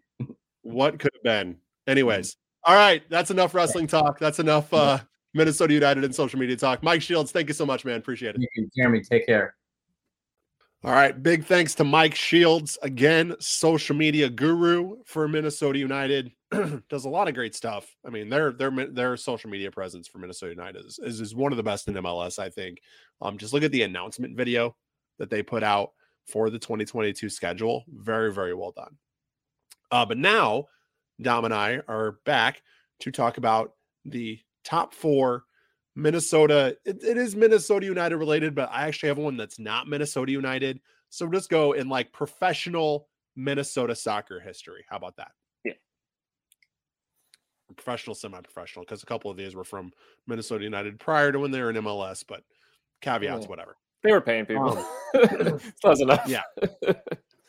[0.61, 1.57] what could have been?
[1.87, 4.19] Anyways, all right, that's enough wrestling talk.
[4.19, 4.99] That's enough uh
[5.33, 6.83] Minnesota United and social media talk.
[6.83, 7.97] Mike Shields, thank you so much, man.
[7.97, 8.39] Appreciate it.
[8.39, 9.55] Thank you, Jeremy, take care.
[10.83, 16.31] All right, big thanks to Mike Shields again, social media guru for Minnesota United.
[16.89, 17.95] Does a lot of great stuff.
[18.03, 21.53] I mean, their their their social media presence for Minnesota United is, is, is one
[21.53, 22.39] of the best in MLS.
[22.39, 22.79] I think.
[23.21, 24.75] Um, just look at the announcement video
[25.19, 25.91] that they put out
[26.25, 27.83] for the 2022 schedule.
[27.87, 28.97] Very very well done.
[29.91, 30.65] Uh, but now,
[31.21, 32.63] Dom and I are back
[33.01, 35.43] to talk about the top four
[35.95, 36.77] Minnesota.
[36.85, 40.79] It, it is Minnesota United related, but I actually have one that's not Minnesota United.
[41.09, 44.85] So we'll just go in like professional Minnesota soccer history.
[44.89, 45.31] How about that?
[45.65, 45.73] Yeah.
[47.75, 49.91] Professional, semi-professional, because a couple of these were from
[50.27, 52.43] Minnesota United prior to when they were in MLS, but
[53.01, 53.49] caveats, Yeah.
[53.49, 53.77] whatever.
[54.03, 54.83] They were paying people.
[55.13, 56.27] That's enough.
[56.27, 56.41] Yeah.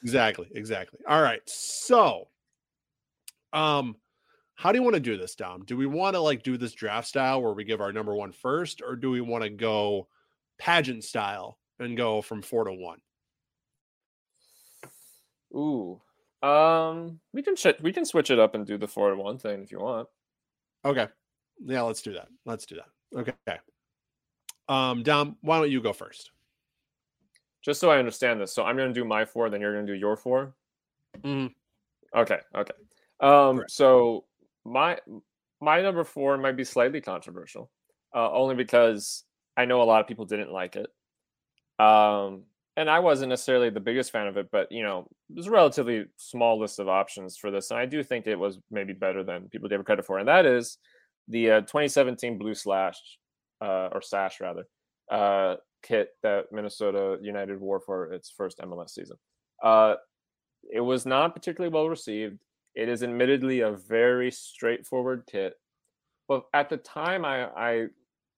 [0.03, 0.99] Exactly, exactly.
[1.09, 1.41] All right.
[1.47, 2.29] So
[3.53, 3.97] um
[4.63, 5.65] how do you want to do this, Dom?
[5.65, 8.31] Do we want to like do this draft style where we give our number one
[8.31, 10.07] first, or do we want to go
[10.57, 13.01] pageant style and go from four to one?
[15.53, 16.01] Ooh.
[16.47, 19.37] Um, we can ch- we can switch it up and do the four to one
[19.37, 20.09] thing if you want.
[20.85, 21.09] Okay.
[21.65, 22.29] Yeah, let's do that.
[22.47, 23.19] Let's do that.
[23.19, 23.59] Okay.
[24.69, 26.31] Um, Dom, why don't you go first?
[27.63, 28.53] Just so I understand this.
[28.53, 30.55] So I'm gonna do my four, then you're gonna do your four.
[31.19, 31.53] Mhm.
[32.15, 32.39] Okay.
[32.55, 32.75] Okay.
[33.19, 33.71] Um, Correct.
[33.73, 34.25] so
[34.65, 34.99] my
[35.61, 37.71] my number four might be slightly controversial,
[38.15, 39.25] uh, only because
[39.57, 40.89] I know a lot of people didn't like it.
[41.79, 42.45] Um,
[42.77, 46.07] and I wasn't necessarily the biggest fan of it, but you know, there's a relatively
[46.17, 49.49] small list of options for this, and I do think it was maybe better than
[49.49, 50.79] people gave it credit for, and that is
[51.29, 52.99] the uh, 2017 Blue Slash,
[53.61, 54.67] uh, or Sash rather,
[55.11, 59.17] uh, kit that Minnesota United wore for its first MLS season.
[59.63, 59.97] Uh,
[60.73, 62.39] it was not particularly well received.
[62.75, 65.55] It is admittedly a very straightforward kit,
[66.29, 67.87] but at the time I, I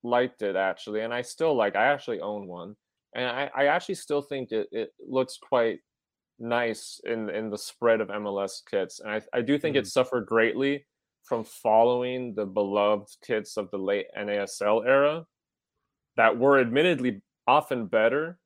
[0.02, 1.76] liked it actually, and I still like.
[1.76, 2.76] I actually own one,
[3.14, 5.80] and I, I actually still think it, it looks quite
[6.38, 9.90] nice in in the spread of MLS kits, and I, I do think it mm.
[9.90, 10.84] suffered greatly
[11.24, 15.24] from following the beloved kits of the late NASL era
[16.16, 18.38] that were admittedly often better,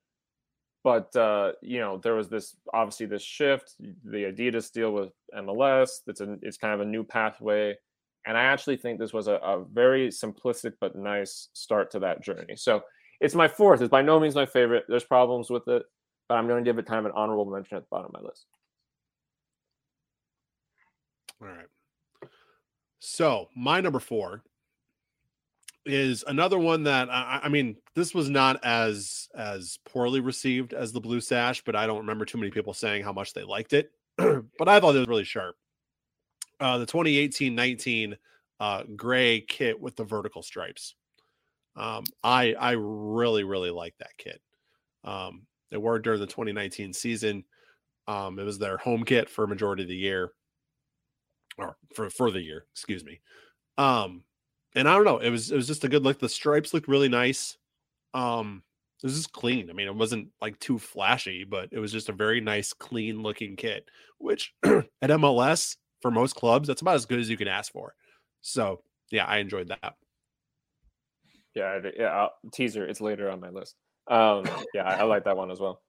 [0.88, 3.74] but uh, you know there was this obviously this shift.
[3.78, 5.90] The Adidas deal with MLS.
[6.06, 7.76] It's a it's kind of a new pathway,
[8.24, 12.22] and I actually think this was a, a very simplistic but nice start to that
[12.22, 12.56] journey.
[12.56, 12.80] So
[13.20, 13.82] it's my fourth.
[13.82, 14.86] It's by no means my favorite.
[14.88, 15.82] There's problems with it,
[16.26, 18.22] but I'm going to give it kind of an honorable mention at the bottom of
[18.22, 18.46] my list.
[21.42, 22.30] All right.
[22.98, 24.42] So my number four
[25.90, 30.92] is another one that I, I, mean, this was not as as poorly received as
[30.92, 33.72] the blue sash, but I don't remember too many people saying how much they liked
[33.72, 33.90] it.
[34.16, 35.56] but I thought it was really sharp.
[36.60, 38.16] Uh, the 2018-19
[38.60, 40.94] uh, gray kit with the vertical stripes.
[41.76, 44.40] Um, I I really really like that kit.
[45.04, 47.44] Um, they wore during the 2019 season.
[48.08, 50.32] Um, it was their home kit for majority of the year,
[51.56, 53.20] or for for the year, excuse me.
[53.76, 54.24] Um,
[54.74, 56.18] and I don't know, it was it was just a good look.
[56.18, 57.56] The stripes looked really nice.
[58.14, 58.62] Um,
[59.02, 59.70] it was just clean.
[59.70, 63.22] I mean, it wasn't like too flashy, but it was just a very nice, clean
[63.22, 63.88] looking kit,
[64.18, 67.94] which at MLS for most clubs, that's about as good as you can ask for.
[68.40, 69.94] So yeah, I enjoyed that.
[71.54, 72.06] Yeah, yeah.
[72.06, 72.86] I'll, teaser.
[72.86, 73.74] It's later on my list.
[74.08, 75.82] Um, yeah, I, I like that one as well.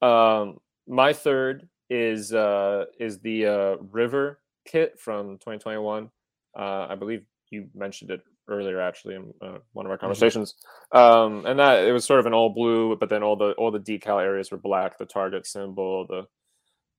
[0.00, 6.10] Um, my third is uh, is the uh, River kit from 2021.
[6.56, 10.06] Uh, I believe you mentioned it earlier, actually, in uh, one of our mm-hmm.
[10.06, 10.54] conversations.
[10.92, 10.98] Mm-hmm.
[10.98, 13.70] Um, and that it was sort of an all blue, but then all the all
[13.70, 14.98] the decal areas were black.
[14.98, 16.26] The target symbol, the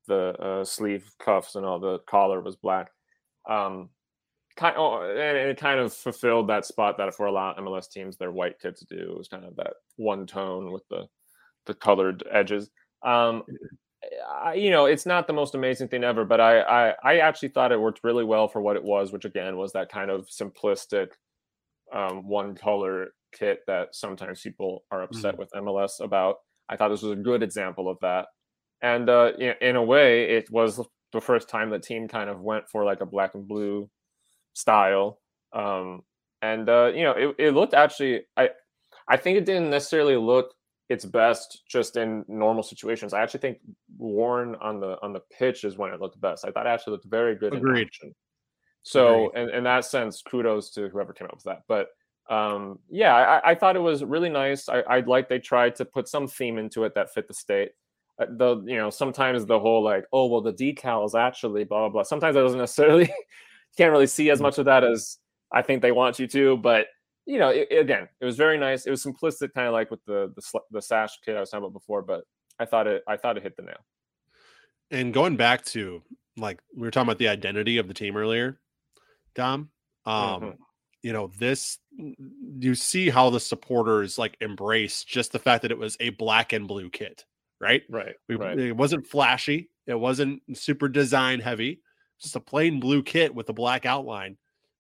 [0.08, 2.90] the uh, sleeve cuffs, and all the collar was black.
[3.50, 3.90] Um,
[4.56, 7.66] kind of, oh, and it kind of fulfilled that spot that for a lot of
[7.66, 8.96] MLS teams their white kits do.
[8.96, 11.08] It was kind of that one tone with the
[11.66, 12.70] the colored edges.
[13.04, 13.44] Um,
[14.44, 17.50] I, you know, it's not the most amazing thing ever, but I, I I actually
[17.50, 20.28] thought it worked really well for what it was, which again was that kind of
[20.28, 21.10] simplistic
[21.94, 25.40] um, one color kit that sometimes people are upset mm-hmm.
[25.40, 26.38] with MLS about.
[26.70, 28.28] I thought this was a good example of that,
[28.82, 30.80] and uh, in, in a way, it was
[31.12, 33.90] the first time the team kind of went for like a black and blue
[34.54, 35.20] style.
[35.54, 36.02] Um,
[36.42, 38.50] and uh, you know, it, it looked actually I
[39.08, 40.54] I think it didn't necessarily look
[40.90, 43.14] its best just in normal situations.
[43.14, 43.58] I actually think
[43.98, 46.46] worn on the on the pitch is when it looked best.
[46.46, 47.90] I thought actually looked very good Agreed.
[48.84, 51.62] So in, in that sense, kudos to whoever came up with that.
[51.68, 51.88] But
[52.30, 54.70] um, yeah, I, I, thought it was really nice.
[54.70, 57.72] I, I like they tried to put some theme into it that fit the state.
[58.20, 61.90] Uh, the you know sometimes the whole like oh well the decals actually blah blah
[61.90, 62.04] blah.
[62.04, 63.12] Sometimes that doesn't necessarily
[63.78, 64.44] can't really see as mm.
[64.44, 65.18] much of that as
[65.52, 66.58] I think they want you to.
[66.58, 66.88] But
[67.26, 68.86] you know, it, again, it was very nice.
[68.86, 71.64] It was simplistic, kind of like with the the, the sash kit I was talking
[71.64, 72.02] about before.
[72.02, 72.24] But
[72.60, 73.86] I thought it I thought it hit the nail.
[74.92, 76.02] And going back to
[76.38, 78.60] like we were talking about the identity of the team earlier,
[79.36, 79.70] Dom.
[80.06, 80.50] Um, mm-hmm.
[81.02, 81.80] you know, this
[82.60, 86.54] you see how the supporters like embrace just the fact that it was a black
[86.54, 87.26] and blue kit,
[87.60, 87.84] right?
[87.90, 88.16] Right.
[88.28, 88.60] We, right.
[88.60, 89.70] It wasn't flashy.
[89.88, 91.80] It wasn't super design heavy
[92.24, 94.38] just a plain blue kit with a black outline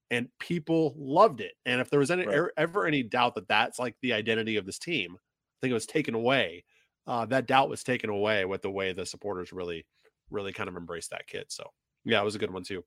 [0.09, 2.49] and people loved it and if there was any right.
[2.57, 5.85] ever any doubt that that's like the identity of this team i think it was
[5.85, 6.63] taken away
[7.07, 9.85] uh, that doubt was taken away with the way the supporters really
[10.29, 11.63] really kind of embraced that kit so
[12.05, 12.83] yeah it was a good one too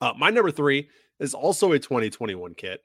[0.00, 0.88] uh, my number three
[1.20, 2.82] is also a 2021 kit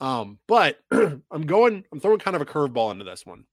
[0.00, 3.44] um, but i'm going i'm throwing kind of a curveball into this one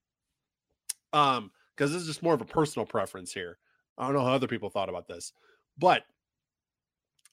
[1.13, 3.57] um because this is just more of a personal preference here
[3.97, 5.33] i don't know how other people thought about this
[5.77, 6.03] but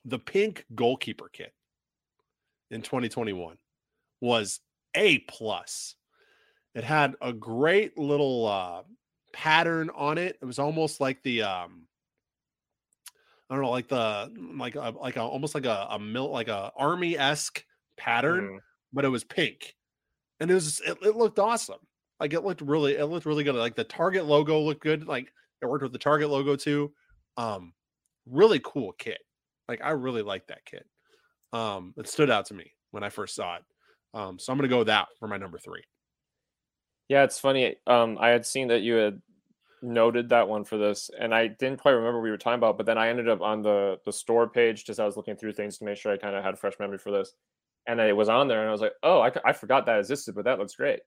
[0.04, 1.52] the pink goalkeeper kit
[2.70, 3.56] in 2021
[4.20, 4.60] was
[4.94, 5.94] a plus.
[6.74, 8.82] It had a great little uh,
[9.32, 10.38] pattern on it.
[10.40, 11.86] It was almost like the um,
[13.48, 16.48] I don't know, like the like a, like a, almost like a, a mil like
[16.48, 17.64] a army esque
[17.96, 18.58] pattern, mm.
[18.92, 19.74] but it was pink,
[20.40, 21.80] and it was it, it looked awesome.
[22.18, 23.54] Like it looked really it looked really good.
[23.54, 25.06] Like the Target logo looked good.
[25.06, 26.92] Like it worked with the Target logo too.
[27.36, 27.74] Um,
[28.26, 29.20] really cool kit.
[29.68, 30.86] Like I really like that kit.
[31.52, 33.62] Um, it stood out to me when I first saw it.
[34.14, 35.82] Um, so I'm gonna go with that for my number three.
[37.08, 37.76] Yeah, it's funny.
[37.86, 39.20] Um, I had seen that you had
[39.82, 42.76] noted that one for this, and I didn't quite remember what we were talking about.
[42.76, 45.52] But then I ended up on the the store page just I was looking through
[45.52, 47.34] things to make sure I kind of had a fresh memory for this,
[47.86, 50.34] and it was on there, and I was like, oh, I, I forgot that existed,
[50.34, 51.00] but that looks great.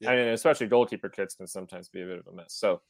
[0.00, 0.10] Yeah.
[0.10, 2.54] I mean, especially goalkeeper kits can sometimes be a bit of a mess.
[2.54, 2.80] So,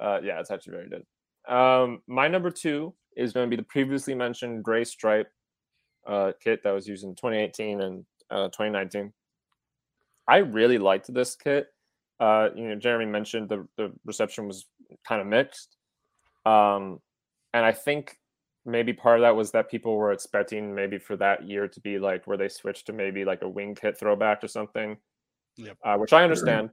[0.00, 1.52] uh, yeah, it's actually very good.
[1.52, 5.30] Um, my number two is going to be the previously mentioned gray stripe
[6.06, 9.12] uh, kit that was used in 2018 and uh, 2019.
[10.28, 11.68] I really liked this kit.
[12.18, 14.66] Uh, you know, Jeremy mentioned the the reception was
[15.06, 15.76] kind of mixed,
[16.44, 17.00] um,
[17.52, 18.16] and I think
[18.64, 21.98] maybe part of that was that people were expecting maybe for that year to be
[21.98, 24.96] like where they switched to maybe like a wing kit throwback or something.
[25.56, 25.78] Yep.
[25.84, 26.70] Uh, which I understand.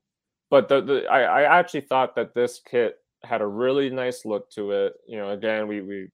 [0.49, 4.49] but the, the I, I actually thought that this kit had a really nice look
[4.51, 4.93] to it.
[5.07, 6.09] You know, again, we we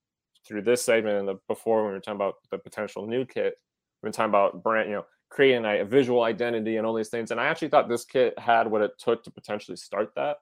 [0.47, 3.55] through this segment and the before when we were talking about the potential new kit,
[4.01, 7.09] we've been talking about brand, you know, creating a, a visual identity and all these
[7.09, 7.31] things.
[7.31, 10.37] And I actually thought this kit had what it took to potentially start that.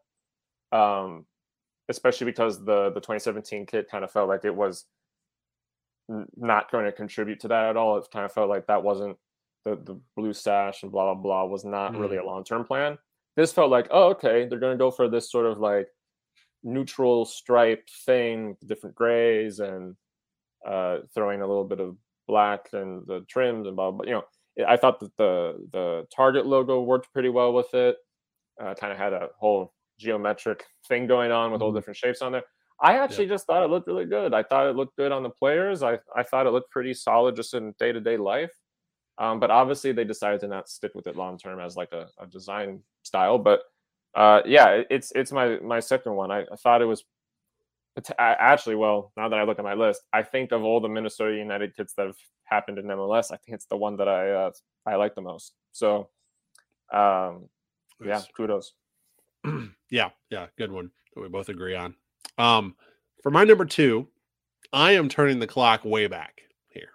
[0.72, 1.26] Um,
[1.89, 4.85] especially because the the 2017 kit kind of felt like it was
[6.35, 7.97] not going to contribute to that at all.
[7.97, 9.18] It kind of felt like that wasn't
[9.65, 11.99] the the blue sash and blah blah blah was not mm.
[11.99, 12.97] really a long term plan.
[13.35, 15.88] This felt like, oh, okay, they're going to go for this sort of like
[16.64, 19.95] neutral stripe thing, different grays, and
[20.68, 21.97] uh, throwing a little bit of
[22.27, 23.91] black and the trims and blah.
[23.91, 24.23] But you know,
[24.65, 27.97] I thought that the the Target logo worked pretty well with it.
[28.59, 31.65] Uh, kind of had a whole geometric thing going on with mm-hmm.
[31.65, 32.43] all different shapes on there.
[32.79, 33.34] I actually yeah.
[33.34, 34.34] just thought it looked really good.
[34.34, 35.81] I thought it looked good on the players.
[35.81, 38.51] I, I thought it looked pretty solid just in day to day life.
[39.17, 42.07] Um, but obviously, they decided to not stick with it long term as like a,
[42.19, 43.39] a, design style.
[43.39, 43.61] But
[44.13, 46.29] uh, yeah, it's it's my my second one.
[46.29, 47.03] I, I thought it was
[48.19, 49.11] actually well.
[49.18, 51.94] Now that I look at my list, I think of all the Minnesota United kits
[51.94, 54.52] that have happened in MLS, I think it's the one that I uh,
[54.86, 55.53] I like the most.
[55.72, 56.10] So,
[56.94, 57.49] um,
[58.03, 58.74] yeah, kudos.
[59.91, 61.95] yeah, yeah, good one that we both agree on.
[62.38, 62.76] Um,
[63.24, 64.07] for my number two,
[64.72, 66.90] I am turning the clock way back here.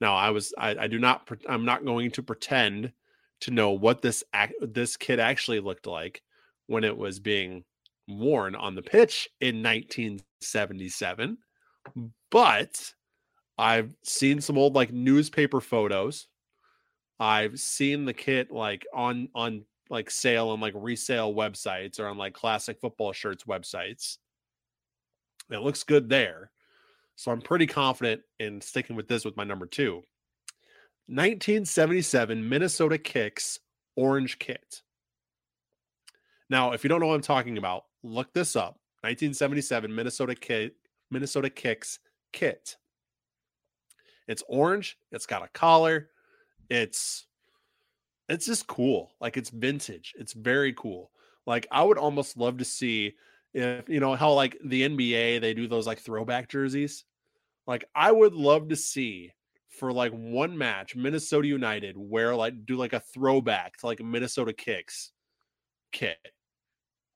[0.00, 2.92] Now, I was I, I do not I'm not going to pretend
[3.40, 6.22] to know what this act, this kid actually looked like
[6.66, 7.64] when it was being
[8.08, 11.38] worn on the pitch in 1977,
[12.30, 12.94] but
[13.56, 16.26] I've seen some old like newspaper photos.
[17.20, 22.18] I've seen the kit like on on like sale on like resale websites or on
[22.18, 24.18] like classic football shirts websites.
[25.50, 26.50] It looks good there.
[27.16, 30.02] So I'm pretty confident in sticking with this with my number two.
[31.06, 33.60] 1977 Minnesota Kicks
[33.94, 34.82] orange kit.
[36.50, 38.78] Now, if you don't know what I'm talking about, look this up.
[39.00, 40.76] 1977 Minnesota kit,
[41.10, 41.98] Minnesota Kicks
[42.32, 42.76] kit.
[44.28, 46.10] It's orange, it's got a collar,
[46.70, 47.26] it's
[48.28, 49.12] it's just cool.
[49.20, 50.14] Like it's vintage.
[50.18, 51.10] It's very cool.
[51.46, 53.14] Like I would almost love to see
[53.52, 57.04] if you know how like the NBA they do those like throwback jerseys.
[57.66, 59.32] Like I would love to see
[59.68, 64.52] for like one match Minnesota United wear like do like a throwback to like Minnesota
[64.52, 65.12] Kicks
[65.92, 66.33] kit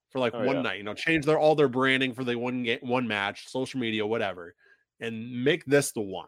[0.09, 0.61] for like oh, one yeah.
[0.61, 0.77] night.
[0.77, 4.05] You know, change their all their branding for the one game, one match, social media,
[4.05, 4.55] whatever,
[4.99, 6.27] and make this the one.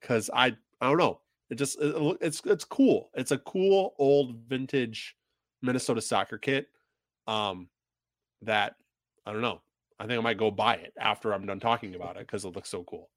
[0.00, 1.20] Because I I don't know.
[1.50, 3.10] It just it, it's it's cool.
[3.14, 5.16] It's a cool old vintage
[5.62, 6.68] Minnesota soccer kit.
[7.26, 7.68] Um,
[8.42, 8.76] that
[9.26, 9.60] I don't know.
[9.98, 12.54] I think I might go buy it after I'm done talking about it because it
[12.54, 13.10] looks so cool.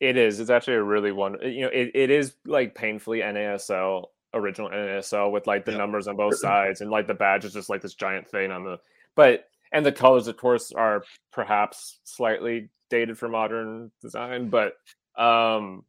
[0.00, 0.38] It is.
[0.38, 1.38] It's actually a really one.
[1.42, 5.78] You know, it, it is like painfully NASL original NASL with like the yep.
[5.78, 8.64] numbers on both sides and like the badge is just like this giant thing on
[8.64, 8.78] the.
[9.14, 14.74] But and the colors, of course, are perhaps slightly dated for modern design, but
[15.16, 15.84] um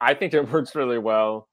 [0.00, 1.48] I think it works really well.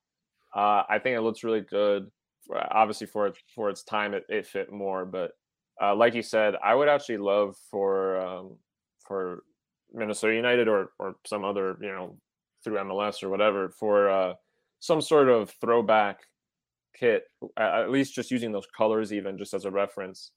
[0.54, 2.12] Uh, I think it looks really good.
[2.54, 5.06] Obviously, for its for its time, it, it fit more.
[5.06, 5.32] But
[5.82, 8.58] uh, like you said, I would actually love for um,
[9.08, 9.44] for
[9.94, 12.18] Minnesota United or or some other you know
[12.64, 14.34] through MLS or whatever for uh,
[14.82, 16.22] some sort of throwback
[17.00, 17.24] kit,
[17.56, 20.32] at least just using those colors, even just as a reference.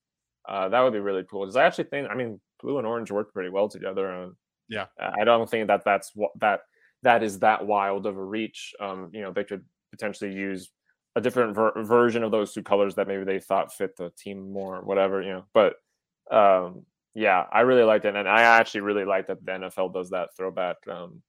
[0.47, 1.41] Uh, that would be really cool.
[1.41, 4.09] Because I actually think, I mean, blue and orange work pretty well together.
[4.09, 4.35] And
[4.69, 6.61] yeah, I don't think that that's what that
[7.03, 8.75] that is that wild of a reach.
[8.79, 10.71] Um, you know, they could potentially use
[11.17, 14.53] a different ver- version of those two colors that maybe they thought fit the team
[14.53, 15.45] more, whatever, you know.
[15.55, 15.77] But
[16.31, 16.85] um,
[17.15, 20.31] yeah, I really liked it, and I actually really like that the NFL does that
[20.37, 21.23] throwback um,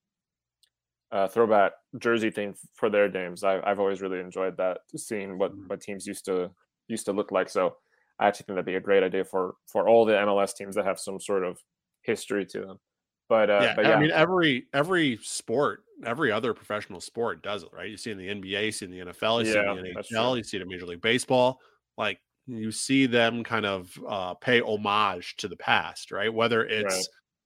[1.16, 3.44] uh, throwback jersey thing for their games.
[3.44, 5.68] I, have always really enjoyed that, seeing what mm-hmm.
[5.68, 6.52] what teams used to
[6.90, 7.48] used to look like.
[7.48, 7.78] So
[8.20, 10.86] I actually think that'd be a great idea for for all the MLS teams that
[10.86, 11.58] have some sort of
[12.02, 12.80] history to them.
[13.28, 17.64] But, uh, yeah, but yeah, I mean, every every sport, every other professional sport does
[17.64, 17.90] it, right?
[17.90, 20.02] You see in the NBA, you see in the NFL, you yeah, see in the
[20.02, 21.60] NHL, you see it in Major League Baseball.
[21.98, 26.32] Like you see them kind of uh, pay homage to the past, right?
[26.32, 27.06] Whether it's right.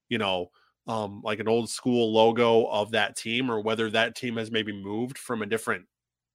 [0.10, 0.50] you know
[0.90, 4.74] um, like an old school logo of that team, or whether that team has maybe
[4.74, 5.86] moved from a different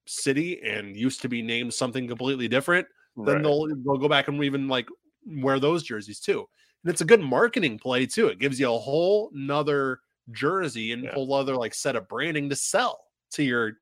[0.06, 2.86] city and used to be named something completely different,
[3.16, 3.32] right.
[3.32, 4.88] then they'll they'll go back and even like
[5.26, 6.46] wear those jerseys too
[6.84, 8.28] and it's a good marketing play too.
[8.28, 10.00] It gives you a whole nother
[10.30, 11.14] jersey and yeah.
[11.14, 13.00] whole other like set of branding to sell
[13.32, 13.72] to your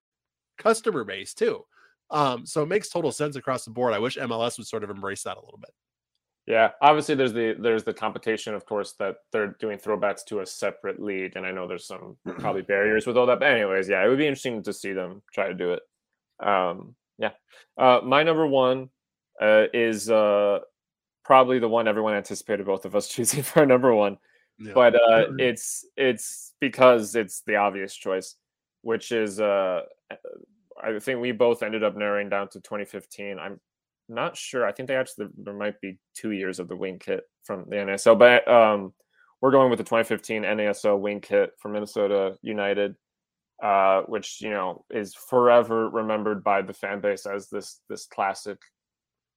[0.59, 1.65] customer base too.
[2.11, 3.93] Um, so it makes total sense across the board.
[3.93, 5.71] I wish MLS would sort of embrace that a little bit.
[6.47, 10.47] Yeah, obviously there's the there's the competition, of course, that they're doing throwbacks to a
[10.47, 13.39] separate league, and I know there's some probably barriers with all that.
[13.39, 15.83] But anyways, yeah, it would be interesting to see them try to do it.
[16.45, 17.31] Um, yeah,
[17.79, 18.91] uh, my number one
[19.41, 20.59] uh, is uh,
[21.25, 24.19] probably the one everyone anticipated both of us choosing for number one.
[24.59, 24.73] Yeah.
[24.75, 28.35] But uh, it's it's because it's the obvious choice,
[28.83, 29.83] which is uh,
[30.83, 33.39] I think we both ended up narrowing down to 2015.
[33.39, 33.61] I'm
[34.09, 34.67] not sure.
[34.67, 37.77] I think they actually there might be two years of the wing kit from the
[37.77, 38.93] NASL, but um,
[39.41, 42.95] we're going with the 2015 NASL wing kit for Minnesota United,
[43.63, 48.59] uh, which you know is forever remembered by the fan base as this this classic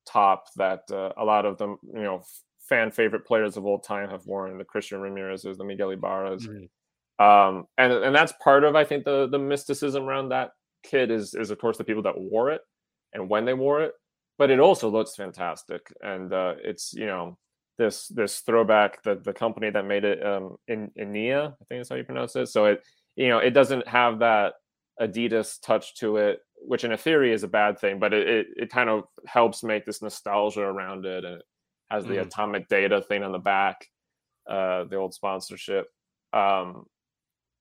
[0.08, 2.22] top that uh, a lot of them you know
[2.68, 6.48] fan favorite players of old time have worn the Christian Ramirez's, the Miguel Ibarras.
[6.48, 6.66] Mm-hmm.
[7.24, 10.52] Um, and and that's part of I think the the mysticism around that
[10.84, 12.62] kit is is of course the people that wore it
[13.14, 13.94] and when they wore it
[14.38, 17.38] but it also looks fantastic and uh, it's you know
[17.78, 21.90] this this throwback the the company that made it um in Inaria I think that's
[21.90, 22.84] how you pronounce it so it
[23.16, 24.54] you know it doesn't have that
[25.02, 28.48] Adidas touch to it which in a theory is a bad thing but it it,
[28.56, 31.44] it kind of helps make this nostalgia around it and it
[31.90, 32.22] has the mm.
[32.22, 33.86] atomic data thing on the back
[34.50, 35.88] uh the old sponsorship
[36.32, 36.86] um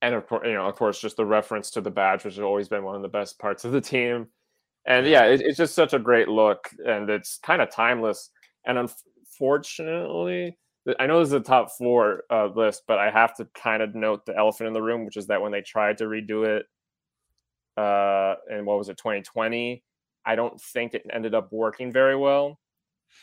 [0.04, 2.42] and of course, you know, of course, just the reference to the badge, which has
[2.42, 4.26] always been one of the best parts of the team.
[4.86, 8.30] And yeah, it, it's just such a great look, and it's kind of timeless.
[8.66, 10.58] And unfortunately,
[10.98, 13.94] I know this is a top four uh, list, but I have to kind of
[13.94, 16.66] note the elephant in the room, which is that when they tried to redo it,
[17.76, 19.82] uh, and what was it, 2020,
[20.26, 22.58] I don't think it ended up working very well.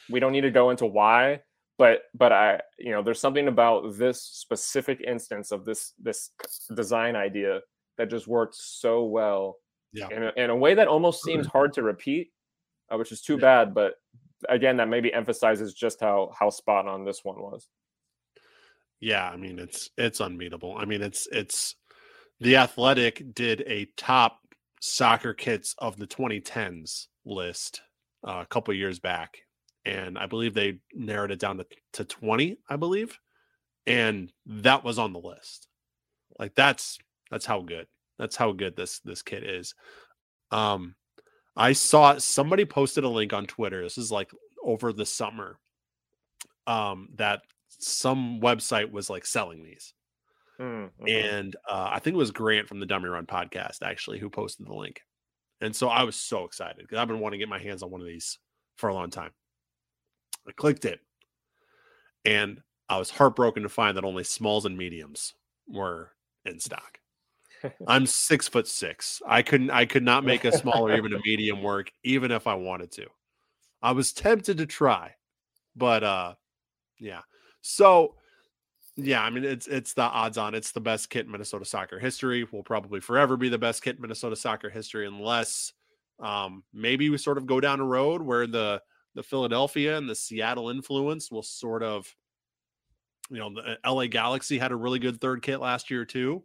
[0.10, 1.42] We don't need to go into why,
[1.78, 6.32] but but I you know there's something about this specific instance of this this
[6.76, 7.62] design idea
[7.98, 9.58] that just worked so well
[9.94, 10.08] yeah.
[10.10, 12.32] in, a, in a way that almost seems hard to repeat,
[12.92, 13.40] uh, which is too yeah.
[13.40, 13.74] bad.
[13.74, 13.96] But
[14.50, 17.68] again, that maybe emphasizes just how how spot on this one was.
[19.00, 20.78] Yeah, I mean it's it's unbeatable.
[20.78, 21.76] I mean it's it's
[22.40, 24.40] the Athletic did a top
[24.80, 27.82] soccer kits of the 2010s list
[28.28, 29.38] uh, a couple years back,
[29.86, 33.18] and I believe they narrowed it down to, to 20, I believe.
[33.88, 35.68] And that was on the list.
[36.38, 36.98] Like that's
[37.30, 37.88] that's how good.
[38.22, 39.76] That's how good this this kit is.
[40.52, 40.96] Um
[41.58, 43.84] I saw somebody posted a link on Twitter.
[43.84, 44.32] This is like
[44.64, 45.60] over the summer.
[46.68, 49.94] Um that some website was like selling these.
[50.60, 51.08] Mm-hmm.
[51.08, 54.68] And uh, I think it was Grant from the Dummy Run podcast actually who posted
[54.68, 55.02] the link.
[55.60, 57.92] And so I was so excited because I've been wanting to get my hands on
[57.92, 58.38] one of these
[58.78, 59.32] for a long time.
[60.48, 61.00] I clicked it,
[62.26, 65.36] and I was heartbroken to find that only smalls and mediums
[65.68, 66.12] were
[66.46, 66.98] in stock.
[67.88, 69.22] I'm six foot six.
[69.28, 69.72] I couldn't.
[69.72, 72.92] I could not make a small or even a medium work, even if I wanted
[72.94, 73.08] to.
[73.82, 75.16] I was tempted to try,
[75.76, 76.34] but uh,
[77.00, 77.22] yeah.
[77.62, 78.16] So
[78.98, 80.54] yeah, I mean it's it's the odds on.
[80.56, 82.48] It's the best kit in Minnesota soccer history.
[82.52, 85.74] Will probably forever be the best kit in Minnesota soccer history, unless
[86.20, 88.82] um, maybe we sort of go down a road where the
[89.16, 92.16] the Philadelphia and the Seattle influence will sort of,
[93.30, 96.44] you know, the uh, LA Galaxy had a really good third kit last year too.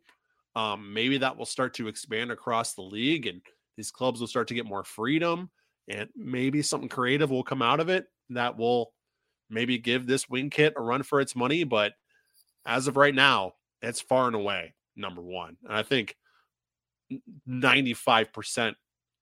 [0.57, 3.43] Um, maybe that will start to expand across the league and
[3.77, 5.51] these clubs will start to get more freedom
[5.89, 8.93] and maybe something creative will come out of it that will
[9.51, 11.65] maybe give this wing kit a run for its money.
[11.65, 11.93] But
[12.67, 13.53] as of right now,
[13.83, 15.57] it's far and away number one.
[15.65, 16.17] And I think
[17.49, 18.75] 95%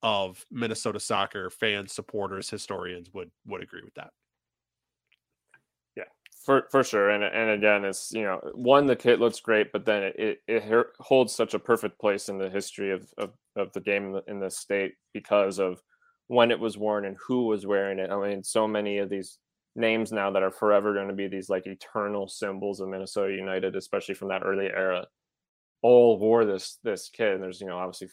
[0.03, 4.11] of Minnesota soccer fans, supporters, historians would would agree with that.
[6.45, 7.09] For for sure.
[7.09, 10.39] And and again, it's you know one the kit looks great, but then it it,
[10.47, 14.13] it holds such a perfect place in the history of of, of the game in
[14.13, 15.81] the, in the state because of
[16.27, 18.11] when it was worn and who was wearing it.
[18.11, 19.39] I mean, so many of these
[19.75, 23.75] names now that are forever going to be these like eternal symbols of Minnesota United,
[23.75, 25.07] especially from that early era,
[25.83, 27.35] all wore this this kit.
[27.35, 28.09] And there's you know obviously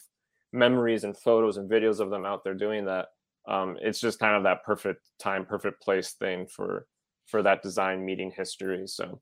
[0.54, 3.08] memories and photos and videos of them out there doing that.
[3.46, 6.86] Um, it's just kind of that perfect time, perfect place thing for
[7.26, 8.86] for that design meeting history.
[8.86, 9.20] So,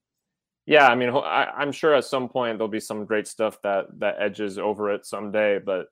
[0.66, 3.86] yeah, I mean, I, I'm sure at some point there'll be some great stuff that
[3.98, 5.86] that edges over it someday, but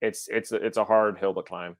[0.00, 1.76] it's it's it's a hard hill to climb.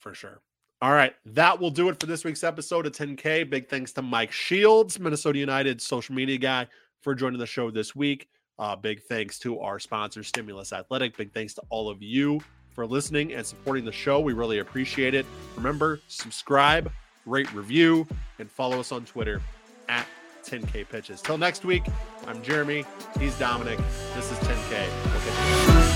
[0.00, 0.40] For sure.
[0.80, 3.50] All right, that will do it for this week's episode of 10K.
[3.50, 6.68] Big thanks to Mike Shields, Minnesota United social media guy,
[7.00, 8.28] for joining the show this week.
[8.60, 11.16] Uh, big thanks to our sponsor, Stimulus Athletic.
[11.16, 12.40] Big thanks to all of you
[12.70, 14.20] for listening and supporting the show.
[14.20, 15.26] We really appreciate it.
[15.56, 16.92] Remember, subscribe,
[17.28, 18.06] rate, review,
[18.38, 19.40] and follow us on Twitter
[19.88, 20.06] at
[20.44, 21.20] 10K Pitches.
[21.20, 21.84] Till next week,
[22.26, 22.84] I'm Jeremy.
[23.18, 23.78] He's Dominic.
[24.14, 24.88] This is 10K.
[25.12, 25.87] We'll